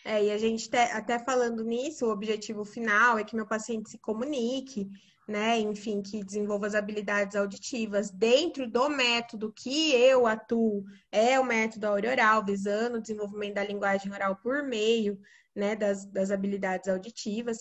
É, 0.05 0.25
e 0.25 0.31
a 0.31 0.39
gente 0.39 0.69
até 0.93 1.19
falando 1.19 1.63
nisso, 1.63 2.07
o 2.07 2.11
objetivo 2.11 2.65
final 2.65 3.19
é 3.19 3.25
que 3.25 3.37
meu 3.37 3.47
paciente 3.47 3.91
se 3.91 3.99
comunique, 3.99 4.89
né? 5.29 5.59
Enfim, 5.59 6.03
que 6.03 6.25
desenvolva 6.25 6.67
as 6.67 6.75
habilidades 6.75 7.37
auditivas 7.37 8.11
dentro 8.11 8.69
do 8.69 8.89
método 8.89 9.53
que 9.53 9.93
eu 9.95 10.27
atuo, 10.27 10.85
é 11.13 11.39
o 11.39 11.45
método 11.45 11.87
auroral, 11.87 12.45
visando 12.45 12.97
o 12.97 13.01
desenvolvimento 13.01 13.55
da 13.55 13.65
linguagem 13.65 14.13
oral 14.13 14.37
por 14.37 14.63
meio, 14.63 15.21
né, 15.55 15.77
das, 15.77 16.05
das 16.07 16.31
habilidades 16.31 16.89
auditivas. 16.89 17.59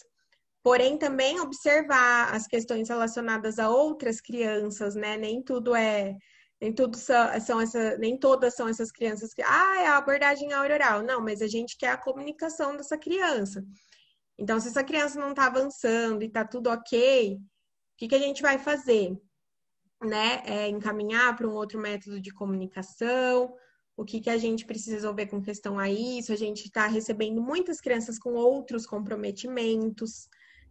Porém, 0.63 0.97
também 0.97 1.39
observar 1.39 2.33
as 2.33 2.45
questões 2.45 2.89
relacionadas 2.89 3.59
a 3.59 3.69
outras 3.69 4.19
crianças, 4.19 4.95
né? 4.95 5.17
Nem 5.17 5.41
tudo 5.41 5.73
é 5.75 6.17
nem 6.61 6.73
tudo 6.73 6.97
são, 6.97 7.39
são 7.39 7.61
essa, 7.61 7.97
nem 7.97 8.17
todas 8.17 8.53
são 8.53 8.67
essas 8.67 8.91
crianças 8.91 9.33
que, 9.33 9.41
ah, 9.41 9.81
é 9.81 9.87
a 9.87 9.97
abordagem 9.97 10.53
oral. 10.53 11.01
Não, 11.03 11.21
mas 11.21 11.41
a 11.41 11.47
gente 11.47 11.77
quer 11.77 11.91
a 11.91 11.97
comunicação 11.97 12.75
dessa 12.75 12.97
criança. 12.97 13.63
Então, 14.37 14.59
se 14.59 14.67
essa 14.67 14.83
criança 14.83 15.19
não 15.19 15.29
está 15.29 15.47
avançando 15.47 16.21
e 16.21 16.27
está 16.27 16.45
tudo 16.45 16.69
ok, 16.69 17.35
o 17.35 17.39
que, 17.97 18.07
que 18.09 18.15
a 18.15 18.19
gente 18.19 18.41
vai 18.41 18.59
fazer? 18.59 19.17
Né? 20.03 20.41
É 20.45 20.67
encaminhar 20.67 21.35
para 21.35 21.47
um 21.47 21.53
outro 21.53 21.79
método 21.79 22.19
de 22.19 22.31
comunicação, 22.31 23.53
o 23.95 24.05
que, 24.05 24.21
que 24.21 24.29
a 24.29 24.37
gente 24.37 24.65
precisa 24.65 24.95
resolver 24.95 25.27
com 25.27 25.41
questão 25.41 25.79
a 25.79 25.89
isso. 25.89 26.31
A 26.31 26.37
gente 26.37 26.65
está 26.65 26.87
recebendo 26.87 27.41
muitas 27.41 27.79
crianças 27.79 28.19
com 28.19 28.33
outros 28.33 28.85
comprometimentos 28.85 30.27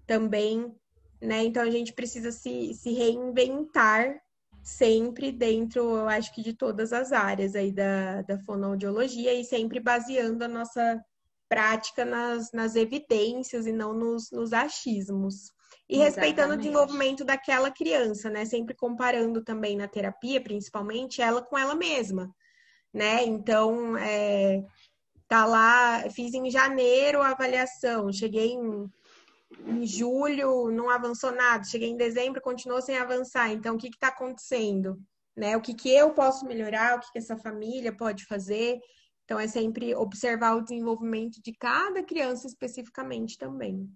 também, 0.08 0.74
né? 1.20 1.44
Então 1.44 1.62
a 1.62 1.70
gente 1.70 1.92
precisa 1.92 2.32
se, 2.32 2.74
se 2.74 2.92
reinventar 2.92 4.20
sempre 4.62 5.30
dentro, 5.30 5.80
eu 5.80 6.08
acho 6.08 6.34
que 6.34 6.42
de 6.42 6.52
todas 6.52 6.92
as 6.92 7.12
áreas 7.12 7.54
aí 7.54 7.70
da, 7.70 8.22
da 8.22 8.38
fonoaudiologia 8.40 9.32
e 9.34 9.44
sempre 9.44 9.78
baseando 9.78 10.44
a 10.44 10.48
nossa 10.48 11.00
prática 11.48 12.04
nas, 12.04 12.52
nas 12.52 12.74
evidências 12.74 13.66
e 13.66 13.72
não 13.72 13.92
nos, 13.94 14.30
nos 14.32 14.52
achismos. 14.52 15.52
E 15.88 15.96
Exatamente. 15.96 16.04
respeitando 16.04 16.54
o 16.54 16.56
desenvolvimento 16.56 17.24
daquela 17.24 17.70
criança, 17.70 18.28
né? 18.28 18.44
Sempre 18.44 18.74
comparando 18.74 19.42
também 19.42 19.76
na 19.76 19.88
terapia, 19.88 20.40
principalmente, 20.40 21.22
ela 21.22 21.40
com 21.40 21.56
ela 21.56 21.74
mesma, 21.74 22.30
né? 22.92 23.24
Então, 23.24 23.96
é, 23.96 24.62
tá 25.26 25.46
lá, 25.46 26.04
fiz 26.10 26.34
em 26.34 26.50
janeiro 26.50 27.22
a 27.22 27.30
avaliação, 27.30 28.12
cheguei 28.12 28.52
em 28.52 28.90
em 29.66 29.86
julho 29.86 30.70
não 30.70 30.90
avançou 30.90 31.32
nada, 31.32 31.64
cheguei 31.64 31.88
em 31.88 31.96
dezembro 31.96 32.40
continuou 32.40 32.82
sem 32.82 32.96
avançar. 32.98 33.50
Então, 33.52 33.74
o 33.76 33.78
que 33.78 33.88
está 33.88 34.08
acontecendo? 34.08 34.98
Né? 35.36 35.56
O 35.56 35.60
que, 35.60 35.74
que 35.74 35.88
eu 35.88 36.10
posso 36.12 36.46
melhorar? 36.46 36.96
O 36.96 37.00
que, 37.00 37.12
que 37.12 37.18
essa 37.18 37.36
família 37.36 37.96
pode 37.96 38.24
fazer? 38.26 38.78
Então, 39.24 39.38
é 39.38 39.46
sempre 39.46 39.94
observar 39.94 40.56
o 40.56 40.62
desenvolvimento 40.62 41.40
de 41.42 41.52
cada 41.52 42.02
criança 42.02 42.46
especificamente 42.46 43.36
também. 43.36 43.88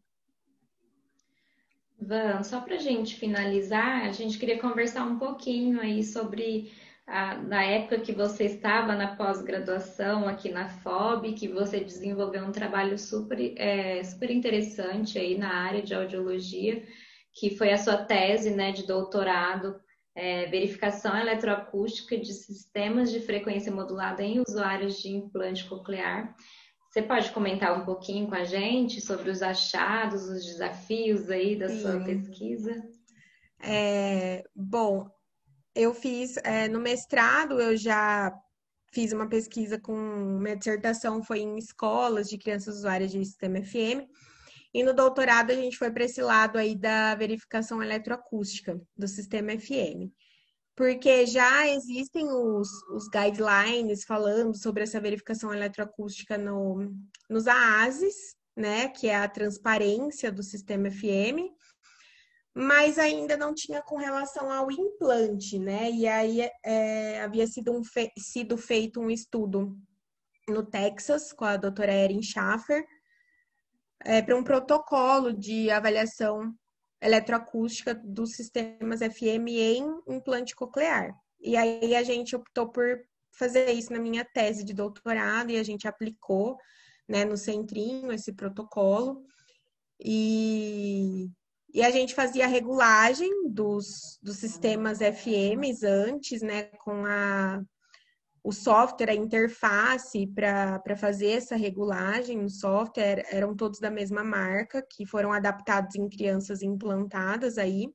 Van, 1.99 2.43
só 2.43 2.61
para 2.61 2.75
a 2.75 2.79
gente 2.79 3.17
finalizar, 3.17 4.07
a 4.07 4.13
gente 4.13 4.39
queria 4.39 4.61
conversar 4.61 5.05
um 5.05 5.19
pouquinho 5.19 5.81
aí 5.81 6.03
sobre 6.03 6.73
a, 7.13 7.37
na 7.37 7.63
época 7.63 8.01
que 8.01 8.13
você 8.13 8.45
estava 8.45 8.95
na 8.95 9.15
pós-graduação 9.15 10.27
aqui 10.27 10.51
na 10.51 10.67
FOB, 10.67 11.35
que 11.35 11.47
você 11.47 11.81
desenvolveu 11.81 12.43
um 12.43 12.51
trabalho 12.51 12.99
super, 12.99 13.39
é, 13.59 14.03
super 14.03 14.31
interessante 14.31 15.19
aí 15.19 15.37
na 15.37 15.53
área 15.53 15.83
de 15.83 15.95
audiologia, 15.95 16.83
que 17.35 17.55
foi 17.55 17.71
a 17.71 17.77
sua 17.77 17.99
tese 17.99 18.49
né, 18.51 18.73
de 18.73 18.87
doutorado, 18.87 19.79
é, 20.15 20.47
verificação 20.47 21.15
eletroacústica 21.15 22.17
de 22.17 22.33
sistemas 22.33 23.13
de 23.13 23.21
frequência 23.21 23.71
modulada 23.71 24.23
em 24.23 24.41
usuários 24.41 25.03
de 25.03 25.11
implante 25.11 25.67
coclear. 25.67 26.35
Você 26.91 27.03
pode 27.03 27.31
comentar 27.33 27.79
um 27.79 27.85
pouquinho 27.85 28.27
com 28.27 28.35
a 28.35 28.45
gente 28.45 29.03
sobre 29.03 29.29
os 29.29 29.43
achados, 29.43 30.23
os 30.31 30.47
desafios 30.47 31.29
aí 31.29 31.57
da 31.57 31.69
Sim. 31.69 31.81
sua 31.83 32.01
pesquisa? 32.01 32.83
É, 33.63 34.45
bom, 34.57 35.12
eu 35.75 35.95
fiz 35.95 36.37
é, 36.39 36.69
no 36.69 36.81
mestrado, 36.81 37.61
eu 37.61 37.77
já 37.77 38.33
fiz 38.93 39.13
uma 39.13 39.29
pesquisa 39.29 39.81
com 39.81 39.97
minha 40.41 40.57
dissertação 40.57 41.23
foi 41.23 41.41
em 41.41 41.57
escolas 41.59 42.29
de 42.29 42.39
crianças 42.39 42.77
usuárias 42.79 43.11
de 43.11 43.25
sistema 43.25 43.63
FM. 43.63 44.07
E 44.75 44.83
no 44.83 44.95
doutorado 44.95 45.51
a 45.51 45.55
gente 45.55 45.77
foi 45.77 45.91
para 45.91 46.05
esse 46.05 46.23
lado 46.23 46.59
aí 46.59 46.75
da 46.75 47.15
verificação 47.15 47.83
eletroacústica 47.83 48.81
do 48.97 49.09
sistema 49.09 49.53
FM. 49.59 50.11
Porque 50.75 51.27
já 51.27 51.69
existem 51.69 52.27
os, 52.27 52.69
os 52.95 53.07
guidelines 53.09 54.05
falando 54.05 54.57
sobre 54.57 54.83
essa 54.83 55.01
verificação 55.01 55.53
eletroacústica 55.53 56.39
no, 56.39 56.91
nos 57.29 57.47
AASES, 57.47 58.35
né, 58.57 58.89
que 58.89 59.09
é 59.09 59.17
a 59.17 59.29
transparência 59.29 60.33
do 60.33 60.43
sistema 60.43 60.91
FM, 60.91 61.53
mas 62.55 62.99
ainda 62.99 63.37
não 63.37 63.55
tinha 63.55 63.83
com 63.83 63.97
relação 63.97 64.51
ao 64.51 64.71
implante, 64.71 65.59
né? 65.59 65.91
E 65.91 66.07
aí 66.07 66.49
é, 66.65 67.21
havia 67.23 67.47
sido, 67.47 67.73
um 67.73 67.83
fe 67.83 68.11
sido 68.19 68.59
feito 68.59 69.01
um 69.01 69.11
estudo 69.11 69.77
no 70.49 70.63
Texas 70.65 71.33
com 71.33 71.45
a 71.45 71.57
doutora 71.57 71.95
Erin 71.95 72.23
Schaffer 72.23 72.85
é, 74.05 74.21
para 74.21 74.37
um 74.37 74.45
protocolo 74.45 75.33
de 75.33 75.71
avaliação 75.71 76.55
eletroacústica 77.01 77.95
dos 77.95 78.35
sistemas 78.35 79.01
FM 79.01 79.49
em 79.49 79.85
implante 80.09 80.55
coclear. 80.55 81.15
E 81.41 81.57
aí 81.57 81.97
a 81.97 82.03
gente 82.03 82.37
optou 82.37 82.69
por 82.69 83.01
fazer 83.33 83.73
isso 83.73 83.93
na 83.93 83.99
minha 83.99 84.25
tese 84.25 84.63
de 84.63 84.75
doutorado 84.75 85.51
e 85.51 85.57
a 85.57 85.63
gente 85.63 85.89
aplicou 85.89 86.57
né, 87.09 87.25
no 87.25 87.37
centrinho 87.37 88.13
esse 88.13 88.33
protocolo. 88.33 89.25
E 89.99 91.29
E 91.73 91.83
a 91.83 91.91
gente 91.91 92.15
fazia 92.15 92.45
a 92.45 92.49
regulagem 92.49 93.49
dos, 93.49 94.19
dos 94.23 94.37
sistemas 94.37 94.99
FMs 94.99 95.83
antes, 95.83 96.43
né, 96.43 96.65
com 96.65 97.07
a, 97.07 97.63
o 98.45 98.53
software, 98.53 99.11
a 99.11 99.15
interface 99.15 100.27
para 100.27 100.97
fazer 100.97 101.31
essa 101.31 101.57
regulagem. 101.57 102.45
O 102.45 102.51
software 102.51 103.25
eram 103.31 103.57
todos 103.57 103.81
da 103.81 103.91
mesma 103.91 104.23
marca, 104.23 104.87
que 104.87 105.07
foram 105.07 105.33
adaptados 105.33 105.97
em 105.97 106.11
crianças 106.11 106.61
implantadas 106.61 107.57
aí. 107.57 107.89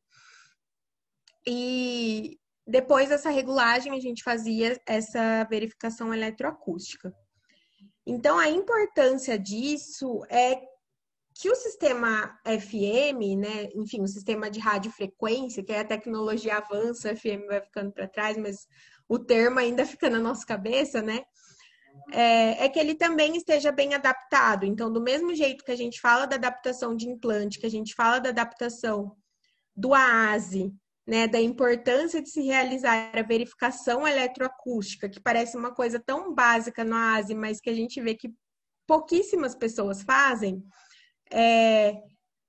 E 1.46 2.40
depois 2.66 3.10
dessa 3.10 3.30
regulagem, 3.30 3.94
a 3.94 4.00
gente 4.00 4.24
fazia 4.24 4.82
essa 4.88 5.44
verificação 5.44 6.12
eletroacústica. 6.12 7.14
Então, 8.08 8.40
a 8.40 8.50
importância 8.50 9.38
disso 9.38 10.24
é 10.30 10.62
que 11.40 11.50
o 11.50 11.56
sistema 11.56 12.36
FM, 12.46 13.38
né, 13.38 13.70
enfim, 13.76 14.02
o 14.02 14.08
sistema 14.08 14.50
de 14.50 14.60
radiofrequência, 14.60 15.64
que 15.64 15.72
a 15.72 15.86
tecnologia 15.86 16.58
avança, 16.58 17.16
FM 17.16 17.46
vai 17.48 17.62
ficando 17.62 17.92
para 17.92 18.08
trás, 18.08 18.38
mas 18.38 18.68
o 19.08 19.20
termo 19.20 19.60
ainda 19.60 19.86
fica 19.86 20.10
na 20.10 20.20
nossa 20.20 20.46
cabeça, 20.46 21.02
né? 21.02 21.24
É, 22.12 22.66
é, 22.66 22.70
que 22.70 22.80
ele 22.80 22.96
também 22.96 23.36
esteja 23.36 23.72
bem 23.72 23.94
adaptado. 23.94 24.66
Então, 24.66 24.92
do 24.92 25.02
mesmo 25.02 25.34
jeito 25.36 25.64
que 25.64 25.72
a 25.72 25.76
gente 25.76 26.00
fala 26.00 26.26
da 26.26 26.36
adaptação 26.36 26.96
de 26.96 27.08
implante, 27.08 27.60
que 27.60 27.66
a 27.66 27.72
gente 27.72 27.94
fala 27.94 28.20
da 28.20 28.30
adaptação 28.30 29.16
do 29.76 29.94
AASE, 29.94 30.74
né, 31.06 31.28
da 31.28 31.40
importância 31.40 32.22
de 32.22 32.30
se 32.30 32.42
realizar 32.42 33.12
a 33.16 33.22
verificação 33.22 34.08
eletroacústica, 34.08 35.10
que 35.10 35.20
parece 35.20 35.56
uma 35.56 35.74
coisa 35.74 36.00
tão 36.00 36.34
básica 36.34 36.84
no 36.84 36.96
AASE, 36.96 37.36
mas 37.36 37.62
que 37.62 37.70
a 37.70 37.74
gente 37.74 38.02
vê 38.02 38.16
que 38.16 38.34
pouquíssimas 38.88 39.56
pessoas 39.56 40.02
fazem, 40.02 40.64
é, 41.32 42.02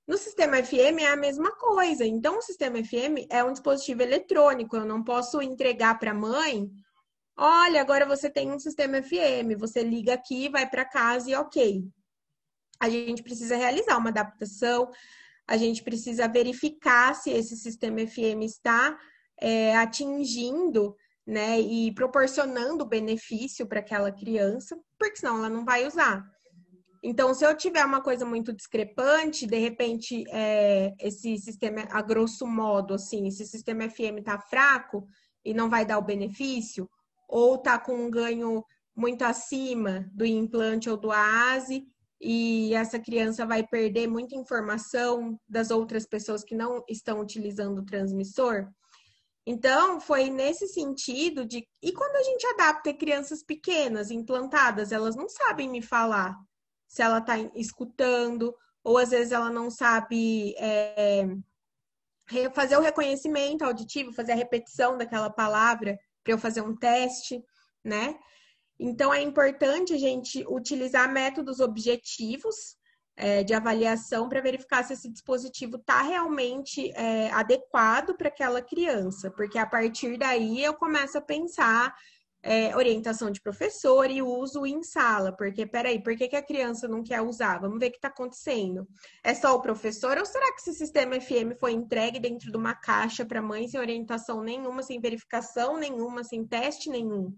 no 0.07 0.17
sistema 0.17 0.57
FM 0.63 1.01
é 1.01 1.07
a 1.07 1.15
mesma 1.15 1.51
coisa. 1.55 2.05
Então, 2.05 2.39
o 2.39 2.41
sistema 2.41 2.83
FM 2.83 3.27
é 3.29 3.43
um 3.43 3.51
dispositivo 3.51 4.01
eletrônico. 4.01 4.75
Eu 4.75 4.85
não 4.85 5.03
posso 5.03 5.41
entregar 5.41 5.99
para 5.99 6.11
a 6.11 6.15
mãe. 6.15 6.69
Olha, 7.37 7.79
agora 7.79 8.05
você 8.05 8.29
tem 8.29 8.51
um 8.51 8.59
sistema 8.59 9.01
FM. 9.01 9.57
Você 9.59 9.83
liga 9.83 10.13
aqui, 10.13 10.49
vai 10.49 10.67
para 10.67 10.83
casa 10.83 11.29
e 11.29 11.35
ok. 11.35 11.83
A 12.79 12.89
gente 12.89 13.21
precisa 13.21 13.55
realizar 13.55 13.97
uma 13.97 14.09
adaptação. 14.09 14.89
A 15.47 15.57
gente 15.57 15.83
precisa 15.83 16.27
verificar 16.27 17.13
se 17.13 17.29
esse 17.29 17.55
sistema 17.55 17.99
FM 17.99 18.43
está 18.43 18.97
é, 19.39 19.75
atingindo 19.77 20.95
né, 21.25 21.59
e 21.59 21.93
proporcionando 21.93 22.85
benefício 22.85 23.67
para 23.67 23.79
aquela 23.79 24.11
criança, 24.11 24.75
porque 24.97 25.17
senão 25.17 25.37
ela 25.37 25.49
não 25.49 25.63
vai 25.63 25.85
usar. 25.85 26.25
Então, 27.01 27.33
se 27.33 27.45
eu 27.45 27.55
tiver 27.55 27.85
uma 27.85 28.01
coisa 28.01 28.25
muito 28.25 28.51
discrepante, 28.51 29.47
de 29.47 29.57
repente, 29.57 30.25
é, 30.29 30.93
esse 30.99 31.37
sistema, 31.37 31.87
a 31.91 32.01
grosso 32.01 32.45
modo, 32.45 32.93
assim, 32.93 33.27
esse 33.27 33.45
sistema 33.45 33.89
FM 33.89 34.19
está 34.19 34.37
fraco 34.37 35.07
e 35.45 35.53
não 35.53 35.69
vai 35.69 35.85
dar 35.85 35.97
o 35.97 36.03
benefício, 36.03 36.89
ou 37.27 37.55
está 37.55 37.79
com 37.79 37.93
um 37.93 38.11
ganho 38.11 38.65
muito 38.93 39.23
acima 39.23 40.09
do 40.11 40.25
implante 40.25 40.89
ou 40.89 40.97
do 40.97 41.09
AASE, 41.09 41.87
e 42.21 42.73
essa 42.73 42.99
criança 42.99 43.45
vai 43.45 43.65
perder 43.65 44.07
muita 44.07 44.35
informação 44.35 45.39
das 45.47 45.71
outras 45.71 46.05
pessoas 46.05 46.43
que 46.43 46.53
não 46.53 46.83
estão 46.89 47.21
utilizando 47.21 47.79
o 47.79 47.85
transmissor. 47.85 48.67
Então, 49.45 50.01
foi 50.01 50.29
nesse 50.29 50.67
sentido 50.67 51.45
de. 51.45 51.65
E 51.81 51.93
quando 51.93 52.17
a 52.17 52.23
gente 52.23 52.45
adapta 52.47 52.93
crianças 52.93 53.41
pequenas, 53.41 54.11
implantadas, 54.11 54.91
elas 54.91 55.15
não 55.15 55.29
sabem 55.29 55.69
me 55.69 55.81
falar 55.81 56.35
se 56.89 57.03
ela 57.03 57.19
está 57.19 57.37
escutando, 57.55 58.53
ou 58.83 58.97
às 58.97 59.11
vezes 59.11 59.31
ela 59.31 59.51
não 59.51 59.69
sabe 59.69 60.55
é, 60.57 61.23
fazer 62.53 62.75
o 62.77 62.81
reconhecimento 62.81 63.63
auditivo, 63.63 64.11
fazer 64.11 64.31
a 64.31 64.35
repetição 64.35 64.97
daquela 64.97 65.29
palavra 65.29 65.97
para 66.23 66.33
eu 66.33 66.37
fazer 66.37 66.61
um 66.61 66.75
teste, 66.75 67.41
né? 67.85 68.17
Então 68.79 69.13
é 69.13 69.21
importante 69.21 69.93
a 69.93 69.97
gente 69.97 70.43
utilizar 70.47 71.11
métodos 71.11 71.59
objetivos 71.59 72.75
é, 73.15 73.43
de 73.43 73.53
avaliação 73.53 74.27
para 74.27 74.41
verificar 74.41 74.83
se 74.83 74.93
esse 74.93 75.09
dispositivo 75.09 75.75
está 75.75 76.01
realmente 76.01 76.91
é, 76.95 77.29
adequado 77.31 78.15
para 78.15 78.29
aquela 78.29 78.61
criança, 78.61 79.29
porque 79.29 79.59
a 79.59 79.65
partir 79.65 80.17
daí 80.17 80.63
eu 80.63 80.73
começo 80.73 81.17
a 81.17 81.21
pensar 81.21 81.93
é, 82.41 82.75
orientação 82.75 83.29
de 83.29 83.41
professor 83.41 84.09
e 84.09 84.21
uso 84.21 84.65
em 84.65 84.81
sala, 84.81 85.35
porque 85.35 85.65
peraí, 85.65 86.01
por 86.01 86.15
que, 86.15 86.27
que 86.27 86.35
a 86.35 86.45
criança 86.45 86.87
não 86.87 87.03
quer 87.03 87.21
usar? 87.21 87.59
Vamos 87.59 87.79
ver 87.79 87.87
o 87.87 87.91
que 87.91 87.97
está 87.97 88.07
acontecendo. 88.07 88.87
É 89.23 89.33
só 89.33 89.55
o 89.55 89.61
professor 89.61 90.17
ou 90.17 90.25
será 90.25 90.53
que 90.53 90.61
esse 90.61 90.73
sistema 90.73 91.19
FM 91.19 91.59
foi 91.59 91.73
entregue 91.73 92.19
dentro 92.19 92.51
de 92.51 92.57
uma 92.57 92.73
caixa 92.73 93.25
para 93.25 93.41
mãe 93.41 93.67
sem 93.67 93.79
orientação 93.79 94.41
nenhuma, 94.41 94.81
sem 94.83 95.01
verificação 95.01 95.77
nenhuma, 95.77 96.23
sem 96.23 96.45
teste 96.45 96.89
nenhum, 96.89 97.35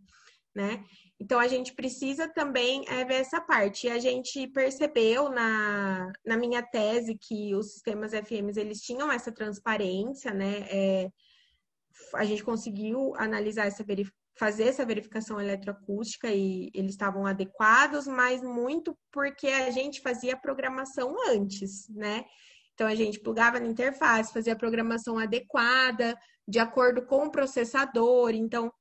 né? 0.56 0.84
Então 1.20 1.40
a 1.40 1.48
gente 1.48 1.74
precisa 1.74 2.28
também 2.28 2.84
é, 2.88 3.06
ver 3.06 3.16
essa 3.16 3.40
parte. 3.40 3.86
E 3.88 3.92
a 3.92 4.00
gente 4.00 4.48
percebeu 4.48 5.30
na, 5.30 6.12
na 6.26 6.36
minha 6.36 6.64
tese 6.64 7.16
que 7.16 7.54
os 7.56 7.74
sistemas 7.74 8.12
FMs 8.12 8.58
eles 8.60 8.82
tinham 8.82 9.12
essa 9.12 9.32
transparência, 9.32 10.34
né? 10.34 10.66
É, 10.70 11.12
a 12.16 12.26
gente 12.26 12.44
conseguiu 12.44 13.14
analisar 13.18 13.68
essa 13.68 13.84
verificação 13.84 14.21
fazer 14.42 14.64
essa 14.64 14.84
verificação 14.84 15.40
eletroacústica 15.40 16.28
e 16.28 16.72
eles 16.74 16.94
estavam 16.94 17.28
adequados, 17.28 18.08
mas 18.08 18.42
muito 18.42 18.98
porque 19.12 19.46
a 19.46 19.70
gente 19.70 20.02
fazia 20.02 20.34
a 20.34 20.40
programação 20.40 21.16
antes, 21.30 21.88
né? 21.90 22.26
Então 22.74 22.88
a 22.88 22.96
gente 22.96 23.20
plugava 23.20 23.60
na 23.60 23.68
interface, 23.68 24.34
fazia 24.34 24.54
a 24.54 24.58
programação 24.58 25.20
adequada, 25.20 26.18
de 26.48 26.58
acordo 26.58 27.06
com 27.06 27.28
o 27.28 27.30
processador. 27.30 28.32
Então, 28.32 28.74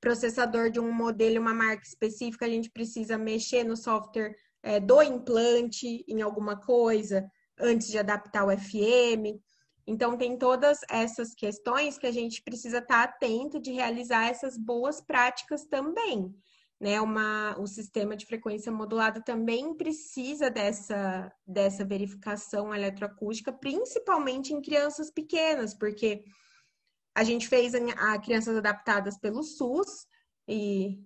processador 0.00 0.70
de 0.70 0.78
um 0.78 0.92
modelo, 0.92 1.40
uma 1.40 1.52
marca 1.52 1.82
específica, 1.82 2.46
a 2.46 2.48
gente 2.48 2.70
precisa 2.70 3.18
mexer 3.18 3.64
no 3.64 3.76
software 3.76 4.32
é, 4.62 4.78
do 4.78 5.02
implante 5.02 6.04
em 6.06 6.22
alguma 6.22 6.56
coisa 6.56 7.28
antes 7.58 7.88
de 7.88 7.98
adaptar 7.98 8.44
o 8.44 8.56
FM. 8.56 9.42
Então, 9.86 10.16
tem 10.16 10.38
todas 10.38 10.80
essas 10.88 11.34
questões 11.34 11.98
que 11.98 12.06
a 12.06 12.12
gente 12.12 12.42
precisa 12.42 12.78
estar 12.78 13.02
atento 13.02 13.60
de 13.60 13.72
realizar 13.72 14.28
essas 14.28 14.56
boas 14.56 15.00
práticas 15.00 15.64
também. 15.64 16.34
Né? 16.80 17.00
Uma, 17.00 17.56
o 17.58 17.66
sistema 17.66 18.16
de 18.16 18.26
frequência 18.26 18.72
modulada 18.72 19.22
também 19.22 19.74
precisa 19.74 20.50
dessa, 20.50 21.32
dessa 21.46 21.84
verificação 21.84 22.74
eletroacústica, 22.74 23.52
principalmente 23.52 24.52
em 24.52 24.60
crianças 24.60 25.10
pequenas, 25.10 25.74
porque 25.74 26.24
a 27.14 27.24
gente 27.24 27.46
fez 27.46 27.74
a, 27.74 27.78
a 28.12 28.18
crianças 28.18 28.56
adaptadas 28.56 29.18
pelo 29.18 29.42
SUS 29.42 30.06
e 30.48 30.98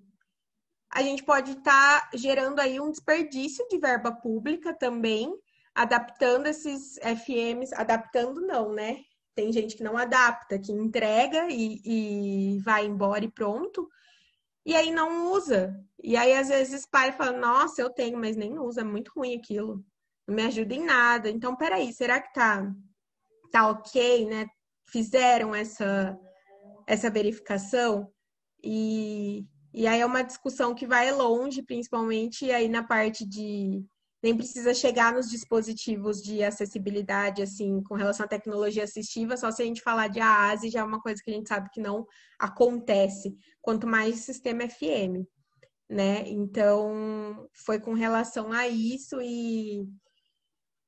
a 0.91 1.03
gente 1.03 1.23
pode 1.23 1.53
estar 1.53 2.11
tá 2.11 2.11
gerando 2.17 2.61
aí 2.61 2.81
um 2.81 2.91
desperdício 2.91 3.67
de 3.69 3.79
verba 3.79 4.13
pública 4.13 4.73
também, 4.73 5.31
adaptando 5.77 6.47
esses 6.47 6.99
FMs, 7.03 7.75
adaptando 7.75 8.41
não, 8.41 8.73
né? 8.73 9.03
Tem 9.35 9.53
gente 9.53 9.77
que 9.77 9.83
não 9.83 9.99
adapta, 9.99 10.59
que 10.59 10.73
entrega 10.73 11.49
e, 11.51 11.83
e 11.85 12.59
vai 12.61 12.87
embora 12.87 13.23
e 13.27 13.31
pronto, 13.31 13.87
e 14.65 14.75
aí 14.75 14.91
não 14.91 15.31
usa. 15.33 15.79
E 16.03 16.17
aí, 16.17 16.33
às 16.33 16.49
vezes, 16.49 16.87
pai 16.87 17.13
fala, 17.13 17.37
nossa, 17.37 17.83
eu 17.83 17.91
tenho, 17.91 18.19
mas 18.19 18.37
nem 18.37 18.59
usa, 18.59 18.81
é 18.81 18.85
muito 18.85 19.13
ruim 19.15 19.37
aquilo. 19.37 19.85
Não 20.27 20.35
me 20.35 20.43
ajuda 20.45 20.75
em 20.75 20.85
nada. 20.85 21.29
Então, 21.29 21.55
peraí, 21.55 21.93
será 21.93 22.21
que 22.21 22.33
tá, 22.33 22.73
tá 23.53 23.69
ok, 23.69 24.25
né? 24.25 24.47
Fizeram 24.89 25.55
essa, 25.55 26.19
essa 26.87 27.11
verificação? 27.11 28.11
E, 28.65 29.47
e 29.75 29.87
aí 29.87 30.01
é 30.01 30.07
uma 30.07 30.25
discussão 30.25 30.75
que 30.75 30.87
vai 30.87 31.13
longe, 31.13 31.63
principalmente 31.63 32.51
aí 32.51 32.69
na 32.69 32.83
parte 32.83 33.27
de 33.27 33.85
nem 34.27 34.37
precisa 34.37 34.75
chegar 34.75 35.15
nos 35.15 35.31
dispositivos 35.31 36.21
de 36.21 36.43
acessibilidade, 36.43 37.43
assim, 37.43 37.81
com 37.85 37.95
relação 37.95 38.27
à 38.27 38.29
tecnologia 38.29 38.83
assistiva, 38.83 39.37
só 39.37 39.53
se 39.53 39.63
a 39.63 39.65
gente 39.65 39.81
falar 39.81 40.09
de 40.09 40.19
AASE 40.19 40.69
já 40.69 40.81
é 40.81 40.85
uma 40.85 41.01
coisa 41.01 41.23
que 41.23 41.31
a 41.31 41.35
gente 41.35 41.49
sabe 41.49 41.71
que 41.71 41.81
não 41.81 42.05
acontece, 42.37 43.37
quanto 43.63 43.87
mais 43.87 44.17
sistema 44.17 44.69
FM, 44.69 45.25
né? 45.89 46.25
Então, 46.27 47.49
foi 47.65 47.79
com 47.79 47.95
relação 47.95 48.51
a 48.51 48.67
isso 48.67 49.21
e 49.23 49.87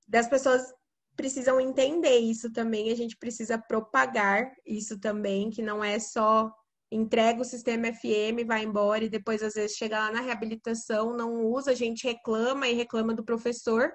das 0.08 0.26
pessoas 0.26 0.74
precisam 1.14 1.60
entender 1.60 2.18
isso 2.18 2.52
também, 2.52 2.90
a 2.90 2.96
gente 2.96 3.16
precisa 3.16 3.56
propagar 3.56 4.50
isso 4.66 4.98
também, 4.98 5.48
que 5.48 5.62
não 5.62 5.82
é 5.82 6.00
só 6.00 6.52
entrega 6.90 7.42
o 7.42 7.44
sistema 7.44 7.92
FM, 7.92 8.46
vai 8.46 8.64
embora 8.64 9.04
e 9.04 9.08
depois 9.08 9.42
às 9.42 9.54
vezes 9.54 9.76
chega 9.76 9.98
lá 9.98 10.10
na 10.10 10.20
reabilitação, 10.20 11.16
não 11.16 11.44
usa, 11.46 11.72
a 11.72 11.74
gente 11.74 12.06
reclama 12.06 12.66
e 12.66 12.74
reclama 12.74 13.14
do 13.14 13.24
professor, 13.24 13.92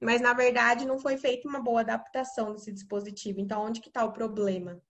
mas 0.00 0.20
na 0.20 0.32
verdade 0.32 0.86
não 0.86 0.98
foi 0.98 1.18
feita 1.18 1.48
uma 1.48 1.60
boa 1.60 1.80
adaptação 1.80 2.52
desse 2.52 2.72
dispositivo. 2.72 3.40
Então, 3.40 3.62
onde 3.62 3.80
que 3.80 3.88
está 3.88 4.04
o 4.04 4.12
problema, 4.12 4.80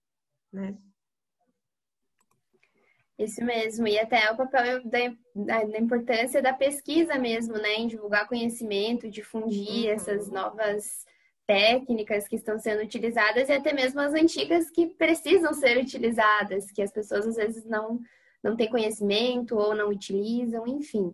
né? 0.51 0.77
Isso 3.19 3.43
mesmo, 3.43 3.87
e 3.87 3.99
até 3.99 4.31
o 4.31 4.37
papel 4.37 4.81
da, 4.83 5.63
da, 5.63 5.79
importância 5.79 6.41
da 6.41 6.53
pesquisa 6.53 7.19
mesmo, 7.19 7.53
né, 7.53 7.75
em 7.75 7.87
divulgar 7.87 8.27
conhecimento, 8.27 9.11
difundir 9.11 9.89
uhum. 9.89 9.93
essas 9.93 10.27
novas 10.27 11.05
técnicas 11.45 12.27
que 12.27 12.35
estão 12.35 12.57
sendo 12.59 12.83
utilizadas 12.83 13.49
e 13.49 13.51
até 13.51 13.73
mesmo 13.73 13.99
as 13.99 14.13
antigas 14.13 14.69
que 14.69 14.87
precisam 14.87 15.53
ser 15.53 15.77
utilizadas, 15.77 16.71
que 16.71 16.81
as 16.81 16.91
pessoas 16.91 17.27
às 17.27 17.35
vezes 17.35 17.65
não, 17.65 17.99
não 18.43 18.55
têm 18.55 18.69
conhecimento 18.69 19.57
ou 19.57 19.75
não 19.75 19.89
utilizam, 19.89 20.67
enfim. 20.67 21.13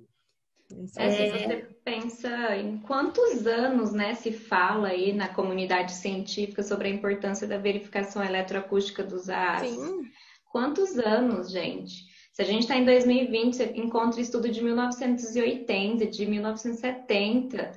É, 0.97 1.09
se 1.09 1.31
você 1.31 1.67
pensa 1.83 2.57
em 2.57 2.77
quantos 2.79 3.47
anos 3.47 3.93
né, 3.93 4.13
se 4.15 4.33
fala 4.33 4.89
aí 4.89 5.13
na 5.13 5.29
comunidade 5.29 5.93
científica 5.93 6.61
sobre 6.61 6.89
a 6.89 6.91
importância 6.91 7.47
da 7.47 7.57
verificação 7.57 8.23
eletroacústica 8.23 9.01
dos. 9.01 9.27
Sim. 9.61 10.11
Quantos 10.51 10.97
anos, 10.97 11.51
gente? 11.51 12.05
Se 12.33 12.41
a 12.41 12.45
gente 12.45 12.61
está 12.61 12.75
em 12.75 12.85
2020, 12.85 13.55
você 13.55 13.71
encontra 13.75 14.21
estudo 14.21 14.49
de 14.49 14.61
1980, 14.61 16.05
de 16.05 16.25
1970, 16.25 17.71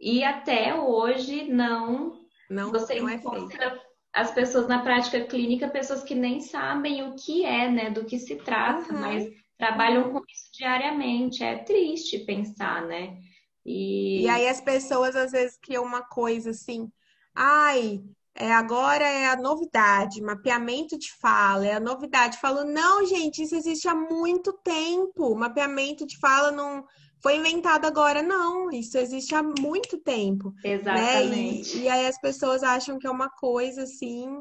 e 0.00 0.24
até 0.24 0.74
hoje 0.74 1.44
não, 1.52 2.18
não 2.48 2.70
você 2.70 3.00
não 3.00 3.08
é 3.08 3.14
encontra 3.14 3.64
é 3.64 3.90
as 4.12 4.32
pessoas 4.32 4.66
na 4.66 4.82
prática 4.82 5.24
clínica, 5.24 5.68
pessoas 5.68 6.02
que 6.02 6.14
nem 6.14 6.40
sabem 6.40 7.08
o 7.08 7.14
que 7.14 7.44
é, 7.44 7.70
né, 7.70 7.90
do 7.90 8.04
que 8.04 8.18
se 8.18 8.36
trata, 8.36 8.92
uhum. 8.92 9.00
mas 9.00 9.30
trabalham 9.56 10.10
com 10.10 10.18
isso 10.18 10.50
diariamente. 10.52 11.44
É 11.44 11.58
triste 11.58 12.18
pensar, 12.20 12.86
né? 12.86 13.16
E... 13.64 14.22
e 14.22 14.28
aí 14.28 14.48
as 14.48 14.60
pessoas 14.60 15.14
às 15.14 15.30
vezes 15.30 15.56
criam 15.58 15.84
uma 15.84 16.02
coisa 16.02 16.50
assim, 16.50 16.90
ai, 17.34 18.02
é, 18.34 18.50
agora 18.52 19.06
é 19.06 19.26
a 19.26 19.36
novidade, 19.36 20.22
mapeamento 20.22 20.98
de 20.98 21.12
fala, 21.20 21.66
é 21.66 21.74
a 21.74 21.80
novidade. 21.80 22.38
Falo, 22.38 22.64
não, 22.64 23.04
gente, 23.06 23.42
isso 23.42 23.54
existe 23.54 23.86
há 23.86 23.94
muito 23.94 24.52
tempo. 24.64 25.36
Mapeamento 25.36 26.06
de 26.06 26.18
fala 26.18 26.50
não 26.50 26.84
foi 27.22 27.36
inventado 27.36 27.86
agora, 27.86 28.22
não. 28.22 28.70
Isso 28.70 28.96
existe 28.98 29.34
há 29.34 29.42
muito 29.42 29.98
tempo. 29.98 30.52
Exatamente. 30.64 31.76
Né? 31.76 31.82
E, 31.82 31.84
e, 31.84 31.88
aí 31.88 32.06
as 32.06 32.18
pessoas 32.18 32.62
acham 32.62 32.98
que 32.98 33.06
é 33.06 33.10
uma 33.10 33.28
coisa 33.28 33.82
assim. 33.82 34.40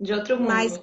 De 0.00 0.12
outro 0.12 0.36
mundo. 0.36 0.48
Mas 0.48 0.80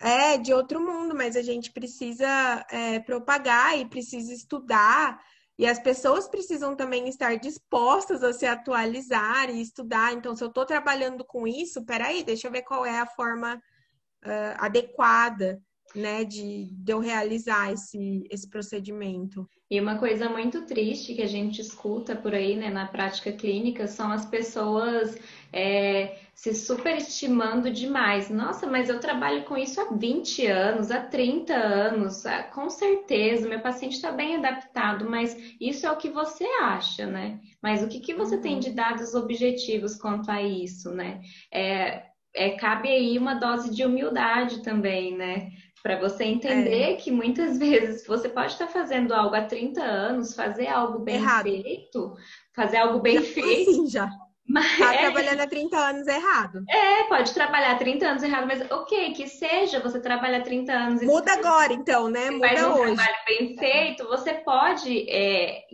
é 0.00 0.38
de 0.38 0.52
outro 0.52 0.80
mundo, 0.80 1.14
mas 1.14 1.36
a 1.36 1.42
gente 1.42 1.72
precisa 1.72 2.64
é, 2.70 3.00
propagar 3.00 3.78
e 3.78 3.88
precisa 3.88 4.32
estudar. 4.32 5.20
E 5.58 5.66
as 5.66 5.80
pessoas 5.80 6.28
precisam 6.28 6.76
também 6.76 7.08
estar 7.08 7.36
dispostas 7.36 8.22
a 8.22 8.32
se 8.32 8.46
atualizar 8.46 9.50
e 9.50 9.60
estudar. 9.60 10.12
Então, 10.12 10.36
se 10.36 10.44
eu 10.44 10.48
estou 10.48 10.64
trabalhando 10.64 11.24
com 11.24 11.48
isso, 11.48 11.84
peraí, 11.84 12.22
deixa 12.22 12.46
eu 12.46 12.52
ver 12.52 12.62
qual 12.62 12.86
é 12.86 13.00
a 13.00 13.06
forma 13.06 13.56
uh, 13.56 14.54
adequada 14.58 15.60
né, 15.94 16.24
de, 16.24 16.66
de 16.70 16.92
eu 16.92 16.98
realizar 16.98 17.72
esse, 17.72 18.24
esse 18.30 18.48
procedimento. 18.48 19.48
E 19.70 19.78
uma 19.80 19.98
coisa 19.98 20.28
muito 20.30 20.62
triste 20.64 21.14
que 21.14 21.20
a 21.20 21.26
gente 21.26 21.60
escuta 21.60 22.16
por 22.16 22.34
aí, 22.34 22.56
né, 22.56 22.70
na 22.70 22.86
prática 22.86 23.30
clínica, 23.30 23.86
são 23.86 24.10
as 24.10 24.24
pessoas 24.24 25.18
é, 25.52 26.16
se 26.34 26.54
superestimando 26.54 27.70
demais. 27.70 28.30
Nossa, 28.30 28.66
mas 28.66 28.88
eu 28.88 28.98
trabalho 28.98 29.44
com 29.44 29.56
isso 29.58 29.80
há 29.80 29.92
20 29.92 30.46
anos, 30.46 30.90
há 30.90 31.02
30 31.02 31.52
anos, 31.52 32.24
ah, 32.24 32.44
com 32.44 32.70
certeza, 32.70 33.48
meu 33.48 33.60
paciente 33.60 33.96
está 33.96 34.10
bem 34.10 34.36
adaptado, 34.36 35.08
mas 35.08 35.36
isso 35.60 35.86
é 35.86 35.90
o 35.90 35.96
que 35.96 36.08
você 36.08 36.44
acha, 36.62 37.06
né? 37.06 37.38
Mas 37.62 37.82
o 37.82 37.88
que, 37.88 38.00
que 38.00 38.14
você 38.14 38.38
tem 38.38 38.58
de 38.58 38.70
uhum. 38.70 38.74
dados 38.74 39.14
objetivos 39.14 39.96
quanto 39.96 40.30
a 40.30 40.40
isso, 40.42 40.90
né? 40.90 41.20
É, 41.52 42.04
é, 42.34 42.50
cabe 42.50 42.88
aí 42.88 43.18
uma 43.18 43.34
dose 43.34 43.74
de 43.74 43.84
humildade 43.84 44.62
também, 44.62 45.16
né? 45.16 45.50
Para 45.82 45.98
você 45.98 46.24
entender 46.24 46.92
é. 46.92 46.94
que 46.94 47.10
muitas 47.10 47.58
vezes 47.58 48.06
você 48.06 48.28
pode 48.28 48.52
estar 48.52 48.66
fazendo 48.68 49.12
algo 49.12 49.34
há 49.34 49.42
30 49.42 49.82
anos, 49.82 50.34
fazer 50.34 50.68
algo 50.68 51.00
bem 51.00 51.16
Errado. 51.16 51.44
feito, 51.44 52.14
fazer 52.54 52.78
algo 52.78 53.00
bem 53.00 53.16
já 53.16 53.22
feito. 53.22 53.70
Assim, 53.70 53.86
já. 53.88 54.10
Mas 54.48 54.78
tá 54.78 54.94
é... 54.94 54.98
trabalhando 54.98 55.40
há 55.40 55.46
30 55.46 55.76
anos 55.76 56.06
errado. 56.06 56.64
É, 56.68 57.04
pode 57.04 57.34
trabalhar 57.34 57.78
30 57.78 58.06
anos 58.06 58.22
errado, 58.22 58.46
mas 58.46 58.70
ok, 58.70 59.12
que 59.12 59.28
seja, 59.28 59.80
você 59.80 60.00
trabalha 60.00 60.42
30 60.42 60.72
anos. 60.72 61.02
Muda 61.02 61.32
agora, 61.32 61.72
então, 61.72 62.08
né? 62.08 62.30
Muda 62.30 62.48
faz 62.48 62.62
um 62.64 62.72
hoje. 62.72 62.94
trabalho 62.94 63.16
bem 63.26 63.56
feito, 63.56 64.08
você 64.08 64.34
pode 64.34 65.08
é, 65.08 65.64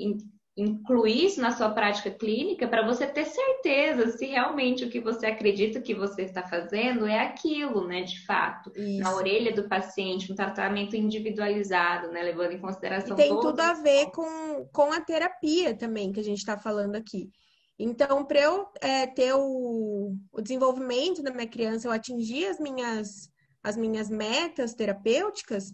incluir 0.57 1.27
isso 1.27 1.41
na 1.41 1.51
sua 1.51 1.71
prática 1.71 2.11
clínica 2.13 2.69
para 2.69 2.87
você 2.87 3.07
ter 3.07 3.25
certeza 3.25 4.17
se 4.17 4.27
realmente 4.27 4.85
o 4.85 4.91
que 4.91 5.01
você 5.01 5.27
acredita 5.27 5.81
que 5.81 5.95
você 5.95 6.23
está 6.23 6.45
fazendo 6.45 7.07
é 7.07 7.19
aquilo, 7.19 7.89
né, 7.89 8.03
de 8.03 8.25
fato, 8.25 8.71
isso. 8.77 9.01
na 9.01 9.15
orelha 9.15 9.53
do 9.53 9.69
paciente, 9.69 10.31
um 10.31 10.35
tratamento 10.37 10.95
individualizado, 10.95 12.09
né, 12.13 12.23
levando 12.23 12.53
em 12.53 12.61
consideração. 12.61 13.15
E 13.15 13.17
tem 13.17 13.41
tudo 13.41 13.59
a 13.59 13.73
ver 13.73 14.13
com, 14.13 14.69
com 14.73 14.93
a 14.93 15.01
terapia 15.01 15.77
também 15.77 16.13
que 16.13 16.21
a 16.21 16.25
gente 16.25 16.39
está 16.39 16.57
falando 16.57 16.95
aqui. 16.95 17.31
Então, 17.77 18.25
para 18.25 18.39
eu 18.39 18.69
é, 18.81 19.09
ter 19.09 19.35
o, 19.35 20.15
o 20.33 20.41
desenvolvimento 20.41 21.21
da 21.21 21.33
minha 21.33 21.49
criança, 21.49 21.89
eu 21.89 21.93
atingir 21.93 22.47
as 22.47 22.61
minhas, 22.61 23.29
as 23.61 23.77
minhas 23.77 24.09
metas 24.09 24.73
terapêuticas, 24.73 25.73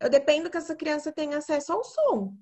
eu 0.00 0.08
dependo 0.08 0.48
que 0.48 0.56
essa 0.56 0.74
criança 0.74 1.12
tenha 1.12 1.36
acesso 1.36 1.74
ao 1.74 1.84
som 1.84 2.34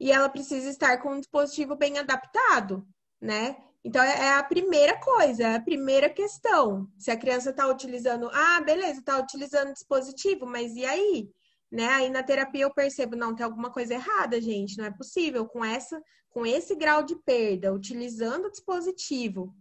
e 0.00 0.12
ela 0.12 0.28
precisa 0.28 0.68
estar 0.68 0.98
com 1.02 1.14
um 1.14 1.20
dispositivo 1.20 1.74
bem 1.76 1.98
adaptado, 1.98 2.86
né? 3.20 3.56
Então 3.84 4.02
é, 4.02 4.26
é 4.26 4.34
a 4.34 4.42
primeira 4.42 4.98
coisa, 4.98 5.44
é 5.44 5.54
a 5.56 5.60
primeira 5.60 6.08
questão. 6.08 6.88
Se 6.98 7.10
a 7.10 7.16
criança 7.16 7.50
está 7.50 7.66
utilizando, 7.66 8.28
ah, 8.32 8.60
beleza, 8.60 9.00
está 9.00 9.18
utilizando 9.18 9.72
dispositivo, 9.72 10.46
mas 10.46 10.74
e 10.74 10.84
aí? 10.84 11.30
Né? 11.70 11.86
Aí 11.86 12.10
na 12.10 12.22
terapia 12.22 12.62
eu 12.64 12.72
percebo, 12.72 13.16
não, 13.16 13.34
tem 13.34 13.44
alguma 13.44 13.70
coisa 13.70 13.94
errada, 13.94 14.40
gente, 14.40 14.76
não 14.78 14.84
é 14.84 14.90
possível 14.90 15.46
com 15.46 15.64
essa, 15.64 16.00
com 16.30 16.46
esse 16.46 16.74
grau 16.74 17.02
de 17.02 17.16
perda, 17.16 17.72
utilizando 17.72 18.46
o 18.46 18.50
dispositivo, 18.50 19.54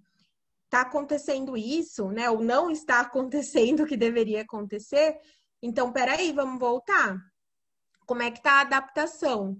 está 0.65 0.81
acontecendo 0.81 1.57
isso, 1.57 2.09
né? 2.09 2.29
Ou 2.29 2.41
não 2.41 2.69
está 2.69 2.99
acontecendo 3.01 3.83
o 3.83 3.87
que 3.87 3.97
deveria 3.97 4.41
acontecer. 4.41 5.17
Então, 5.61 5.91
peraí, 5.91 6.31
vamos 6.31 6.59
voltar. 6.59 7.17
Como 8.05 8.21
é 8.21 8.31
que 8.31 8.37
está 8.37 8.59
a 8.59 8.61
adaptação? 8.61 9.57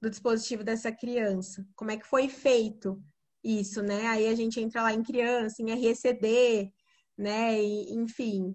Do 0.00 0.10
dispositivo 0.10 0.62
dessa 0.62 0.92
criança. 0.92 1.66
Como 1.74 1.90
é 1.90 1.96
que 1.96 2.06
foi 2.06 2.28
feito 2.28 3.02
isso, 3.42 3.82
né? 3.82 4.06
Aí 4.06 4.28
a 4.28 4.34
gente 4.34 4.60
entra 4.60 4.82
lá 4.82 4.92
em 4.92 5.02
criança, 5.02 5.62
em 5.62 5.74
RECD, 5.74 6.72
né? 7.16 7.60
E, 7.60 7.94
enfim. 7.94 8.54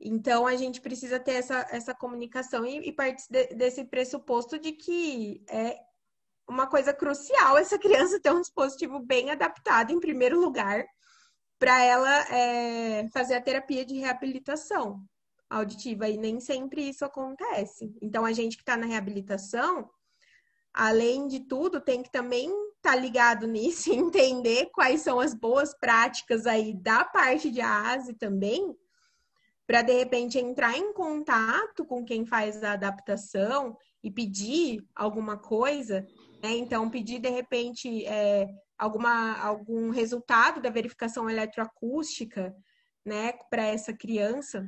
Então 0.00 0.46
a 0.46 0.56
gente 0.56 0.80
precisa 0.80 1.20
ter 1.20 1.32
essa, 1.32 1.66
essa 1.70 1.94
comunicação 1.94 2.66
e, 2.66 2.88
e 2.88 2.92
partir 2.92 3.26
de, 3.30 3.54
desse 3.54 3.84
pressuposto 3.84 4.58
de 4.58 4.72
que 4.72 5.44
é 5.48 5.78
uma 6.48 6.66
coisa 6.66 6.92
crucial 6.92 7.56
essa 7.56 7.78
criança 7.78 8.20
ter 8.20 8.32
um 8.32 8.40
dispositivo 8.40 8.98
bem 8.98 9.30
adaptado, 9.30 9.92
em 9.92 10.00
primeiro 10.00 10.40
lugar, 10.40 10.84
para 11.58 11.80
ela 11.84 12.34
é, 12.34 13.08
fazer 13.10 13.34
a 13.34 13.40
terapia 13.40 13.84
de 13.84 13.94
reabilitação 13.98 15.04
auditiva. 15.48 16.08
E 16.08 16.16
nem 16.16 16.40
sempre 16.40 16.88
isso 16.88 17.04
acontece. 17.04 17.94
Então 18.02 18.24
a 18.24 18.32
gente 18.32 18.56
que 18.56 18.62
está 18.62 18.76
na 18.76 18.86
reabilitação 18.86 19.88
além 20.72 21.26
de 21.26 21.40
tudo, 21.40 21.80
tem 21.80 22.02
que 22.02 22.10
também 22.10 22.48
estar 22.76 22.92
tá 22.92 22.96
ligado 22.96 23.46
nisso 23.48 23.92
entender 23.92 24.70
quais 24.72 25.02
são 25.02 25.20
as 25.20 25.34
boas 25.34 25.74
práticas 25.78 26.46
aí 26.46 26.74
da 26.74 27.04
parte 27.04 27.50
de 27.50 27.60
ASE 27.60 28.14
também, 28.14 28.74
para 29.66 29.82
de 29.82 29.92
repente 29.92 30.38
entrar 30.38 30.76
em 30.76 30.92
contato 30.92 31.84
com 31.84 32.04
quem 32.04 32.26
faz 32.26 32.62
a 32.62 32.72
adaptação 32.72 33.76
e 34.02 34.10
pedir 34.10 34.84
alguma 34.94 35.38
coisa, 35.38 36.06
né? 36.42 36.50
Então, 36.50 36.90
pedir 36.90 37.20
de 37.20 37.30
repente 37.30 38.04
é, 38.04 38.48
alguma, 38.76 39.38
algum 39.38 39.90
resultado 39.90 40.60
da 40.60 40.68
verificação 40.68 41.30
eletroacústica, 41.30 42.54
né, 43.04 43.32
para 43.48 43.64
essa 43.64 43.92
criança. 43.92 44.66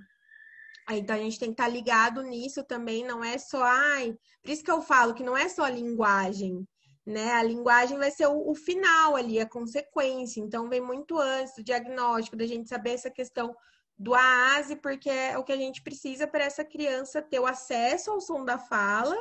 Então 0.91 1.17
a 1.17 1.19
gente 1.19 1.39
tem 1.39 1.49
que 1.49 1.55
estar 1.55 1.65
tá 1.65 1.71
ligado 1.71 2.23
nisso 2.23 2.63
também, 2.65 3.05
não 3.05 3.25
é 3.25 3.39
só, 3.39 3.63
ai, 3.63 4.15
por 4.43 4.51
isso 4.51 4.63
que 4.63 4.71
eu 4.71 4.83
falo 4.83 5.15
que 5.15 5.23
não 5.23 5.37
é 5.37 5.49
só 5.49 5.65
a 5.65 5.71
linguagem, 5.71 6.67
né? 7.07 7.33
A 7.33 7.43
linguagem 7.43 7.99
vai 7.99 8.11
ser 8.11 8.27
o, 8.27 8.51
o 8.51 8.55
final 8.55 9.17
ali, 9.17 9.41
a 9.41 9.49
consequência. 9.49 10.41
Então 10.41 10.69
vem 10.69 10.81
muito 10.81 11.19
antes 11.19 11.55
do 11.55 11.65
diagnóstico, 11.65 12.37
da 12.37 12.47
gente 12.47 12.69
saber 12.69 12.91
essa 12.91 13.11
questão 13.11 13.55
do 13.99 14.15
AASE, 14.15 14.77
porque 14.77 15.09
é 15.09 15.39
o 15.39 15.45
que 15.45 15.53
a 15.53 15.57
gente 15.57 15.83
precisa 15.83 16.27
para 16.27 16.45
essa 16.45 16.65
criança 16.65 17.23
ter 17.23 17.39
o 17.39 17.47
acesso 17.47 18.11
ao 18.11 18.21
som 18.21 18.45
da 18.45 18.59
fala 18.59 19.17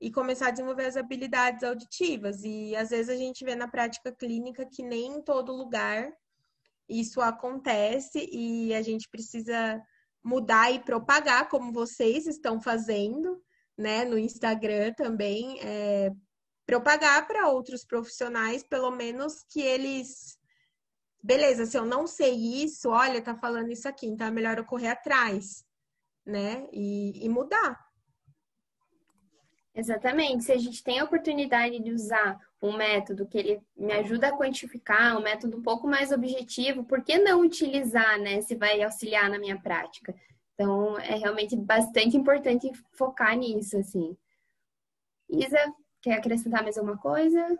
e 0.00 0.10
começar 0.10 0.48
a 0.48 0.50
desenvolver 0.50 0.86
as 0.86 0.96
habilidades 0.96 1.62
auditivas. 1.62 2.42
E 2.42 2.74
às 2.74 2.90
vezes 2.90 3.08
a 3.08 3.16
gente 3.16 3.44
vê 3.44 3.54
na 3.54 3.68
prática 3.68 4.10
clínica 4.12 4.66
que 4.66 4.82
nem 4.82 5.16
em 5.16 5.22
todo 5.22 5.52
lugar 5.52 6.12
isso 6.88 7.20
acontece 7.20 8.28
e 8.32 8.74
a 8.74 8.82
gente 8.82 9.08
precisa 9.08 9.80
mudar 10.22 10.70
e 10.70 10.80
propagar, 10.80 11.48
como 11.48 11.72
vocês 11.72 12.26
estão 12.26 12.60
fazendo, 12.60 13.42
né, 13.76 14.04
no 14.04 14.18
Instagram 14.18 14.92
também, 14.92 15.58
é, 15.60 16.12
propagar 16.66 17.26
para 17.26 17.48
outros 17.48 17.84
profissionais, 17.84 18.62
pelo 18.62 18.90
menos 18.90 19.42
que 19.48 19.60
eles. 19.60 20.38
Beleza, 21.22 21.66
se 21.66 21.76
eu 21.76 21.84
não 21.84 22.06
sei 22.06 22.34
isso, 22.64 22.90
olha, 22.90 23.20
tá 23.20 23.34
falando 23.34 23.70
isso 23.70 23.88
aqui, 23.88 24.06
então 24.06 24.26
é 24.26 24.30
melhor 24.30 24.56
eu 24.56 24.64
correr 24.64 24.88
atrás, 24.88 25.64
né? 26.24 26.66
E, 26.72 27.24
e 27.24 27.28
mudar. 27.28 27.78
Exatamente. 29.74 30.44
Se 30.44 30.52
a 30.52 30.58
gente 30.58 30.82
tem 30.82 30.98
a 30.98 31.04
oportunidade 31.04 31.78
de 31.78 31.92
usar 31.92 32.38
um 32.62 32.76
método 32.76 33.26
que 33.26 33.38
ele 33.38 33.60
me 33.76 33.92
ajuda 33.92 34.28
a 34.28 34.36
quantificar, 34.36 35.16
um 35.16 35.22
método 35.22 35.56
um 35.56 35.62
pouco 35.62 35.86
mais 35.86 36.12
objetivo, 36.12 36.84
por 36.84 37.02
que 37.02 37.18
não 37.18 37.40
utilizar, 37.40 38.18
né? 38.18 38.40
Se 38.42 38.54
vai 38.54 38.82
auxiliar 38.82 39.30
na 39.30 39.38
minha 39.38 39.58
prática. 39.58 40.14
Então, 40.54 40.98
é 40.98 41.14
realmente 41.14 41.56
bastante 41.56 42.16
importante 42.16 42.70
focar 42.92 43.34
nisso, 43.36 43.78
assim. 43.78 44.14
Isa, 45.28 45.58
quer 46.02 46.14
acrescentar 46.14 46.62
mais 46.62 46.76
alguma 46.76 46.98
coisa? 46.98 47.56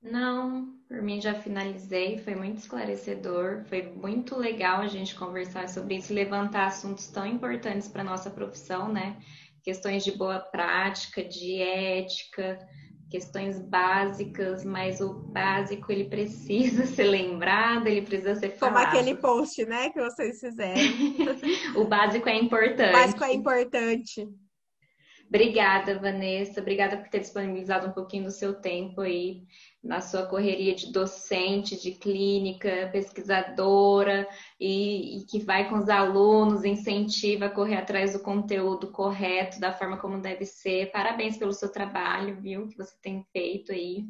Não, 0.00 0.78
por 0.88 1.02
mim 1.02 1.20
já 1.20 1.34
finalizei, 1.34 2.18
foi 2.18 2.34
muito 2.34 2.58
esclarecedor, 2.58 3.64
foi 3.64 3.82
muito 3.82 4.36
legal 4.36 4.80
a 4.80 4.86
gente 4.86 5.14
conversar 5.14 5.68
sobre 5.68 5.96
isso, 5.96 6.14
levantar 6.14 6.66
assuntos 6.66 7.08
tão 7.08 7.26
importantes 7.26 7.88
para 7.88 8.04
nossa 8.04 8.30
profissão, 8.30 8.92
né? 8.92 9.20
Questões 9.62 10.04
de 10.04 10.12
boa 10.12 10.38
prática, 10.38 11.22
de 11.22 11.60
ética, 11.60 12.58
questões 13.10 13.58
básicas, 13.58 14.64
mas 14.64 15.00
o 15.00 15.14
básico 15.14 15.90
ele 15.90 16.04
precisa 16.04 16.84
ser 16.86 17.04
lembrado, 17.04 17.86
ele 17.86 18.02
precisa 18.02 18.34
ser 18.34 18.50
falado. 18.50 18.74
Como 18.74 18.86
aquele 18.86 19.16
post, 19.16 19.64
né, 19.64 19.90
que 19.90 20.00
vocês 20.00 20.38
fizeram. 20.40 20.80
o 21.76 21.84
básico 21.84 22.28
é 22.28 22.36
importante. 22.36 22.90
O 22.90 22.92
básico 22.92 23.24
é 23.24 23.32
importante. 23.32 24.28
Obrigada, 25.28 25.98
Vanessa. 25.98 26.60
Obrigada 26.60 26.96
por 26.96 27.08
ter 27.08 27.20
disponibilizado 27.20 27.86
um 27.86 27.92
pouquinho 27.92 28.24
do 28.24 28.30
seu 28.30 28.54
tempo 28.54 29.02
aí 29.02 29.42
na 29.84 30.00
sua 30.00 30.26
correria 30.26 30.74
de 30.74 30.90
docente, 30.90 31.80
de 31.80 31.92
clínica, 31.92 32.88
pesquisadora 32.90 34.26
e, 34.58 35.18
e, 35.18 35.26
que 35.26 35.38
vai 35.38 35.68
com 35.68 35.76
os 35.76 35.88
alunos, 35.90 36.64
incentiva 36.64 37.46
a 37.46 37.50
correr 37.50 37.76
atrás 37.76 38.14
do 38.14 38.20
conteúdo 38.20 38.90
correto, 38.90 39.60
da 39.60 39.70
forma 39.70 39.98
como 39.98 40.20
deve 40.20 40.46
ser. 40.46 40.90
Parabéns 40.90 41.36
pelo 41.36 41.52
seu 41.52 41.70
trabalho, 41.70 42.40
viu, 42.40 42.66
que 42.66 42.78
você 42.78 42.94
tem 43.02 43.22
feito 43.30 43.70
aí. 43.70 44.06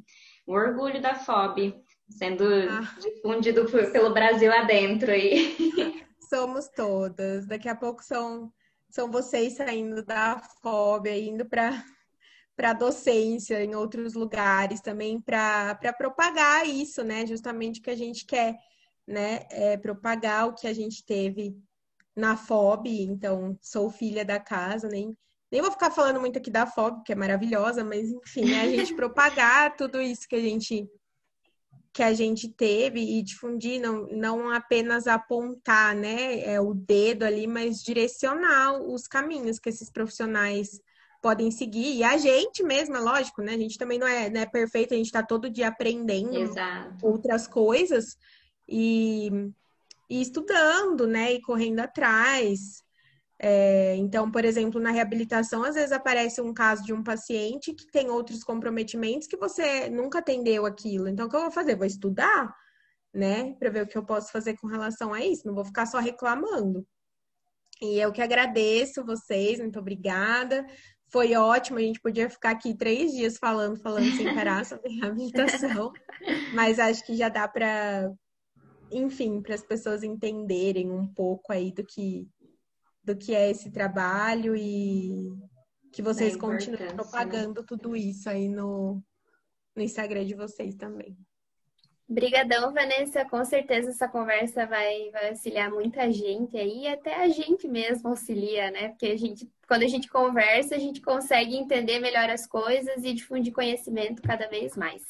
Um 0.47 0.55
orgulho 0.55 1.03
da 1.03 1.17
FOB 1.17 1.75
sendo 2.09 2.45
ah. 2.45 2.97
difundido 3.01 3.67
pelo 3.93 4.15
Brasil 4.15 4.53
adentro 4.53 5.11
aí. 5.11 5.57
Somos 6.31 6.69
todas. 6.69 7.47
Daqui 7.47 7.69
a 7.69 7.75
pouco 7.75 8.05
são 8.05 8.53
são 8.91 9.11
vocês 9.11 9.55
saindo 9.55 10.05
da 10.05 10.39
fóbia, 10.63 11.17
indo 11.19 11.45
para 11.47 11.85
para 12.57 12.73
docência 12.73 13.63
em 13.63 13.77
outros 13.77 14.15
lugares 14.15 14.81
também 14.81 15.21
para 15.21 15.79
propagar 15.97 16.67
isso, 16.67 17.05
né? 17.05 17.25
Justamente 17.25 17.81
que 17.81 17.89
a 17.89 17.95
gente 17.95 18.27
quer, 18.27 18.59
né? 19.07 19.47
É, 19.49 19.77
propagar 19.77 20.49
o 20.49 20.55
que 20.55 20.67
a 20.67 20.73
gente 20.75 21.07
teve 21.07 21.57
na 22.17 22.37
FOB. 22.37 22.89
Então, 22.89 23.57
sou 23.63 23.89
filha 23.91 24.25
da 24.25 24.41
casa, 24.41 24.89
nem, 24.89 25.17
nem 25.53 25.63
vou 25.63 25.71
ficar 25.71 25.93
falando 25.93 26.19
muito 26.19 26.37
aqui 26.37 26.51
da 26.51 26.67
FOB, 26.67 27.05
que 27.05 27.13
é 27.13 27.15
maravilhosa, 27.15 27.85
mas 27.85 28.11
enfim, 28.11 28.47
né? 28.47 28.63
a 28.63 28.69
gente 28.69 28.93
propagar 28.97 29.77
tudo 29.77 30.03
isso 30.03 30.27
que 30.29 30.35
a 30.35 30.41
gente 30.41 30.85
que 31.99 32.03
a 32.05 32.15
gente 32.15 32.49
teve 32.49 33.01
e 33.01 33.21
difundir, 33.25 33.81
não, 33.81 34.07
não 34.07 34.51
apenas 34.53 35.09
apontar 35.09 35.97
né, 35.97 36.39
é, 36.45 36.61
o 36.61 36.73
dedo 36.73 37.25
ali, 37.25 37.45
mas 37.45 37.83
direcionar 37.83 38.81
os 38.81 39.09
caminhos 39.09 39.59
que 39.59 39.69
esses 39.69 39.91
profissionais 39.91 40.81
podem 41.21 41.51
seguir. 41.51 41.97
E 41.97 42.05
a 42.05 42.17
gente 42.17 42.63
mesmo, 42.63 42.95
é 42.95 43.01
lógico, 43.01 43.43
né? 43.43 43.55
A 43.55 43.59
gente 43.59 43.77
também 43.77 43.99
não 43.99 44.07
é, 44.07 44.31
não 44.31 44.41
é 44.41 44.47
perfeito, 44.47 44.95
a 44.95 44.97
gente 44.97 45.07
está 45.07 45.25
todo 45.25 45.51
dia 45.51 45.67
aprendendo 45.67 46.37
Exato. 46.37 47.05
outras 47.05 47.49
coisas 47.49 48.17
e, 48.69 49.51
e 50.09 50.23
estudando, 50.23 51.05
né? 51.05 51.33
E 51.33 51.43
correndo 51.43 51.81
atrás. 51.81 52.85
É, 53.41 53.95
então, 53.97 54.31
por 54.31 54.45
exemplo, 54.45 54.81
na 54.81 54.91
reabilitação, 54.91 55.63
às 55.63 55.77
vezes 55.77 55.93
aparece 55.93 56.41
um 56.41 56.53
caso 56.53 56.83
de 56.83 56.93
um 56.93 57.05
paciente 57.05 57.73
que 57.73 57.87
tem 57.87 58.11
outros 58.11 58.43
comprometimentos 58.43 59.29
que 59.29 59.37
você 59.37 59.89
nunca 59.89 60.19
atendeu 60.19 60.67
aquilo. 60.67 61.09
Então, 61.09 61.27
o 61.27 61.31
que 61.31 61.37
eu 61.37 61.43
vou 61.43 61.51
fazer? 61.51 61.77
Vou 61.77 61.87
estudar, 61.87 62.53
né, 63.15 63.55
para 63.55 63.71
ver 63.71 63.85
o 63.85 63.87
que 63.87 63.97
eu 63.97 64.05
posso 64.05 64.33
fazer 64.33 64.57
com 64.57 64.67
relação 64.67 65.15
a 65.15 65.25
isso. 65.25 65.47
Não 65.47 65.55
vou 65.55 65.65
ficar 65.65 65.87
só 65.87 65.99
reclamando. 65.99 66.85
E 67.81 68.01
eu 68.01 68.11
que 68.13 68.21
agradeço 68.21 69.05
vocês, 69.05 69.61
muito 69.61 69.79
obrigada. 69.79 70.67
Foi 71.11 71.35
ótimo, 71.35 71.79
a 71.79 71.83
gente 71.83 72.01
podia 72.01 72.29
ficar 72.29 72.51
aqui 72.51 72.77
três 72.77 73.13
dias 73.13 73.39
falando, 73.39 73.81
falando 73.81 74.11
sem 74.17 74.35
parar 74.35 74.65
sobre 74.67 74.91
reabilitação, 74.91 75.93
mas 76.55 76.79
acho 76.79 77.07
que 77.07 77.17
já 77.17 77.31
dá 77.31 77.49
para, 77.49 78.13
enfim, 78.91 79.41
para 79.41 79.55
as 79.55 79.63
pessoas 79.63 80.03
entenderem 80.03 80.91
um 80.91 81.07
pouco 81.07 81.53
aí 81.53 81.73
do 81.73 81.85
que 81.85 82.29
do 83.09 83.17
que 83.17 83.35
é 83.35 83.51
esse 83.51 83.71
trabalho 83.71 84.55
e 84.55 85.33
que 85.91 86.03
vocês 86.03 86.35
é 86.35 86.39
continuem 86.39 86.95
propagando 86.95 87.65
tudo 87.65 87.97
isso 87.97 88.29
aí 88.29 88.49
no, 88.49 89.03
no 89.75 89.83
Instagram 89.83 90.27
de 90.27 90.35
vocês 90.35 90.75
também. 90.75 91.17
Obrigadão, 92.07 92.73
Vanessa. 92.73 93.25
Com 93.25 93.45
certeza 93.45 93.91
essa 93.91 94.07
conversa 94.09 94.67
vai, 94.67 95.11
vai 95.11 95.31
auxiliar 95.31 95.71
muita 95.71 96.11
gente 96.13 96.57
aí, 96.57 96.87
até 96.87 97.15
a 97.17 97.29
gente 97.29 97.67
mesmo 97.67 98.09
auxilia, 98.09 98.71
né? 98.71 98.89
Porque 98.91 99.07
a 99.07 99.17
gente, 99.17 99.51
quando 99.67 99.83
a 99.83 99.89
gente 99.89 100.09
conversa, 100.09 100.75
a 100.75 100.79
gente 100.79 101.01
consegue 101.01 101.57
entender 101.57 101.99
melhor 102.01 102.29
as 102.31 102.47
coisas 102.47 103.05
e 103.05 103.15
difundir 103.15 103.53
conhecimento 103.53 104.23
cada 104.23 104.49
vez 104.49 104.77
mais. 104.77 105.03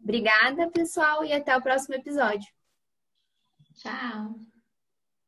Obrigada, 0.00 0.70
pessoal, 0.70 1.24
e 1.24 1.32
até 1.32 1.56
o 1.56 1.62
próximo 1.62 1.94
episódio. 1.94 2.48
Tchau. 3.74 4.53